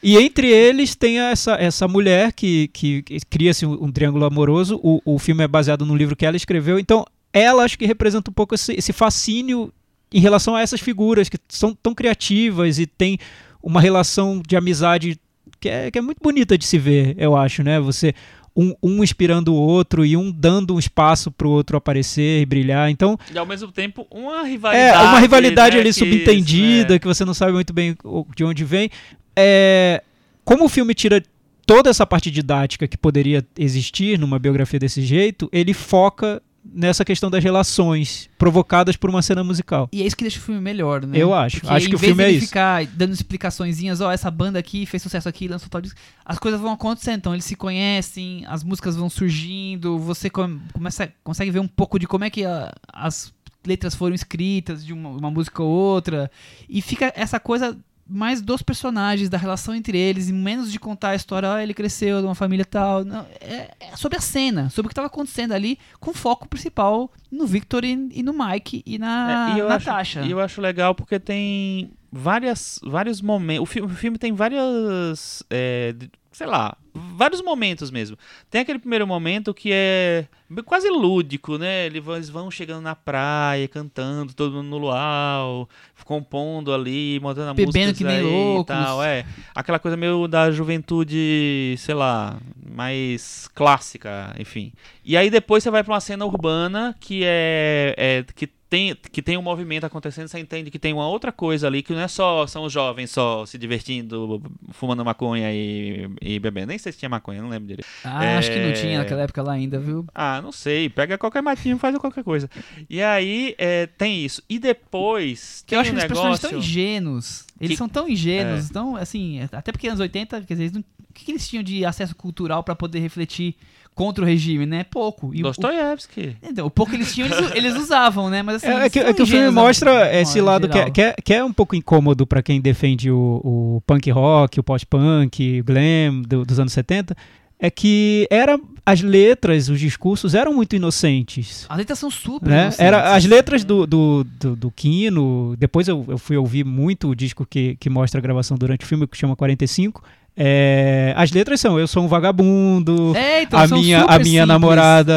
[0.02, 0.06] É.
[0.06, 4.78] E entre eles tem essa, essa mulher que, que, cria-se um, um triângulo amoroso.
[4.82, 6.78] O, o filme é baseado no livro que ela escreveu.
[6.78, 9.72] Então, ela acho que representa um pouco esse, esse fascínio
[10.12, 13.18] em relação a essas figuras que são tão criativas e tem
[13.62, 15.18] uma relação de amizade
[15.60, 17.80] que é, que é muito bonita de se ver, eu acho, né?
[17.80, 18.14] Você
[18.56, 22.90] um, um inspirando o outro e um dando um espaço pro outro aparecer e brilhar.
[22.90, 25.04] Então, E ao mesmo tempo, uma é rivalidade.
[25.06, 26.98] uma rivalidade né, ali que- subentendida, é.
[26.98, 28.90] que você não sabe muito bem o- de onde vem.
[29.38, 30.02] É,
[30.44, 31.22] como o filme tira
[31.66, 37.30] toda essa parte didática que poderia existir numa biografia desse jeito, ele foca nessa questão
[37.30, 39.88] das relações provocadas por uma cena musical.
[39.92, 41.16] E é isso que deixa o filme melhor, né?
[41.16, 41.60] Eu acho.
[41.60, 42.46] Porque Acho que o filme é isso.
[42.46, 46.60] ficar dando explicaçõezinhas, ó, essa banda aqui fez sucesso aqui, lançou tal disco, as coisas
[46.60, 51.60] vão acontecendo, então eles se conhecem, as músicas vão surgindo, você com- começa, consegue ver
[51.60, 53.32] um pouco de como é que a- as
[53.66, 56.30] letras foram escritas de uma, uma música ou outra,
[56.68, 57.76] e fica essa coisa
[58.08, 61.74] mais dos personagens, da relação entre eles, e menos de contar a história, ó, ele
[61.74, 63.04] cresceu de uma família tal.
[63.04, 67.10] Não, é, é sobre a cena, sobre o que estava acontecendo ali, com foco principal
[67.30, 70.20] no Victor e, e no Mike e na É, e eu Natasha.
[70.20, 73.62] Acho, e eu acho legal porque tem várias, vários momentos.
[73.62, 75.42] O filme, o filme tem várias.
[75.50, 75.94] é,
[76.38, 78.16] sei lá, vários momentos mesmo.
[78.48, 80.24] Tem aquele primeiro momento que é
[80.64, 81.86] quase lúdico, né?
[81.86, 85.68] Eles vão, chegando na praia, cantando, todo mundo no luau,
[86.04, 88.62] compondo ali, montando a Bebendo música que nem loucos.
[88.62, 89.02] e tal.
[89.02, 92.38] É, aquela coisa meio da juventude, sei lá,
[92.70, 94.72] mais clássica, enfim.
[95.04, 99.22] E aí depois você vai pra uma cena urbana que é, é que tem que
[99.22, 102.08] tem um movimento acontecendo, você entende que tem uma outra coisa ali que não é
[102.08, 104.42] só são os jovens só se divertindo,
[104.72, 106.68] fumando maconha e, e bebendo.
[106.68, 107.88] Nem sei se tinha maconha, não lembro direito.
[108.04, 108.72] Ah, acho que não É.
[108.72, 110.04] tinha naquela época lá ainda, viu?
[110.14, 110.88] Ah, não sei.
[110.88, 112.48] Pega qualquer matinho e faz qualquer coisa.
[112.90, 114.42] E aí é, tem isso.
[114.48, 116.68] E depois Que eu acho um que os personagens tão negócio.
[116.70, 117.44] ingênuos.
[117.60, 120.84] Eles Que- são tão ingênuos, tão assim, até porque anos 80, quer dizer, eles não-
[121.18, 123.54] que, que eles tinham de acesso cultural pra poder refletir
[123.94, 124.84] contra o regime, né?
[124.84, 125.34] Pouco.
[125.34, 126.36] E o, o, Dostoiévski.
[126.42, 128.42] então, o pouco que eles tinham, eles, eles usavam, né?
[128.42, 130.78] Mas assim, É, é que, é que o filme ingênuos, mostra né, esse lado que
[130.78, 134.60] é, que, é, que é um pouco incômodo para quem defende o, o punk rock,
[134.60, 137.16] o post-punk, o glam do- dos anos 70,
[137.60, 138.56] é que era
[138.86, 141.66] as letras, os discursos eram muito inocentes.
[141.68, 142.62] As letras são super Né?
[142.62, 142.78] inocentes.
[142.86, 147.16] Era, as letras do, do, do, do Kino, depois eu, eu fui ouvir muito o
[147.16, 150.04] disco que, que mostra a gravação durante o filme, que chama 45.
[150.40, 154.46] É, as letras são Eu sou um vagabundo, É, então, a minha, a minha simples.
[154.46, 155.12] namorada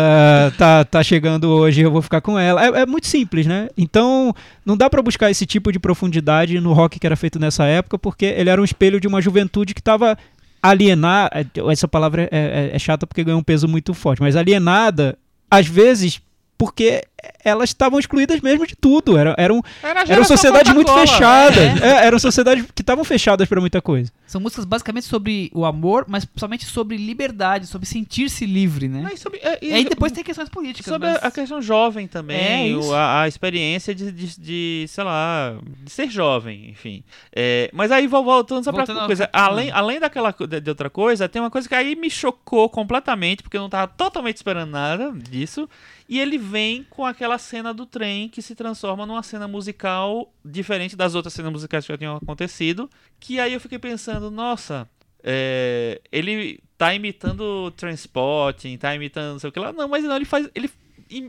[0.57, 2.65] tá, tá chegando hoje, eu vou ficar com ela.
[2.65, 3.69] É, é muito simples, né?
[3.77, 4.33] Então,
[4.65, 7.99] não dá pra buscar esse tipo de profundidade no rock que era feito nessa época,
[7.99, 10.17] porque ele era um espelho de uma juventude que tava
[10.61, 11.45] alienada.
[11.71, 15.17] Essa palavra é, é- é chata porque ganhou um peso muito forte, mas alienada,
[15.49, 16.19] às vezes,
[16.57, 17.03] porque
[17.43, 19.17] elas estavam excluídas mesmo de tudo.
[19.17, 21.81] Era, eram, Era a eram sociedades muito fechadas.
[21.81, 24.11] É, eram sociedades que estavam fechadas pra muita coisa.
[24.27, 29.01] São músicas basicamente sobre o amor, mas somente sobre liberdade, sobre sentir-se livre, né?
[29.01, 30.91] Não, e sobre- é, E aí depois tem questões políticas.
[30.91, 31.23] Sobre mas...
[31.23, 35.91] a- a questão jovem também, É, a, a experiência de, de, de, sei lá, de
[35.91, 37.03] ser jovem, enfim.
[37.35, 39.45] É, mas aí vol- voltando só Voltando ao coisa, capítulo.
[39.51, 43.43] além, além daquela de, de outra coisa, tem uma coisa que aí me chocou completamente,
[43.43, 45.67] porque eu não tava totalmente esperando nada disso.
[46.09, 50.95] E ele vem com aquela cena do trem que se transforma numa cena musical diferente
[50.95, 52.89] das outras cenas musicais que já tinham acontecido.
[53.19, 54.89] Que aí eu fiquei pensando, nossa,
[55.23, 59.71] é, ele tá imitando Transporting, tá imitando não sei o que lá.
[59.71, 60.49] Não, mas não, ele faz.
[60.55, 60.69] Ele,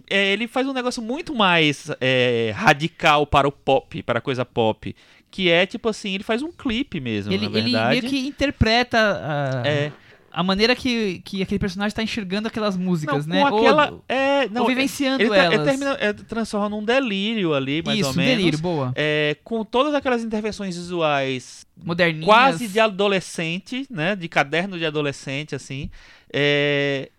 [0.09, 4.45] é, ele faz um negócio muito mais é, radical para o pop, para a coisa
[4.45, 4.95] pop.
[5.31, 8.01] Que é tipo assim, ele faz um clipe mesmo, ele, na ele verdade.
[8.01, 9.93] meio que interpreta a, É.
[10.33, 13.43] a maneira que, que aquele personagem tá enxergando aquelas músicas, não, né?
[13.43, 13.93] aquela.
[13.93, 17.99] Ou, é, não, ou vivenciando ele, tá- ele termina, é, transforma num delírio ali, mais
[17.99, 18.37] Isso, ou menos.
[18.37, 18.93] delírio, boa.
[18.95, 22.25] É, com todas aquelas intervenções visuais Moderninhas.
[22.25, 24.17] quase de adolescente, né?
[24.17, 25.91] De caderno de adolescente, assim.
[26.33, 27.11] É,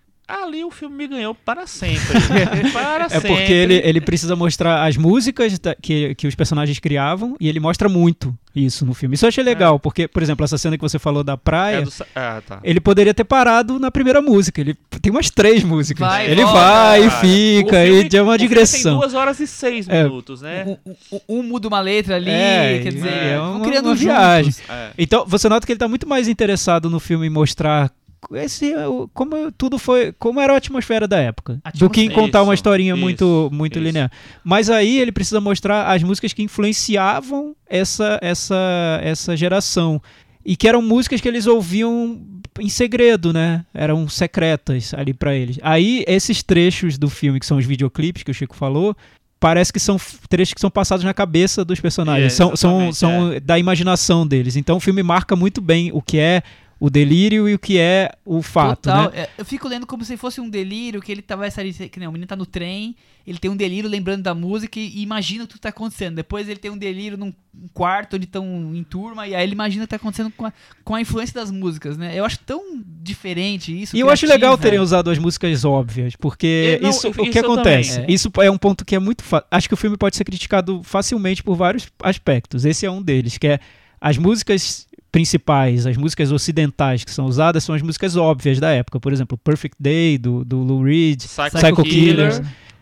[0.41, 2.01] ali o filme me ganhou para sempre.
[2.73, 3.27] para É sempre.
[3.29, 7.87] porque ele, ele precisa mostrar as músicas que, que os personagens criavam e ele mostra
[7.87, 9.15] muito isso no filme.
[9.15, 11.77] Isso eu achei legal, porque, por exemplo, essa cena que você falou da praia.
[11.77, 12.59] É do Ah, tá.
[12.63, 14.61] Ele poderia ter parado na primeira música.
[14.61, 16.07] Ele tem umas três músicas.
[16.07, 17.21] Vai, ele volta, vai e cara.
[17.21, 18.91] fica, O e filme- de uma filme digressão.
[18.91, 20.03] Tem duas horas e seis É.
[20.03, 20.65] minutos, né?
[20.85, 24.53] Um, um- um muda uma letra ali, É, quer dizer, é uma- criando uma viagem.
[24.69, 24.91] É.
[24.97, 27.91] Então, você nota que ele tá muito mais interessado no filme em mostrar
[28.33, 28.73] esse,
[29.13, 32.13] como tudo foi, como era a atmosfera da época, do que em Atmosfera.
[32.13, 33.83] contar uma Isso, historinha isso, muito, muito isso.
[33.83, 34.11] linear.
[34.43, 40.01] Mas aí ele precisa mostrar as músicas que influenciavam essa, essa, essa geração
[40.45, 42.21] e que eram músicas que eles ouviam
[42.59, 43.65] em segredo, né?
[43.73, 45.57] Eram secretas ali pra eles.
[45.61, 48.95] Aí esses trechos do filme que são os videoclipes que o Chico falou
[49.43, 49.97] Parece que são
[50.29, 54.55] trechos que são passados na cabeça dos personagens, É, são, são, são da imaginação deles.
[54.55, 56.41] Então o filme marca muito bem o que é
[56.83, 59.09] o delírio e o que é o fato, Total.
[59.09, 59.21] né?
[59.21, 61.97] É, Eu fico lendo como se fosse um delírio, que ele tá, vai sair, que
[61.97, 62.93] nem o menino tá no trem,
[63.25, 66.15] ele tem um delírio lembrando da música e, e imagina o que tá acontecendo.
[66.15, 67.31] Depois ele tem um delírio num
[67.73, 70.51] quarto onde estão em turma, e aí ele imagina o que tá acontecendo com a,
[70.83, 72.19] com a influência das músicas, né?
[72.19, 72.61] Eu acho tão
[73.01, 73.95] diferente isso.
[73.95, 77.31] E eu acho legal terem usado as músicas óbvias, porque É, não, isso, isso o
[77.31, 77.93] que eu acontece?
[78.01, 78.13] também.
[78.13, 79.23] Isso é um ponto que é muito.
[79.49, 82.65] Acho que o filme pode ser criticado facilmente por vários aspectos.
[82.65, 83.59] Esse é um deles, que é
[84.01, 88.99] as músicas principais, as músicas ocidentais que são usadas são as músicas óbvias da época.
[88.99, 91.19] Por exemplo, Perfect Day, do, do Lou Reed.
[91.19, 92.31] Psycho, Psycho Killer.
[92.31, 92.41] Killers.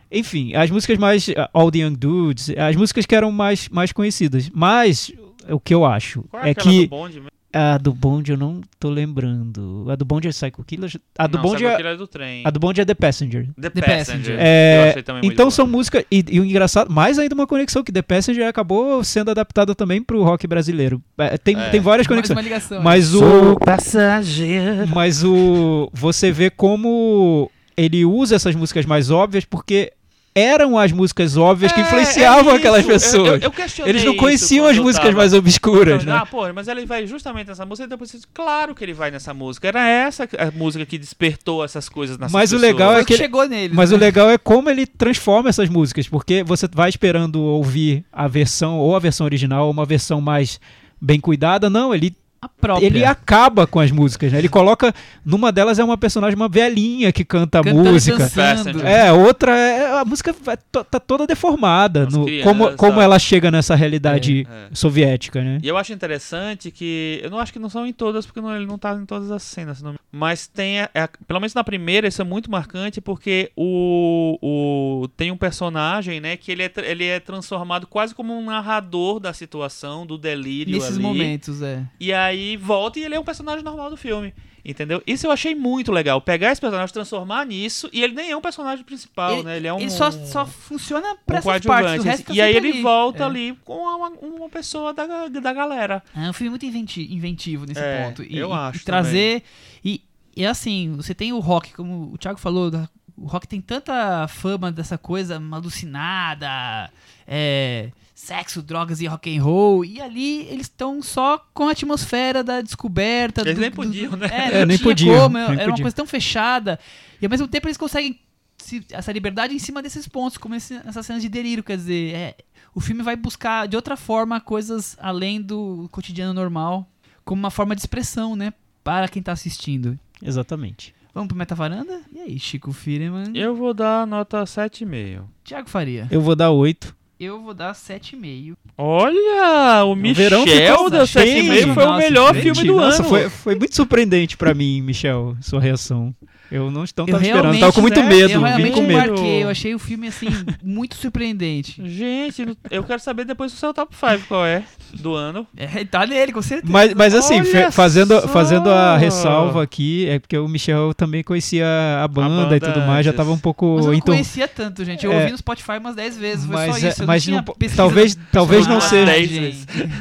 [0.09, 1.27] Enfim, as músicas mais.
[1.27, 4.49] uh, All the Young Dudes, as músicas que eram mais, mais conhecidas.
[4.53, 5.11] Mas
[5.49, 6.87] o que eu acho Qual é, é que.
[6.87, 7.40] do bonde mesmo?
[7.53, 9.85] A do Bond eu não tô lembrando.
[9.89, 10.97] A do Bond é Psycho Killers?
[11.17, 11.75] A do Não, Bond Psycho é.
[11.77, 12.43] Killer é do trem.
[12.45, 13.47] A do Bonde é The Passenger.
[13.59, 13.97] The, The Passenger.
[14.05, 14.37] Passenger.
[14.39, 16.03] É, Eu achei também muito então são músicas.
[16.09, 20.01] E, e o engraçado, mais ainda uma conexão que The Passenger acabou sendo adaptada também
[20.01, 21.01] pro rock brasileiro.
[21.17, 21.69] É, tem, É.
[21.69, 22.37] tem várias Mais conexões.
[22.37, 22.81] uma ligação.
[22.81, 23.59] Mas Sou o.
[23.59, 24.87] passageiro.
[24.87, 25.89] Mas o.
[25.93, 29.91] Você vê como ele usa essas músicas mais óbvias porque
[30.33, 32.83] eram as músicas óbvias que É, influenciavam é aquelas.
[32.83, 33.27] Eu- pessoas.
[33.27, 36.13] eu- eu questionei Eles não conheciam as eu músicas tava- mais obscuras, né?
[36.13, 38.93] Ah, pô, mas ele vai justamente nessa música e depois você diz, claro que ele
[38.93, 39.67] vai nessa música.
[39.67, 42.71] Era essa a música que despertou essas coisas nas Mas o pessoas.
[42.73, 43.73] legal Foi é o que que- chegou nele.
[43.73, 43.97] Mas né?
[43.97, 48.77] o legal é como ele transforma essas músicas, porque você vai esperando ouvir a versão,
[48.77, 50.59] ou a versão original, ou uma versão mais
[51.01, 51.69] bem cuidada.
[51.69, 52.15] Não, ele,
[52.49, 52.85] própria.
[52.85, 54.39] ele acaba com as músicas, né?
[54.39, 54.93] Ele coloca.
[55.25, 58.17] Numa delas é uma personagem, uma velhinha que canta a Cantando música.
[58.17, 58.81] dançando.
[58.85, 59.99] É, outra é.
[59.99, 60.33] A música
[60.71, 62.07] tá toda deformada.
[62.07, 62.43] As no- crianças.
[62.51, 64.69] como, como ela chega nessa realidade É.
[64.73, 65.59] soviética, né?
[65.61, 67.19] E eu acho interessante que.
[67.23, 69.29] Eu não acho que não são em todas, porque não- ele não tá em todas
[69.31, 69.81] as cenas.
[69.81, 70.81] não Mas tem.
[70.81, 75.07] a- a- pelo menos na primeira, isso é muito marcante, porque o, o.
[75.15, 76.35] Tem um personagem, né?
[76.37, 80.95] Que ele é, ele é transformado quase como um narrador da situação, do delírio Nesses
[80.95, 81.03] ali.
[81.03, 81.83] momentos, é.
[81.99, 84.33] E aí volta e ele é um personagem normal do filme.
[84.63, 85.01] Entendeu?
[85.07, 86.21] Isso eu achei muito legal.
[86.21, 89.57] Pegar esse personagem, transformar nisso, e ele nem é um personagem principal, Ele- né?
[89.57, 89.79] Ele é um.
[89.79, 92.81] Ele só, só funciona pra um essas partes, resto tá e aí ele ali.
[92.83, 93.25] volta É.
[93.25, 96.03] ali com uma, uma pessoa da, da galera.
[96.15, 98.21] É um filme muito inventi- inventivo nesse É, ponto.
[98.21, 99.43] E, eu e- acho e trazer.
[99.83, 100.03] E,
[100.37, 102.87] e assim, você tem o rock, como o Thiago falou, da-
[103.17, 106.91] o rock tem tanta fama dessa coisa alucinada,
[107.27, 107.89] é,
[108.31, 109.83] sexo, drogas e rock and roll.
[109.83, 113.41] E ali eles estão só com a atmosfera da descoberta.
[113.41, 114.27] Eles do- nem do- podiam, né?
[114.31, 115.83] É, É, não nem tinha podiam, como, nem era uma podiam.
[115.83, 116.79] coisa tão fechada.
[117.21, 118.19] E ao mesmo tempo eles conseguem
[118.57, 121.63] se- essa liberdade em cima desses pontos, como esse, essas cenas de delírio.
[121.63, 122.35] Quer dizer, é,
[122.73, 126.87] o filme vai buscar de outra forma coisas além do cotidiano normal,
[127.25, 128.53] como uma forma de expressão, né?
[128.83, 129.99] Para quem tá assistindo.
[130.23, 130.93] Exatamente.
[131.13, 132.01] Vamos pro Metavaranda?
[132.13, 133.31] E aí, Chico Firman?
[133.35, 135.23] Eu vou dar nota 7,5.
[135.43, 136.07] Thiago Faria.
[136.09, 136.95] Eu vou dar 8.
[137.23, 138.55] Eu vou dar 7,5.
[138.75, 141.53] Olha, o verão Michel ficou da cheio.
[141.53, 143.09] 7,5 foi o melhor gente, filme do Nossa, ano.
[143.09, 146.15] foi, foi muito surpreendente pra mim, Michel, sua reação.
[146.51, 148.31] Eu não, não Eu esperando, realmente, tava com muito né, medo.
[148.33, 148.91] Eu vim realmente com medo.
[149.13, 149.43] embarquei.
[149.43, 150.27] Eu achei o filme, assim,
[150.61, 151.81] muito surpreendente.
[151.87, 154.63] Gente, eu quero saber depois do seu top 5 qual é
[154.93, 155.47] do ano.
[155.55, 156.71] É, tá nele, com certeza.
[156.71, 157.41] Mas, mas assim,
[157.71, 158.27] fazendo, só!
[158.27, 161.65] fazendo a ressalva aqui, é porque o Michel também conhecia
[162.03, 163.17] a banda, banda e tudo mais, já antes.
[163.17, 163.75] tava um pouco.
[163.77, 165.05] Mas eu não então, conhecia tanto, gente.
[165.05, 165.19] Eu É.
[165.19, 166.45] ouvi no Spotify umas 10 vezes.
[166.45, 167.03] Foi mas só é- isso.
[167.03, 167.43] eu mas não
[167.75, 169.11] talvez, talvez não seja.
[169.11, 169.55] a imagem.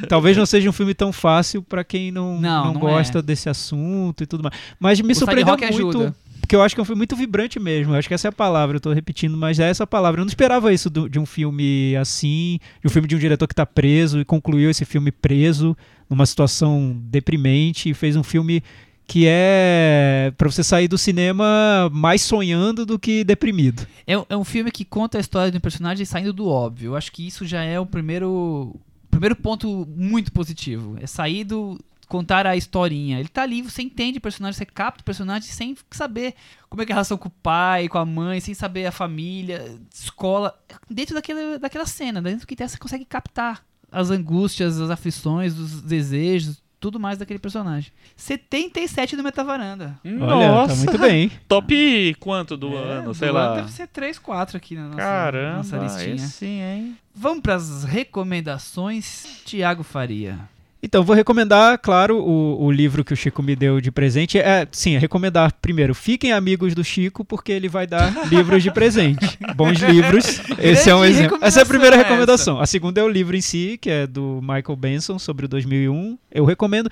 [0.09, 3.23] Talvez não seja um filme tão fácil pra quem não, Não, não, não gosta é.
[3.23, 4.55] desse assunto e tudo mais.
[4.81, 5.75] Mas me O surpreendeu muito.
[5.75, 6.15] ajuda.
[6.51, 7.93] Porque eu acho que é um filme muito vibrante mesmo.
[7.95, 10.21] Eu acho que essa é a palavra, eu tô repetindo, mas é essa palavra.
[10.21, 13.47] Eu não esperava isso do- de um filme assim, de um filme de um diretor
[13.47, 15.77] que tá preso e concluiu esse filme preso,
[16.09, 18.65] numa situação deprimente, e fez um filme
[19.07, 23.87] que é pra você sair do cinema mais sonhando do que deprimido.
[24.05, 26.89] É, é um filme que conta a história de um personagem saindo do óbvio.
[26.91, 28.75] Eu acho que isso já é o primeiro,
[29.09, 30.97] primeiro ponto muito positivo.
[31.01, 31.79] É sair do.
[32.11, 33.19] Contar a historinha.
[33.21, 36.35] Ele tá ali, você entende o personagem, você capta o personagem sem saber
[36.69, 38.93] como é que é a relação com o pai, com a mãe, sem saber a
[38.93, 40.53] família, escola.
[40.91, 45.57] Dentro daquela, daquela cena, dentro do que tem, você consegue captar as angústias, as aflições,
[45.57, 47.93] os desejos, tudo mais daquele personagem.
[48.17, 49.99] 77 do Metavaranda.
[50.05, 50.19] Olha,
[50.49, 51.31] Nossa, tá muito bem.
[51.47, 53.55] top quanto do É, ano, do sei ano lá.
[53.57, 56.15] Deve ser 3, 4 aqui na nossa, Caramba, nossa listinha.
[56.17, 56.97] esse sim, hein?
[57.15, 60.39] Vamos para as recomendações, Tiago Faria.
[60.83, 64.39] Então, vou recomendar, claro, o, o livro que o Chico me deu de presente.
[64.39, 68.71] É, sim, é recomendar primeiro, fiquem amigos do Chico, porque ele vai dar livros de
[68.73, 69.39] presente.
[69.55, 70.41] Bons livros.
[70.59, 71.39] Esse é um exemplo.
[71.43, 72.59] Essa é a primeira recomendação.
[72.61, 76.17] A segunda é o livro em si, que é do Michael Benson, sobre o 2001.
[76.33, 76.89] Eu recomendo.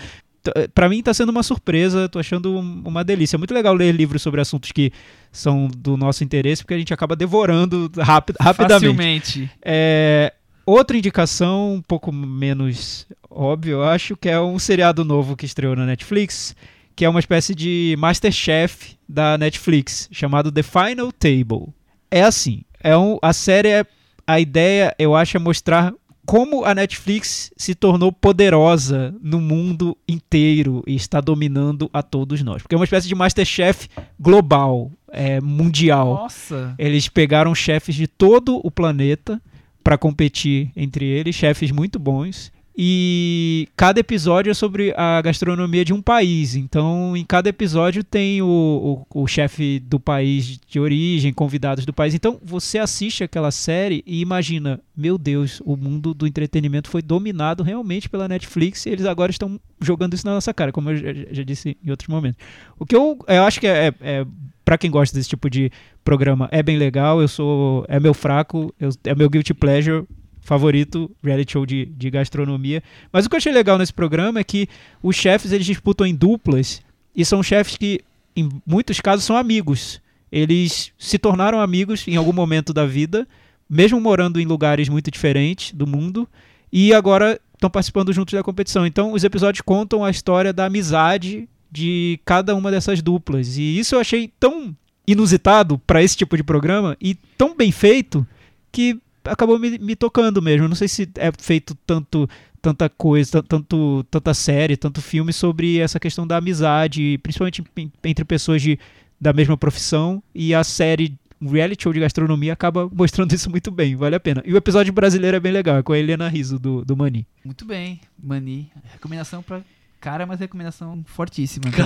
[0.54, 3.36] Eh, Pra mim tá sendo uma surpresa, tô achando um- uma delícia.
[3.36, 4.92] É muito legal ler livros sobre assuntos que
[5.32, 8.86] são do nosso interesse, porque a gente acaba devorando rapid, rapidamente.
[8.86, 9.50] Facilmente.
[9.62, 10.32] É,
[10.70, 15.76] outra indicação, um pouco menos óbvio, eu acho, que é um seriado novo que estreou
[15.76, 16.56] na Netflix,
[16.96, 21.72] que é uma espécie de Masterchef da Netflix, chamado The Final Table.
[22.10, 23.86] É assim, é um, a série é,
[24.26, 25.94] a ideia, eu acho, é mostrar
[26.26, 32.60] como a Netflix se tornou poderosa no mundo inteiro e está dominando a todos nós.
[32.60, 33.88] Porque é uma espécie de Masterchef
[34.20, 36.14] global, é, mundial.
[36.14, 36.74] Nossa.
[36.78, 39.40] Eles pegaram chefes de todo o planeta
[39.82, 42.52] para competir entre eles, chefes muito bons.
[42.80, 46.54] E cada episódio é sobre a gastronomia de um país.
[46.54, 51.92] Então, em cada episódio tem o, o, o chefe do país de origem, convidados do
[51.92, 52.14] país.
[52.14, 57.64] Então, você assiste aquela série e imagina: meu Deus, o mundo do entretenimento foi dominado
[57.64, 61.08] realmente pela Netflix e eles agora estão jogando isso na nossa cara, como eu já,
[61.32, 62.40] já disse em outros momentos.
[62.78, 64.24] O que eu, eu acho que é, é
[64.64, 65.68] para quem gosta desse tipo de
[66.04, 67.20] programa é bem legal.
[67.20, 70.04] Eu sou é meu fraco, eu- é meu guilty pleasure
[70.48, 72.82] favorito, reality show de, de gastronomia.
[73.12, 74.66] Mas o que eu achei legal nesse programa é que
[75.02, 76.80] os chefes eles disputam em duplas
[77.14, 78.00] e são chefes que
[78.34, 80.00] em muitos casos são amigos.
[80.32, 83.28] Eles se tornaram amigos em algum momento da vida,
[83.68, 86.26] mesmo morando em lugares muito diferentes do mundo
[86.72, 88.86] e agora estão participando juntos da competição.
[88.86, 93.58] Então os episódios contam a história da amizade de cada uma dessas duplas.
[93.58, 94.74] E isso eu achei tão
[95.06, 98.26] inusitado para esse tipo de programa e tão bem feito
[98.72, 100.68] que acabou me, me tocando mesmo.
[100.68, 102.28] Não sei se é feito tanto
[102.60, 107.62] tanta coisa, tan- tanto tanta série, tanto filme sobre essa questão da amizade, principalmente
[108.02, 108.78] entre pessoas de,
[109.20, 113.94] da mesma profissão e a série reality show de gastronomia acaba mostrando isso muito bem,
[113.94, 114.42] vale a pena.
[114.44, 117.24] E o episódio brasileiro é bem legal, é com a Helena Riso do, do Mani.
[117.44, 118.70] Muito bem, Mani.
[118.92, 119.60] Recomendação pra
[120.00, 121.66] cara, mas recomendação fortíssima.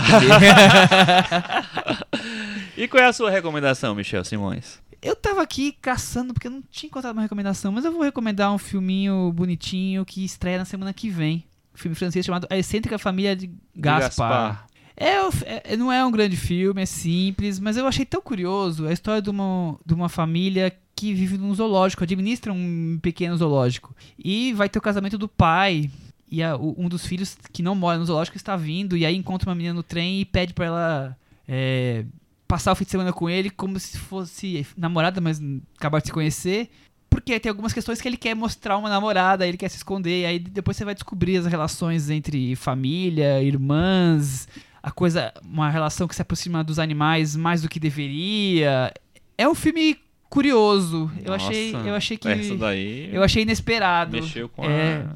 [2.76, 4.80] E qual é a sua recomendação, Michel Simões?
[5.02, 8.52] Eu tava aqui caçando porque eu não tinha encontrado uma recomendação, mas eu vou recomendar
[8.54, 11.44] um filminho bonitinho que estreia na semana que vem.
[11.74, 14.66] Um filme francês chamado A Excêntrica Família de Gaspar.
[14.96, 18.86] É, o- é- não é um grande filme, é simples, mas eu achei tão curioso
[18.86, 23.96] a história de uma, de uma família que vive num zoológico, administra um pequeno zoológico.
[24.22, 25.90] E vai ter o casamento do pai.
[26.30, 29.16] E a- o- um dos filhos que não mora no zoológico está vindo, e aí
[29.16, 31.16] encontra uma menina no trem e pede pra ela
[31.48, 32.04] é,
[32.52, 35.40] passar o fim de semana com ele como se fosse namorada, mas
[35.78, 36.68] acabar de se conhecer.
[37.08, 40.26] Porque tem algumas questões que ele quer mostrar uma namorada, ele quer se esconder, e
[40.26, 44.46] aí depois você vai descobrir as relações entre família, irmãs,
[44.82, 48.92] a coisa, uma relação que se aproxima dos animais mais do que deveria.
[49.38, 49.96] É um filme
[50.28, 51.10] curioso.
[51.24, 54.12] Eu Nossa, achei, eu achei que Essa daí eu achei inesperado.
[54.12, 55.06] mexeu com É.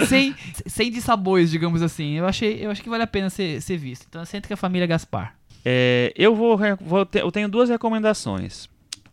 [0.00, 0.06] a...
[0.06, 0.32] sem
[0.66, 2.12] sem dissabores, digamos assim.
[2.12, 4.06] Eu achei, eu acho que vale a pena ser, ser visto.
[4.08, 5.39] Então, senta que a família Gaspar.
[5.64, 8.68] É, eu vou, vou ter- eu tenho duas recomendações.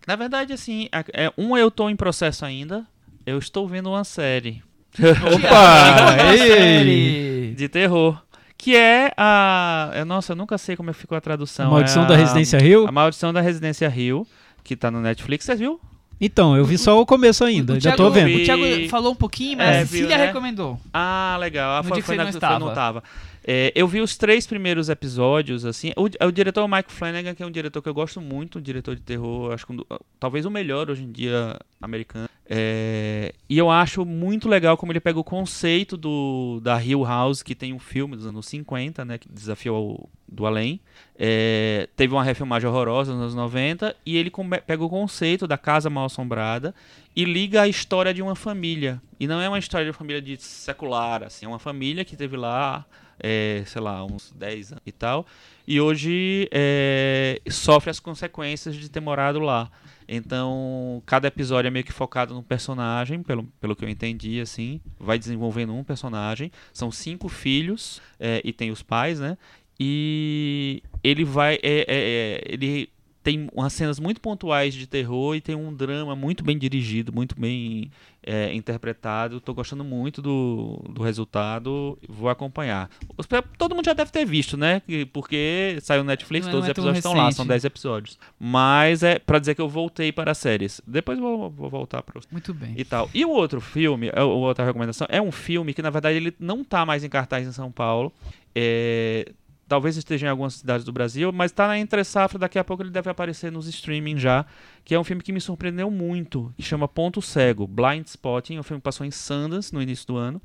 [0.07, 2.86] Na verdade, assim, a- é, uma eu tô em processo ainda.
[3.26, 4.64] Eu estou vendo uma série
[4.98, 6.15] Opa!
[6.32, 6.38] ei.
[6.38, 7.53] série.
[7.56, 8.22] de terror.
[8.57, 9.91] Que é a.
[9.94, 11.68] é, Nossa, eu nunca sei como ficou a tradução.
[11.68, 12.88] A Maldição é da a- Residência Rio?
[12.88, 14.26] A Maldição da Residência Rio,
[14.64, 15.45] que tá no Netflix.
[15.45, 15.80] Você viu?
[16.19, 18.36] Então, eu vi só o começo ainda, O já Thiago- tô vendo.
[18.36, 20.15] O Thiago falou um pouquinho, mas É, a viu, né?
[20.15, 20.80] recomendou.
[20.91, 21.69] Ah, legal.
[21.76, 22.60] Ah, No foi, dia que foi você na- não foi- estava.
[22.65, 23.03] não tava.
[23.49, 25.94] É, eu vi os três primeiros episódios, assim.
[25.95, 28.94] O, o diretor Mike Flanagan, que é um diretor que eu gosto muito, um diretor
[28.94, 29.88] de terror, acho que um do-
[30.19, 32.28] talvez o melhor hoje em dia americano.
[32.49, 37.41] É, e eu acho muito legal como ele pega o conceito do, da Hill House,
[37.41, 39.18] que tem um filme dos anos 50, né?
[39.18, 40.82] Que desafiou do além.
[41.18, 43.95] É, teve uma refilmagem horrorosa nos anos 90.
[44.06, 46.76] E ele come- pega o conceito da casa mal assombrada
[47.15, 49.02] e liga a história de uma família.
[49.19, 52.15] E não é uma história de uma família de secular, assim, é uma família que
[52.18, 52.86] teve lá,
[53.19, 55.26] é, sei lá, uns 10 anos e tal,
[55.68, 59.69] e hoje é, sofre as consequências de ter morado lá.
[60.07, 64.80] Então, cada episódio é meio que focado num personagem, pelo, pelo que eu entendi, assim,
[64.98, 66.49] vai desenvolvendo um personagem.
[66.72, 69.38] São cinco filhos é, e tem os pais, né?
[69.80, 71.56] E ele vai.
[71.56, 72.89] é- é- é, ele
[73.28, 77.38] tem umas cenas muito pontuais de terror e tem um drama muito bem dirigido, muito
[77.38, 77.91] bem
[78.24, 79.41] é, interpretado.
[79.41, 81.98] Tô gostando muito do, do resultado.
[82.08, 82.90] Vou acompanhar.
[83.18, 83.28] Os-
[83.58, 84.80] todo mundo já deve ter visto, né?
[84.88, 87.32] Que- Porque saiu no Netflix, Não é- todos os não é tão episódios estão lá,
[87.34, 88.18] são 10 episódios.
[88.40, 90.80] Mas é pra dizer que eu voltei para as séries.
[90.88, 92.76] Depois vou, vou voltar para Muito bem.
[92.78, 93.10] e tal.
[93.14, 96.64] E o outro filme, a outra recomendação, é um filme que na verdade ele não
[96.64, 98.14] tá mais em cartaz em São Paulo.
[98.56, 99.34] É,
[99.68, 102.84] talvez esteja em algumas cidades do Brasil, mas tá na entre safra, daqui a pouco
[102.84, 104.45] ele deve aparecer nos streaming já,
[104.85, 108.60] que é um filme que me surpreendeu muito, que chama Ponto Cego, Blind Spotting, é
[108.60, 110.41] um filme que passou em Sundance no início do ano.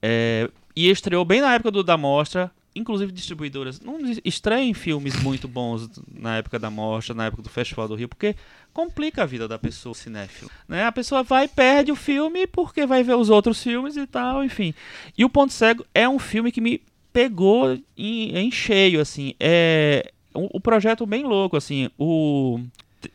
[0.00, 5.48] É, e estreou bem na época do da mostra, inclusive distribuidoras não estreiem filmes muito
[5.48, 8.36] bons na época da mostra, na época do Festival do Rio, porque
[8.72, 10.84] complica a vida da pessoa cinéfila, né?
[10.84, 14.74] A pessoa vai perde o filme porque vai ver os outros filmes e tal, enfim.
[15.16, 16.82] E o Ponto Cego é um filme que me
[17.16, 19.32] pegou em, em cheio, assim.
[19.40, 21.88] É um projeto bem louco, assim.
[21.98, 22.60] O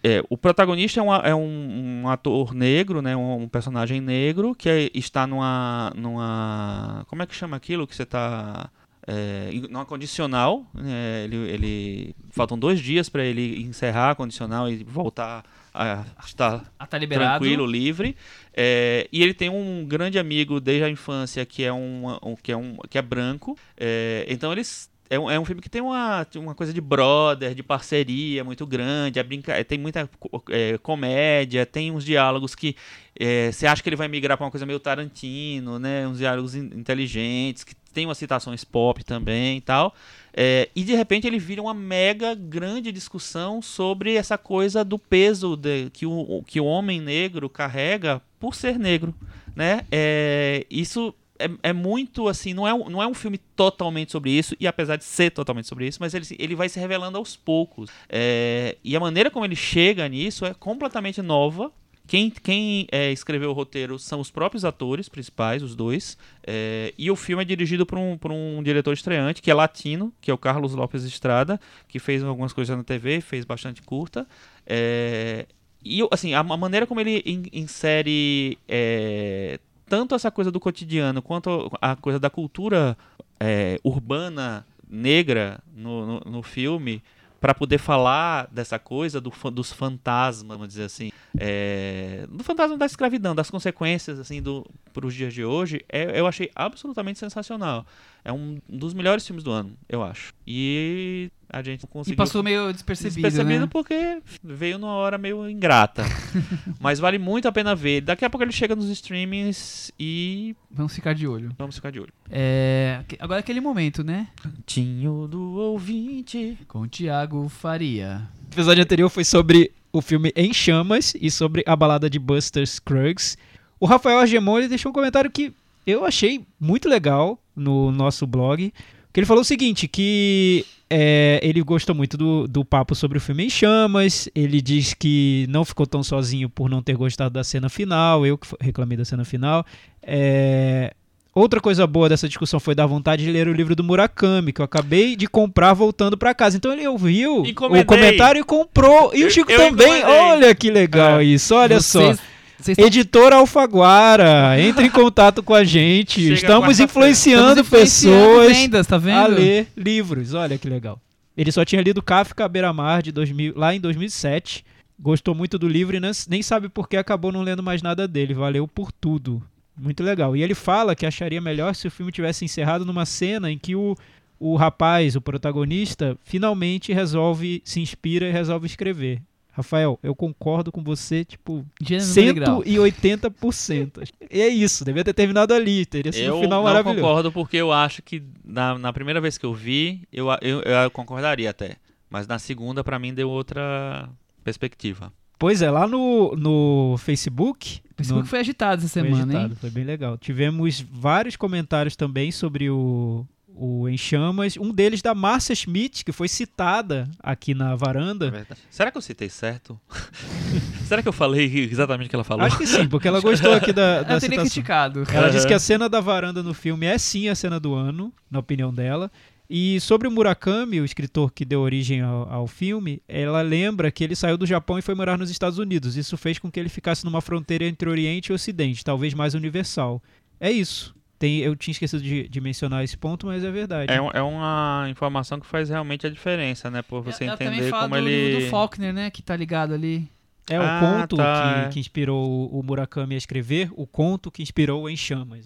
[0.03, 4.55] é, o protagonista é, uma- é um, um ator negro, né, um, um personagem negro
[4.55, 8.69] que é- está numa, numa, como é que chama aquilo que você está
[9.05, 14.83] é, numa condicional, né, ele, ele faltam dois dias para ele encerrar a condicional e
[14.83, 15.43] voltar
[15.73, 16.97] a estar Ah, tá
[17.39, 18.15] tranquilo, livre.
[18.53, 22.51] É, e ele tem um grande amigo desde a infância que é um, um- que
[22.51, 23.57] é um que é branco.
[23.77, 27.53] É, então eles é um, é um filme que tem uma, uma coisa de brother,
[27.53, 30.09] de parceria muito grande, é brinca, tem muita
[30.49, 32.77] é, comédia, tem uns diálogos que
[33.19, 36.07] é, você acha que ele vai migrar para uma coisa meio Tarantino, né?
[36.07, 39.93] Uns diálogos in- inteligentes, que tem umas citações pop também e tal.
[40.33, 45.55] É, e de repente ele vira uma mega grande discussão sobre essa coisa do peso
[45.57, 49.13] de- que, o, que o homem negro carrega por ser negro,
[49.55, 49.81] né?
[49.91, 54.31] É, isso é, é muito assim, não é, um, não é um filme totalmente sobre
[54.31, 57.35] isso, e apesar de ser totalmente sobre isso, mas ele, ele vai se revelando aos
[57.35, 57.89] poucos.
[58.07, 61.71] É, e a maneira como ele chega nisso é completamente nova.
[62.11, 66.17] Quem, quem é, escreveu o roteiro são os próprios atores principais, os dois.
[66.45, 70.11] É, e o filme é dirigido por um, por um diretor estreante, que é latino,
[70.19, 71.57] que é o Carlos Lopes Estrada,
[71.87, 74.27] que fez algumas coisas na TV, fez bastante curta.
[74.67, 75.45] É,
[75.81, 79.57] e assim, a, a maneira como ele in- insere é,
[79.87, 82.97] tanto essa coisa do cotidiano quanto a coisa da cultura
[83.39, 87.01] é, urbana negra no, no, no filme
[87.41, 92.85] para poder falar dessa coisa do, dos fantasmas, vamos dizer assim, é, do fantasma da
[92.85, 94.63] escravidão, das consequências assim do
[94.93, 97.83] para os dias de hoje, é- eu achei absolutamente sensacional.
[98.23, 100.31] É um dos melhores filmes do ano, eu acho.
[100.45, 103.67] E a gente E conseguiu passou meio despercebido, despercebido né?
[103.71, 106.03] porque veio numa hora meio ingrata.
[106.79, 108.01] Mas vale muito a pena ver.
[108.01, 111.51] Daqui a pouco ele chega nos streamings e Vamos ficar de olho.
[111.57, 112.13] vamos ficar de olho.
[112.29, 114.27] É, agora é aquele momento, né?
[114.65, 116.57] Tinho do ouvinte.
[116.67, 118.27] Com o Thiago Faria.
[118.49, 122.65] O episódio anterior foi sobre o filme Em Chamas e sobre a balada de Buster
[122.67, 123.35] Scruggs.
[123.79, 125.53] O Rafael Argemon ele deixou um comentário que
[125.85, 128.73] eu achei muito legal no nosso blog.
[129.13, 133.21] Que ele falou o seguinte, que é, ele gostou muito do, do papo sobre o
[133.21, 134.29] filme Em Chamas.
[134.33, 138.25] Ele diz que não ficou tão sozinho por não ter gostado da cena final.
[138.25, 139.65] Eu que reclamei da cena final.
[140.01, 140.93] É,
[141.33, 144.59] Outra coisa boa dessa discussão foi dar vontade de ler o livro do Murakami, que
[144.59, 146.57] eu acabei de comprar voltando pra casa.
[146.57, 147.83] Então ele ouviu Encomendei.
[147.83, 149.11] o comentário e comprou.
[149.15, 149.99] E o Chico eu também.
[149.99, 150.21] encomendei.
[150.25, 151.23] Olha que legal É.
[151.23, 151.99] isso, olha só.
[152.01, 152.29] Vocês- vocês
[152.67, 156.33] estão- Editora Alfaguara, entre em contato com a gente.
[156.33, 159.17] Estamos influenciando estamos influenciando pessoas vendas, tá vendo?
[159.17, 160.33] a ler livros.
[160.33, 160.99] Olha que legal.
[161.35, 164.63] Ele só tinha lido Kafka à beira-mar de 2000, lá em 2007.
[164.99, 168.07] Gostou muito do livro e nem, nem sabe por que acabou não lendo mais nada
[168.07, 168.33] dele.
[168.33, 169.41] Valeu por tudo.
[169.75, 170.35] Muito legal.
[170.35, 173.75] E ele fala que acharia melhor se o filme tivesse encerrado numa cena em que
[173.75, 173.95] o,
[174.39, 179.21] o rapaz, o protagonista, finalmente resolve, se inspira e resolve escrever.
[179.51, 182.63] Rafael, eu concordo com você, tipo, Gênero número grau.
[182.63, 184.07] 180%.
[184.31, 187.01] e é isso, devia ter terminado ali, teria sido Eu um final maravilhoso.
[187.01, 190.91] concordo porque eu acho que na, na primeira vez que eu vi, eu, eu, eu
[190.91, 191.75] concordaria até.
[192.09, 194.09] Mas na segunda, pra mim, deu outra
[194.43, 195.11] perspectiva.
[195.37, 197.79] Pois é, lá no, no Facebook.
[197.91, 199.57] O Facebook no- foi agitado essa foi semana, agitado, hein?
[199.59, 200.17] foi bem legal.
[200.17, 203.25] Tivemos vários comentários também sobre o,
[203.55, 204.57] o Em Chamas.
[204.57, 208.29] Um deles da Márcia Schmidt, que foi citada aqui na É varanda.
[208.31, 208.59] verdade.
[208.69, 209.79] Será que eu citei certo?
[210.87, 212.45] Será que eu falei exatamente o que ela falou?
[212.45, 215.03] Acho que sim, porque ela gostou aqui da, da Eu teria criticado.
[215.09, 215.31] Ela Aham.
[215.31, 218.39] disse que a cena da varanda no filme é sim a cena do ano, na
[218.39, 219.11] opinião dela.
[219.53, 224.01] E sobre o Murakami, o escritor que deu origem ao, ao filme, ela lembra que
[224.01, 225.97] ele saiu do Japão e foi morar nos Estados Unidos.
[225.97, 230.01] Isso fez com que ele ficasse numa fronteira entre Oriente e Ocidente, talvez mais universal.
[230.39, 230.95] É isso.
[231.21, 233.93] Tem, eu tinha esquecido de, de mencionar esse ponto, mas é verdade.
[233.93, 236.81] É, é uma informação que faz realmente a diferença, né?
[236.81, 238.45] Por você também entender fala como do, ele.
[238.45, 239.11] do Faulkner, né?
[239.11, 240.09] Que tá ligado ali.
[240.49, 241.67] É o Ah, conto tá, é.
[241.67, 245.45] que, que inspirou o o Murakami a escrever, o conto que inspirou o Em Chamas.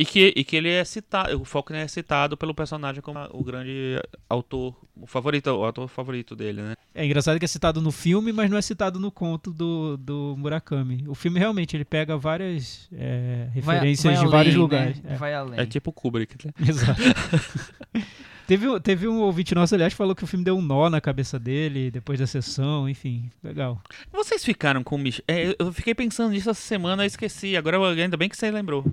[0.00, 3.44] E que, e que ele é citado, o Faulkner é citado pelo personagem como o
[3.44, 4.00] grande
[4.30, 6.74] autor, o favorito, o autor favorito dele, né?
[6.94, 10.34] É engraçado que é citado no filme, mas não é citado no conto do, do
[10.38, 11.04] Murakami.
[11.06, 14.60] O filme realmente ele pega várias é, Vai- referências vai de além, vários né?
[14.60, 15.02] lugares.
[15.04, 15.14] É.
[15.16, 15.60] Vai além.
[15.60, 16.52] É tipo Kubrick, né?
[16.66, 16.98] Exato.
[18.50, 20.90] teve, um- teve um ouvinte nosso, aliás, que falou que o filme deu um nó
[20.90, 23.80] na cabeça dele depois da sessão, enfim, legal.
[24.12, 27.56] Vocês ficaram com o Mich- é, Eu fiquei pensando nisso essa semana e esqueci.
[27.56, 28.84] Agora eu- ainda bem que você lembrou.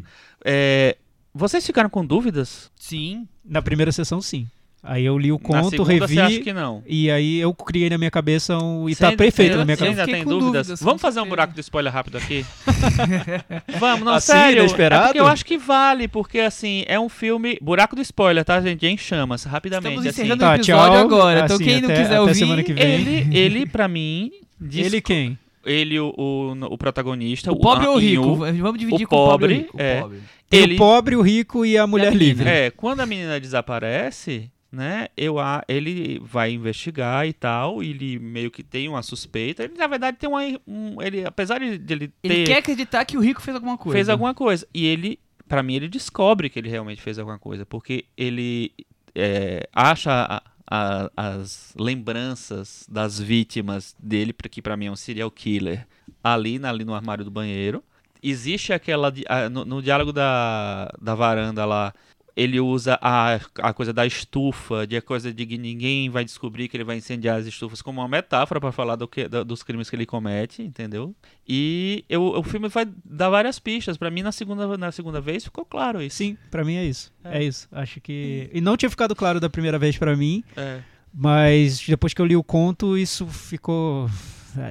[0.45, 0.95] É,
[1.33, 2.71] vocês ficaram com dúvidas?
[2.75, 3.27] Sim.
[3.43, 4.47] Na primeira sessão, sim.
[4.83, 6.81] Aí eu li o conto, revi, você acha que não?
[6.87, 8.87] e aí eu criei na minha cabeça um...
[8.87, 10.05] E Você tá ainda- perfeito você na minha ainda- cabeça.
[10.05, 10.67] Você ainda tem dúvidas?
[10.67, 12.45] dúvidas, Vamos fazer um buraco do spoiler rápido aqui?
[13.79, 14.59] Vamos, não, Assim, sério.
[14.59, 15.03] inesperado?
[15.03, 17.57] É porque eu acho que vale, porque assim, é um filme.
[17.61, 18.85] Buraco do spoiler, tá, gente?
[18.85, 19.87] Em chamas, rapidamente.
[19.95, 20.21] Estamos assim.
[20.21, 20.97] encerrando Tá, o episódio tchau.
[21.05, 21.39] agora.
[21.41, 22.35] Então Assim, quem não até- quiser até ouvir...
[22.35, 22.83] semana que vem.
[22.93, 24.31] Ele, ele, pra mim.
[24.59, 25.37] diz- Ele quem?
[25.65, 27.51] Ele, o, o, o protagonista.
[27.51, 28.35] O pobre a- ou o rico?
[28.35, 29.77] Vamos dividir o com o pobre e o pobre, rico.
[29.77, 30.01] O é.
[30.01, 30.19] pobre.
[30.49, 32.23] Ele, o pobre, o rico e a mulher menina.
[32.25, 32.49] livre.
[32.49, 38.19] É, quando a menina desaparece, né, eu, a- ele vai investigar e tal, e ele
[38.19, 39.63] meio que tem uma suspeita.
[39.63, 40.41] Ele, na verdade, tem uma.
[40.67, 42.13] Um, ele, apesar de de ele ter.
[42.23, 43.95] Ele quer acreditar que o rico fez alguma coisa.
[43.97, 44.67] fez alguma coisa.
[44.73, 48.71] E ele, pra mim, ele descobre que ele realmente fez alguma coisa, porque ele
[49.15, 55.31] é, acha a- a- as lembranças das vítimas dele, que pra mim é um serial
[55.31, 55.87] killer,
[56.23, 57.83] ali, ali no armário do banheiro.
[58.21, 59.13] Existe aquela.
[59.51, 61.93] no, no diálogo da, da varanda lá.
[62.39, 66.67] Ele usa a, a coisa da estufa, de a coisa de que ninguém vai descobrir
[66.67, 69.63] que ele vai incendiar as estufas como uma metáfora pra falar do que, da- dos
[69.63, 71.15] crimes que ele comete, entendeu?
[71.49, 73.97] E eu, o filme vai dar várias pistas.
[73.97, 76.17] Pra mim, na segunda, na segunda vez, ficou claro isso.
[76.17, 77.11] Sim, pra mim é isso.
[77.23, 77.39] É.
[77.39, 77.43] É.
[77.43, 77.67] isso.
[77.71, 78.47] Acho que.
[78.53, 80.81] E não tinha ficado claro da primeira vez pra mim, É.
[81.11, 84.07] mas depois que eu li o conto, isso ficou.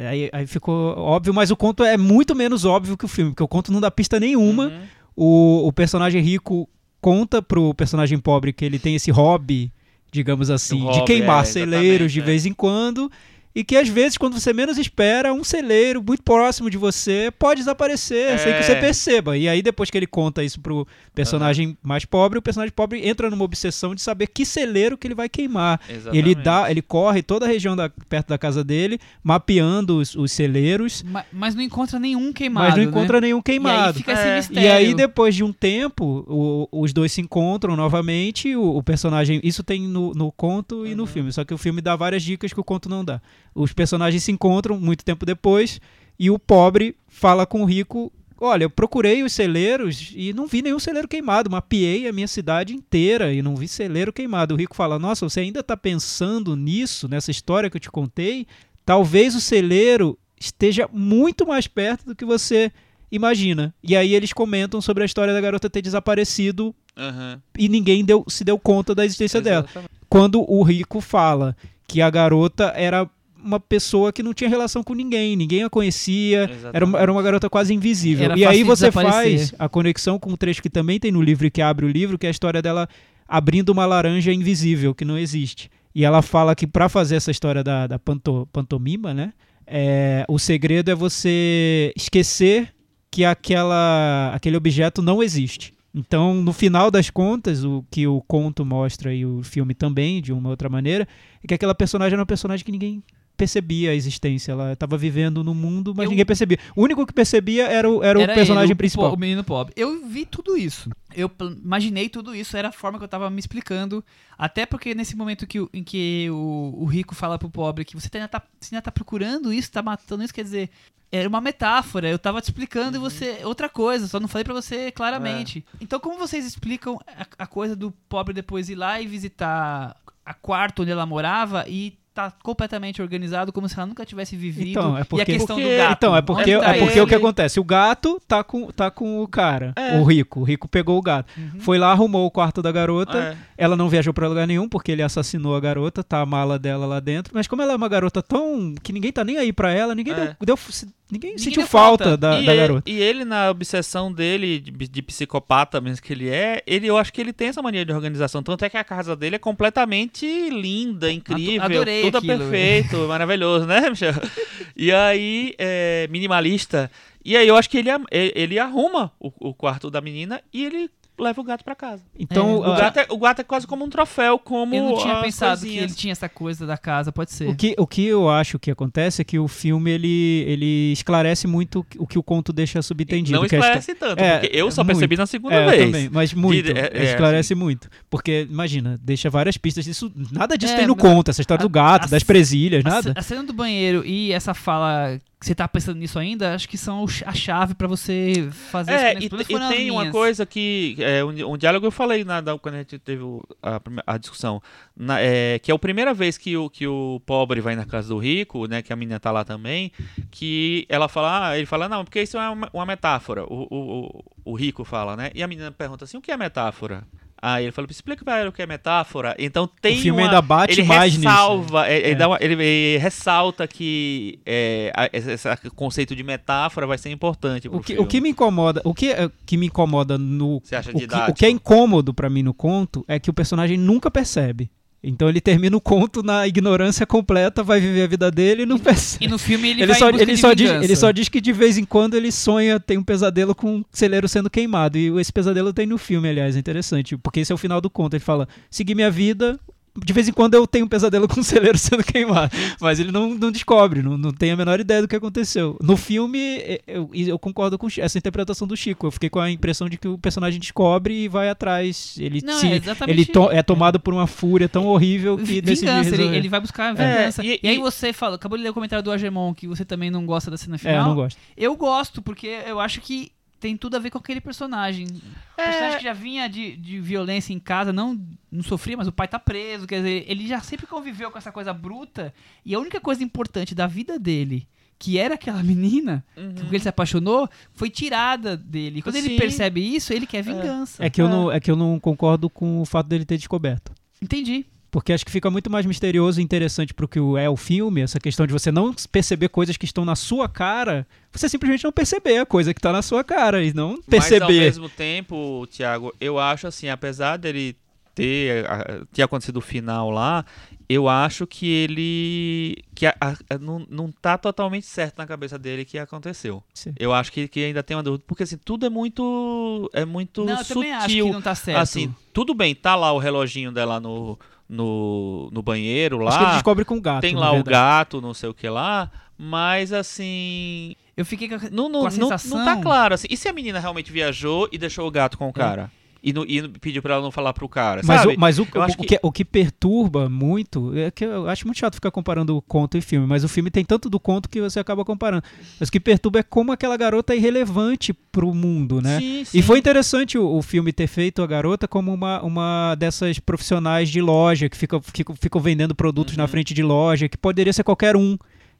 [0.08, 3.42] Aí, aí ficou óbvio, mas o conto é muito menos óbvio que o filme, porque
[3.42, 4.66] o conto não dá pista nenhuma.
[4.68, 4.82] Uhum.
[5.18, 6.68] O, o personagem rico
[7.06, 9.70] conta pro personagem pobre que ele tem esse hobby,
[10.10, 12.24] digamos assim, O de hobby, queimar é, celeiros de exatamente, é.
[12.24, 13.12] vez em quando.
[13.58, 17.60] E que às vezes, quando você menos espera, um celeiro muito próximo de você pode
[17.60, 18.62] desaparecer sem que É.
[18.62, 19.34] você perceba.
[19.38, 23.30] E aí, depois que ele conta isso pro personagem mais pobre, o personagem pobre entra
[23.30, 25.80] numa obsessão de saber que celeiro que ele vai queimar.
[25.88, 26.18] Exatamente.
[26.18, 30.30] Ele dá, ele corre toda a região da- perto da casa dele, mapeando os, os
[30.32, 32.90] celeiros, Ma- Mas não encontra nenhum queimado, mas não né?
[32.90, 33.98] encontra nenhum E aí queimado.
[33.98, 34.14] fica É.
[34.14, 34.62] esse E mistério.
[34.62, 38.54] E aí, depois de um tempo, o- os dois se encontram novamente.
[38.54, 39.40] O, o personagem.
[39.42, 41.06] Isso tem no, no conto e no Uhum.
[41.06, 41.32] filme.
[41.32, 43.20] Só que o filme dá várias dicas que o conto não dá.
[43.56, 45.80] Os personagens se encontram muito tempo depois.
[46.18, 48.12] E o pobre fala com o rico.
[48.38, 51.50] Olha, eu procurei os celeiros e não vi nenhum celeiro queimado.
[51.50, 54.54] Mapeei a minha cidade inteira e não vi celeiro queimado.
[54.54, 58.46] O rico fala: Nossa, você ainda está pensando nisso, nessa história que eu te contei?
[58.84, 62.70] Talvez o celeiro esteja muito mais perto do que você
[63.10, 63.74] imagina.
[63.82, 67.40] E aí eles comentam sobre a história da garota ter desaparecido Aham.
[67.58, 69.64] e ninguém deu- se deu conta da existência dela.
[69.64, 69.90] Exatamente.
[70.08, 71.56] Quando o rico fala
[71.88, 73.08] que a garota era
[73.46, 77.22] uma pessoa que não tinha relação com ninguém, ninguém a conhecia, era uma, era uma
[77.22, 78.24] garota quase invisível.
[78.26, 81.46] Era e aí você faz a conexão com um trecho que também tem no livro
[81.46, 82.88] e que abre o livro, que é a história dela
[83.26, 85.70] abrindo uma laranja invisível que não existe.
[85.94, 89.32] E ela fala que para fazer essa história da, da panto- pantomima, né?
[89.66, 92.72] é, o segredo é você esquecer
[93.10, 95.74] que aquela, aquele objeto não existe.
[95.94, 100.32] Então, no final das contas, o que o conto mostra e o filme também, de
[100.32, 101.08] uma outra maneira,
[101.42, 103.02] é que aquela personagem era uma personagem que ninguém
[103.36, 104.52] percebia a existência.
[104.52, 106.58] Ela estava vivendo no mundo, mas Eu- ninguém percebia.
[106.74, 109.12] O único que percebia era o, era o Era personagem ele, o principal.
[109.12, 109.72] O menino pobre.
[109.76, 110.90] Eu vi tudo isso.
[111.14, 111.30] Eu
[111.62, 112.56] imaginei tudo isso.
[112.56, 114.04] Era a forma que eu tava me explicando.
[114.38, 117.94] Até porque nesse momento que, o- em que o, o rico fala pro pobre que
[117.94, 120.70] você ainda tá, você ainda tá procurando isso, tá matando isso, quer dizer.
[121.12, 123.38] Era uma metáfora, eu tava te explicando e você.
[123.44, 125.64] Outra coisa, só não falei pra você claramente.
[125.80, 130.34] Então, como vocês explicam a, a coisa do pobre depois ir lá e visitar a
[130.34, 134.70] quarto onde ela morava e tá completamente organizado como se ela nunca tivesse vivido?
[134.70, 135.92] Então, é e a porque- questão Porque- do gato.
[135.92, 137.60] Então, é porque, onde tá é porque o que acontece?
[137.60, 139.98] O gato tá com, tá com o cara, É.
[139.98, 140.40] o rico.
[140.40, 141.30] O rico pegou o gato.
[141.36, 141.60] Uhum.
[141.60, 143.18] Foi lá, arrumou o quarto da garota.
[143.18, 143.36] É.
[143.58, 146.86] Ela não viajou pra lugar nenhum porque ele assassinou a garota, tá a mala dela
[146.86, 147.32] lá dentro.
[147.34, 148.74] Mas como ela é uma garota tão.
[148.82, 150.16] que ninguém tá nem aí pra ela, ninguém É.
[150.16, 150.34] deu.
[150.40, 152.16] deu- se- ninguém, Ninguém sentiu falta, falta.
[152.16, 152.90] da, da ele, garota.
[152.90, 157.12] e ele, na obsessão dele, de, de psicopata mesmo que ele é, ele, eu acho
[157.12, 158.42] que ele tem essa mania de organização.
[158.42, 162.38] Tanto é que a casa dele é completamente linda, incrível, adorei tudo aquilo.
[162.38, 164.14] perfeito, maravilhoso, né, Michel?
[164.78, 166.90] E aí, é, minimalista.
[167.26, 170.88] E aí eu acho que ele, ele arruma o, o quarto da menina e ele
[171.18, 172.02] leva o gato pra casa.
[172.18, 174.98] Então, É, O gato, é, o gato é quase como um troféu, como Eu não
[174.98, 175.84] tinha pensado que coisinhas.
[175.90, 177.48] ele tinha essa coisa da casa, pode ser.
[177.48, 181.46] O que, o que eu acho que acontece é que o filme ele, ele esclarece
[181.46, 183.40] muito o que o conto deixa subentendido.
[183.40, 184.88] Não que esclarece tanto, É, porque eu só muito.
[184.98, 185.84] percebi na segunda É, eu vez.
[185.86, 186.62] também, mas muito.
[186.74, 187.88] De- é- é, esclarece muito.
[188.10, 189.86] Porque, imagina, deixa várias pistas.
[189.86, 191.30] Isso, nada disso É, tem no conto.
[191.30, 193.14] Essa história a- do gato, a- das presilhas, A nada.
[193.16, 196.78] A cena do banheiro e essa fala que você tá pensando nisso ainda, acho que
[196.78, 199.48] são a chave pra você fazer as É, conexões.
[199.48, 200.96] e, e as tem uma coisa que.
[200.98, 203.22] É, um, um diálogo eu falei na, da- quando a gente teve
[203.62, 204.62] a, a discussão.
[204.96, 208.08] na- é, que é a primeira vez que o, que o pobre vai na casa
[208.08, 208.80] do rico, né?
[208.80, 209.92] Que a menina tá lá também.
[210.30, 211.50] Que ela fala.
[211.50, 213.44] Ah, ele fala, não, porque isso é uma, uma metáfora.
[213.44, 215.30] O, o, o rico fala, né?
[215.34, 217.04] E a menina pergunta assim: o que é metáfora?
[217.40, 219.34] Aí ele fala, explica pra ela o que é metáfora.
[219.38, 221.28] Então tem o filme uma, ainda bate ele mais nisso.
[221.28, 222.14] ressalva, é, ele, É.
[222.14, 225.36] dá uma- ele- ele ressalta que é, a- esse,
[225.74, 228.02] conceito de metáfora vai ser importante O que, filme.
[228.02, 231.04] o que me incomoda, o que, é- que me incomoda no Você acha o que,
[231.30, 234.70] o que é incômodo pra mim no conto é que o personagem nunca percebe.
[235.08, 238.76] Então ele termina o conto na ignorância completa, vai viver a vida dele e não
[238.76, 239.24] percebe.
[239.24, 241.52] E no filme ele, Ele, vai só, ele, só diz, ele só diz que de
[241.52, 244.98] vez em quando ele sonha, tem um pesadelo com um celeiro sendo queimado.
[244.98, 247.16] E esse pesadelo tem no filme, aliás, é interessante.
[247.16, 248.14] Porque esse é o final do conto.
[248.14, 249.58] Ele fala: segui minha vida.
[250.04, 252.50] De vez em quando eu tenho um pesadelo com um celeiro sendo queimado.
[252.80, 255.76] Mas ele não, não descobre, não, não tem a menor ideia do que aconteceu.
[255.82, 259.06] No filme, é, eu, eu concordo com essa interpretação do Chico.
[259.06, 262.14] Eu fiquei com a impressão de que o personagem descobre e vai atrás.
[262.18, 266.14] Ele, Não, se, é ele to- é tomado por uma fúria tão horrível que vingança,
[266.14, 267.44] ele, ele vai buscar a É, vingança.
[267.44, 270.10] e- e, aí você fala, acabou de ler o comentário do Agemon que você também
[270.10, 271.08] não gosta da cena É, eu final.
[271.08, 271.38] não gosto.
[271.56, 273.30] Eu gosto, porque eu acho que
[273.66, 275.06] tem tudo a ver com aquele personagem.
[275.06, 275.64] O É.
[275.64, 278.16] personagem que já vinha de, de violência em casa, não,
[278.50, 279.86] não sofria, mas o pai tá preso.
[279.86, 282.32] Quer dizer, ele já sempre conviveu com essa coisa bruta.
[282.64, 284.68] E a única coisa importante da vida dele,
[284.98, 286.50] que era aquela menina, Uhum.
[286.50, 289.00] com quem ele se apaixonou, foi tirada dele.
[289.00, 289.36] E quando ele Sim.
[289.36, 291.04] percebe isso, ele quer vingança.
[291.04, 293.92] É que, eu não, é que eu não concordo com o fato dele ter descoberto.
[294.22, 294.64] Entendi.
[294.96, 298.18] Porque acho que fica muito mais misterioso e interessante pro que é o filme, essa
[298.18, 302.38] questão de você não perceber coisas que estão na sua cara, você simplesmente não perceber
[302.38, 304.58] a coisa que tá na sua cara e não Mas ao perceber.
[304.60, 307.76] mesmo tempo, Thiago, eu acho assim, apesar dele
[308.14, 308.64] ter,
[309.12, 310.46] ter acontecido o final lá,
[310.88, 315.84] eu acho que ele que a- a- não, não tá totalmente certo na cabeça dele
[315.84, 316.62] que aconteceu.
[316.72, 316.94] Sim.
[316.98, 320.42] Eu acho que, que ainda tem uma dúvida, porque assim, tudo é muito é muito
[320.42, 320.74] não, eu sutil.
[320.76, 321.80] também acho que não tá certo.
[321.80, 326.50] Assim, tudo bem, tá lá o reloginho dela no no, no banheiro Acho que ele
[326.50, 326.54] lá.
[326.54, 327.20] descobre com o gato.
[327.20, 331.70] Tem lá o gato, não sei o que lá, mas assim, eu fiquei com a,
[331.70, 332.58] não, não, com a não, sensação...
[332.58, 333.14] não tá claro.
[333.14, 333.28] Assim.
[333.30, 335.90] E se a menina realmente viajou e deixou o gato com o cara?
[336.22, 338.34] E, não- e pediu pra ela não falar pro cara, Mas, sabe?
[338.34, 338.66] o, mas o, o,
[338.96, 342.96] que- que, o que perturba muito é que eu acho muito chato ficar comparando conto
[342.96, 345.42] e filme, mas o filme tem tanto do conto que você acaba comparando.
[345.78, 349.18] Mas o que perturba é como aquela garota é irrelevante pro mundo, né?
[349.20, 349.58] Sim, sim.
[349.58, 354.08] E foi interessante o, o filme ter feito a garota como uma, uma dessas profissionais
[354.08, 356.48] de loja que ficam, ficam, ficam vendendo produtos na Uhum.
[356.48, 358.36] frente de loja, que poderia ser qualquer um.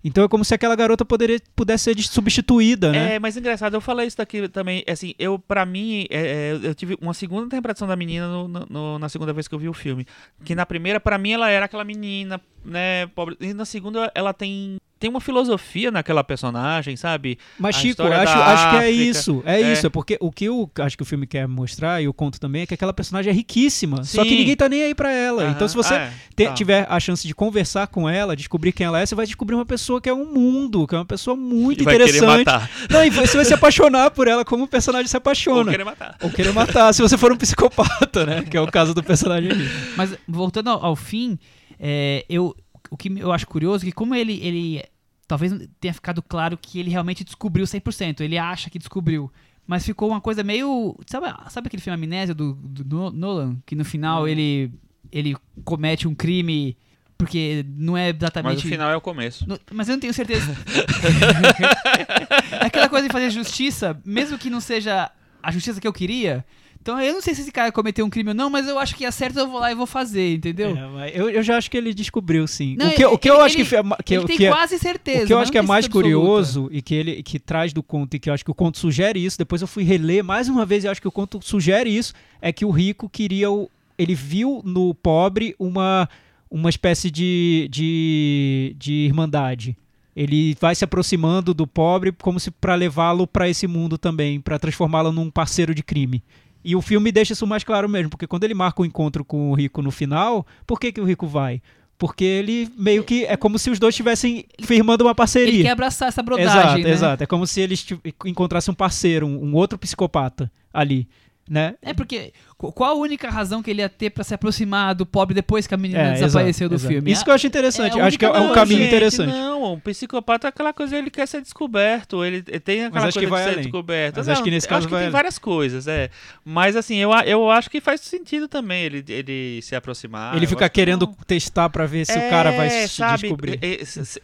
[0.06, 3.14] Então é como se aquela garota poderia, pudesse ser substituída, né?
[3.14, 6.74] É, mas engraçado, eu falei isso daqui também, assim, eu, pra mim, é, é, eu
[6.76, 9.72] tive uma segunda interpretação da menina no- no- na segunda vez que eu vi o
[9.72, 10.06] filme.
[10.44, 13.36] Que na primeira, pra mim, ela era aquela menina né, pobre.
[13.40, 17.38] E na segunda ela tem tem uma filosofia naquela personagem, sabe?
[17.58, 19.42] Mas, A Chico, acho, acho que é isso.
[19.44, 19.72] É, É.
[19.74, 19.86] isso.
[19.86, 22.62] É porque o que eu acho que o filme quer mostrar, e o conto também,
[22.62, 24.02] é que aquela personagem é riquíssima.
[24.04, 24.36] Só que Sim.
[24.38, 25.42] ninguém tá nem aí pra ela.
[25.42, 25.52] Aham.
[25.52, 26.12] Então, se você Ah, é.
[26.34, 26.54] te- Tá.
[26.54, 29.66] tiver a chance de conversar com ela, descobrir quem ela é, você vai descobrir uma
[29.66, 32.46] pessoa que é um mundo, que é uma pessoa muito E vai querer interessante.
[32.46, 32.70] matar.
[32.88, 35.70] Não, e você vai se apaixonar por ela como o personagem se Ou apaixona.
[35.70, 36.16] querer matar.
[36.22, 38.42] Ou querer matar, se você for um psicopata, né?
[38.50, 39.68] Que é o caso do personagem ali.
[39.94, 41.38] Mas voltando ao, ao fim,
[41.78, 42.54] é, eu,
[42.90, 44.82] o que eu acho curioso é que como ele, ele
[45.26, 49.30] talvez tenha ficado claro que ele realmente descobriu 100%, ele acha que descobriu.
[49.66, 50.96] Mas ficou uma coisa meio.
[51.06, 53.56] Sabe, sabe aquele filme Amnésia do, do No- Nolan?
[53.66, 54.28] Que no final Hum.
[54.28, 54.70] ele,
[55.10, 56.76] ele comete um crime
[57.18, 58.54] porque não é exatamente.
[58.56, 59.48] Mas o final é o começo.
[59.48, 60.54] No- mas eu não tenho certeza.
[62.60, 65.10] Aquela coisa de fazer justiça, mesmo que não seja
[65.42, 66.44] a justiça que eu queria.
[66.86, 68.94] Então eu não sei se esse cara cometeu um crime ou não, mas eu acho
[68.94, 70.68] que é certo, eu vou lá e vou fazer, entendeu?
[70.70, 72.76] É, mas eu, eu já acho que ele descobriu, sim.
[72.78, 73.64] Não, o que, o que eu ele- acho que,
[74.04, 75.24] que, Ele tem que é- quase certeza.
[75.24, 76.08] O que eu acho que é mais absoluta.
[76.08, 78.78] curioso e que ele que traz do conto e que eu acho que o conto
[78.78, 81.90] sugere isso, depois eu fui reler mais uma vez e acho que o conto sugere
[81.90, 83.68] isso, é que o rico queria o,
[83.98, 86.08] ele viu no pobre uma
[86.48, 89.76] uma espécie de, de, de irmandade.
[90.14, 94.56] Ele vai se aproximando do pobre como se para levá-lo para esse mundo também, para
[94.56, 96.22] transformá-lo num parceiro de crime.
[96.68, 99.52] E o filme deixa isso mais claro mesmo, porque quando ele marca o encontro com
[99.52, 101.62] o rico no final, por que, que o rico vai?
[101.96, 105.48] Porque ele meio que é como se os dois estivessem firmando uma parceria.
[105.54, 106.90] Ele quer abraçar essa brodagem, Exato, né?
[106.90, 107.22] exato.
[107.22, 107.86] É como se eles
[108.24, 111.08] encontrassem um parceiro, um, um outro psicopata ali,
[111.48, 111.74] né?
[111.80, 115.04] É porque qu- qual a única razão que ele ia ter pra se aproximar do
[115.04, 116.92] pobre depois que a menina É, desapareceu exato, do exato.
[116.94, 117.12] filme?
[117.12, 117.98] Isso que eu acho interessante.
[117.98, 119.30] é acho que é, é um coisa, caminho gente, interessante.
[119.30, 123.26] Não, um psicopata é aquela coisa, ele quer ser descoberto, ele tem aquela acho que
[123.26, 123.62] coisa vai de ser além.
[123.64, 124.16] descoberto.
[124.16, 125.12] Mas Não, acho que nesse caso acho que vai tem além.
[125.12, 126.08] várias coisas, é.
[126.44, 130.34] Mas assim, eu, eu acho que faz sentido também ele, ele se aproximar.
[130.36, 131.12] ele fica que querendo não.
[131.26, 133.58] testar pra ver se o cara vai É, se sabe, descobrir.
[133.62, 133.74] É,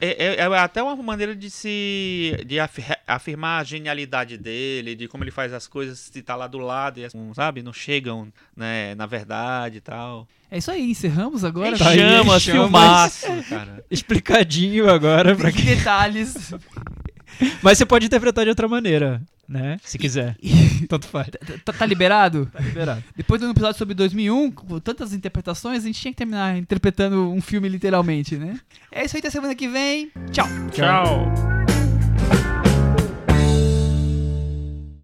[0.01, 5.09] é- é- é até uma maneira de se de afi- afirmar a genialidade dele, de
[5.09, 8.22] como ele faz as coisas, se tá lá do lado e sabe, não chegam,
[8.57, 10.27] né, na verdade e tal.
[10.51, 11.77] É isso aí, encerramos agora.
[11.79, 12.45] Tá chamas.
[12.45, 13.85] filmaço, cara.
[13.91, 15.77] Explicadinho agora pra Que quem...
[15.77, 16.53] detalhes.
[17.63, 19.79] Mas você pode interpretar de outra maneira, né?
[19.83, 20.37] Se quiser.
[20.89, 21.29] Tanto faz.
[21.65, 22.47] tá, tá liberado?
[22.53, 23.03] Tá liberado.
[23.17, 27.31] Depois de um episódio sobre 2001, com tantas interpretações, a gente tinha que terminar interpretando
[27.33, 28.61] um filme literalmente, né?
[28.91, 30.11] É isso aí, até semana que vem.
[30.31, 30.47] Tchau.
[30.71, 31.33] Tchau.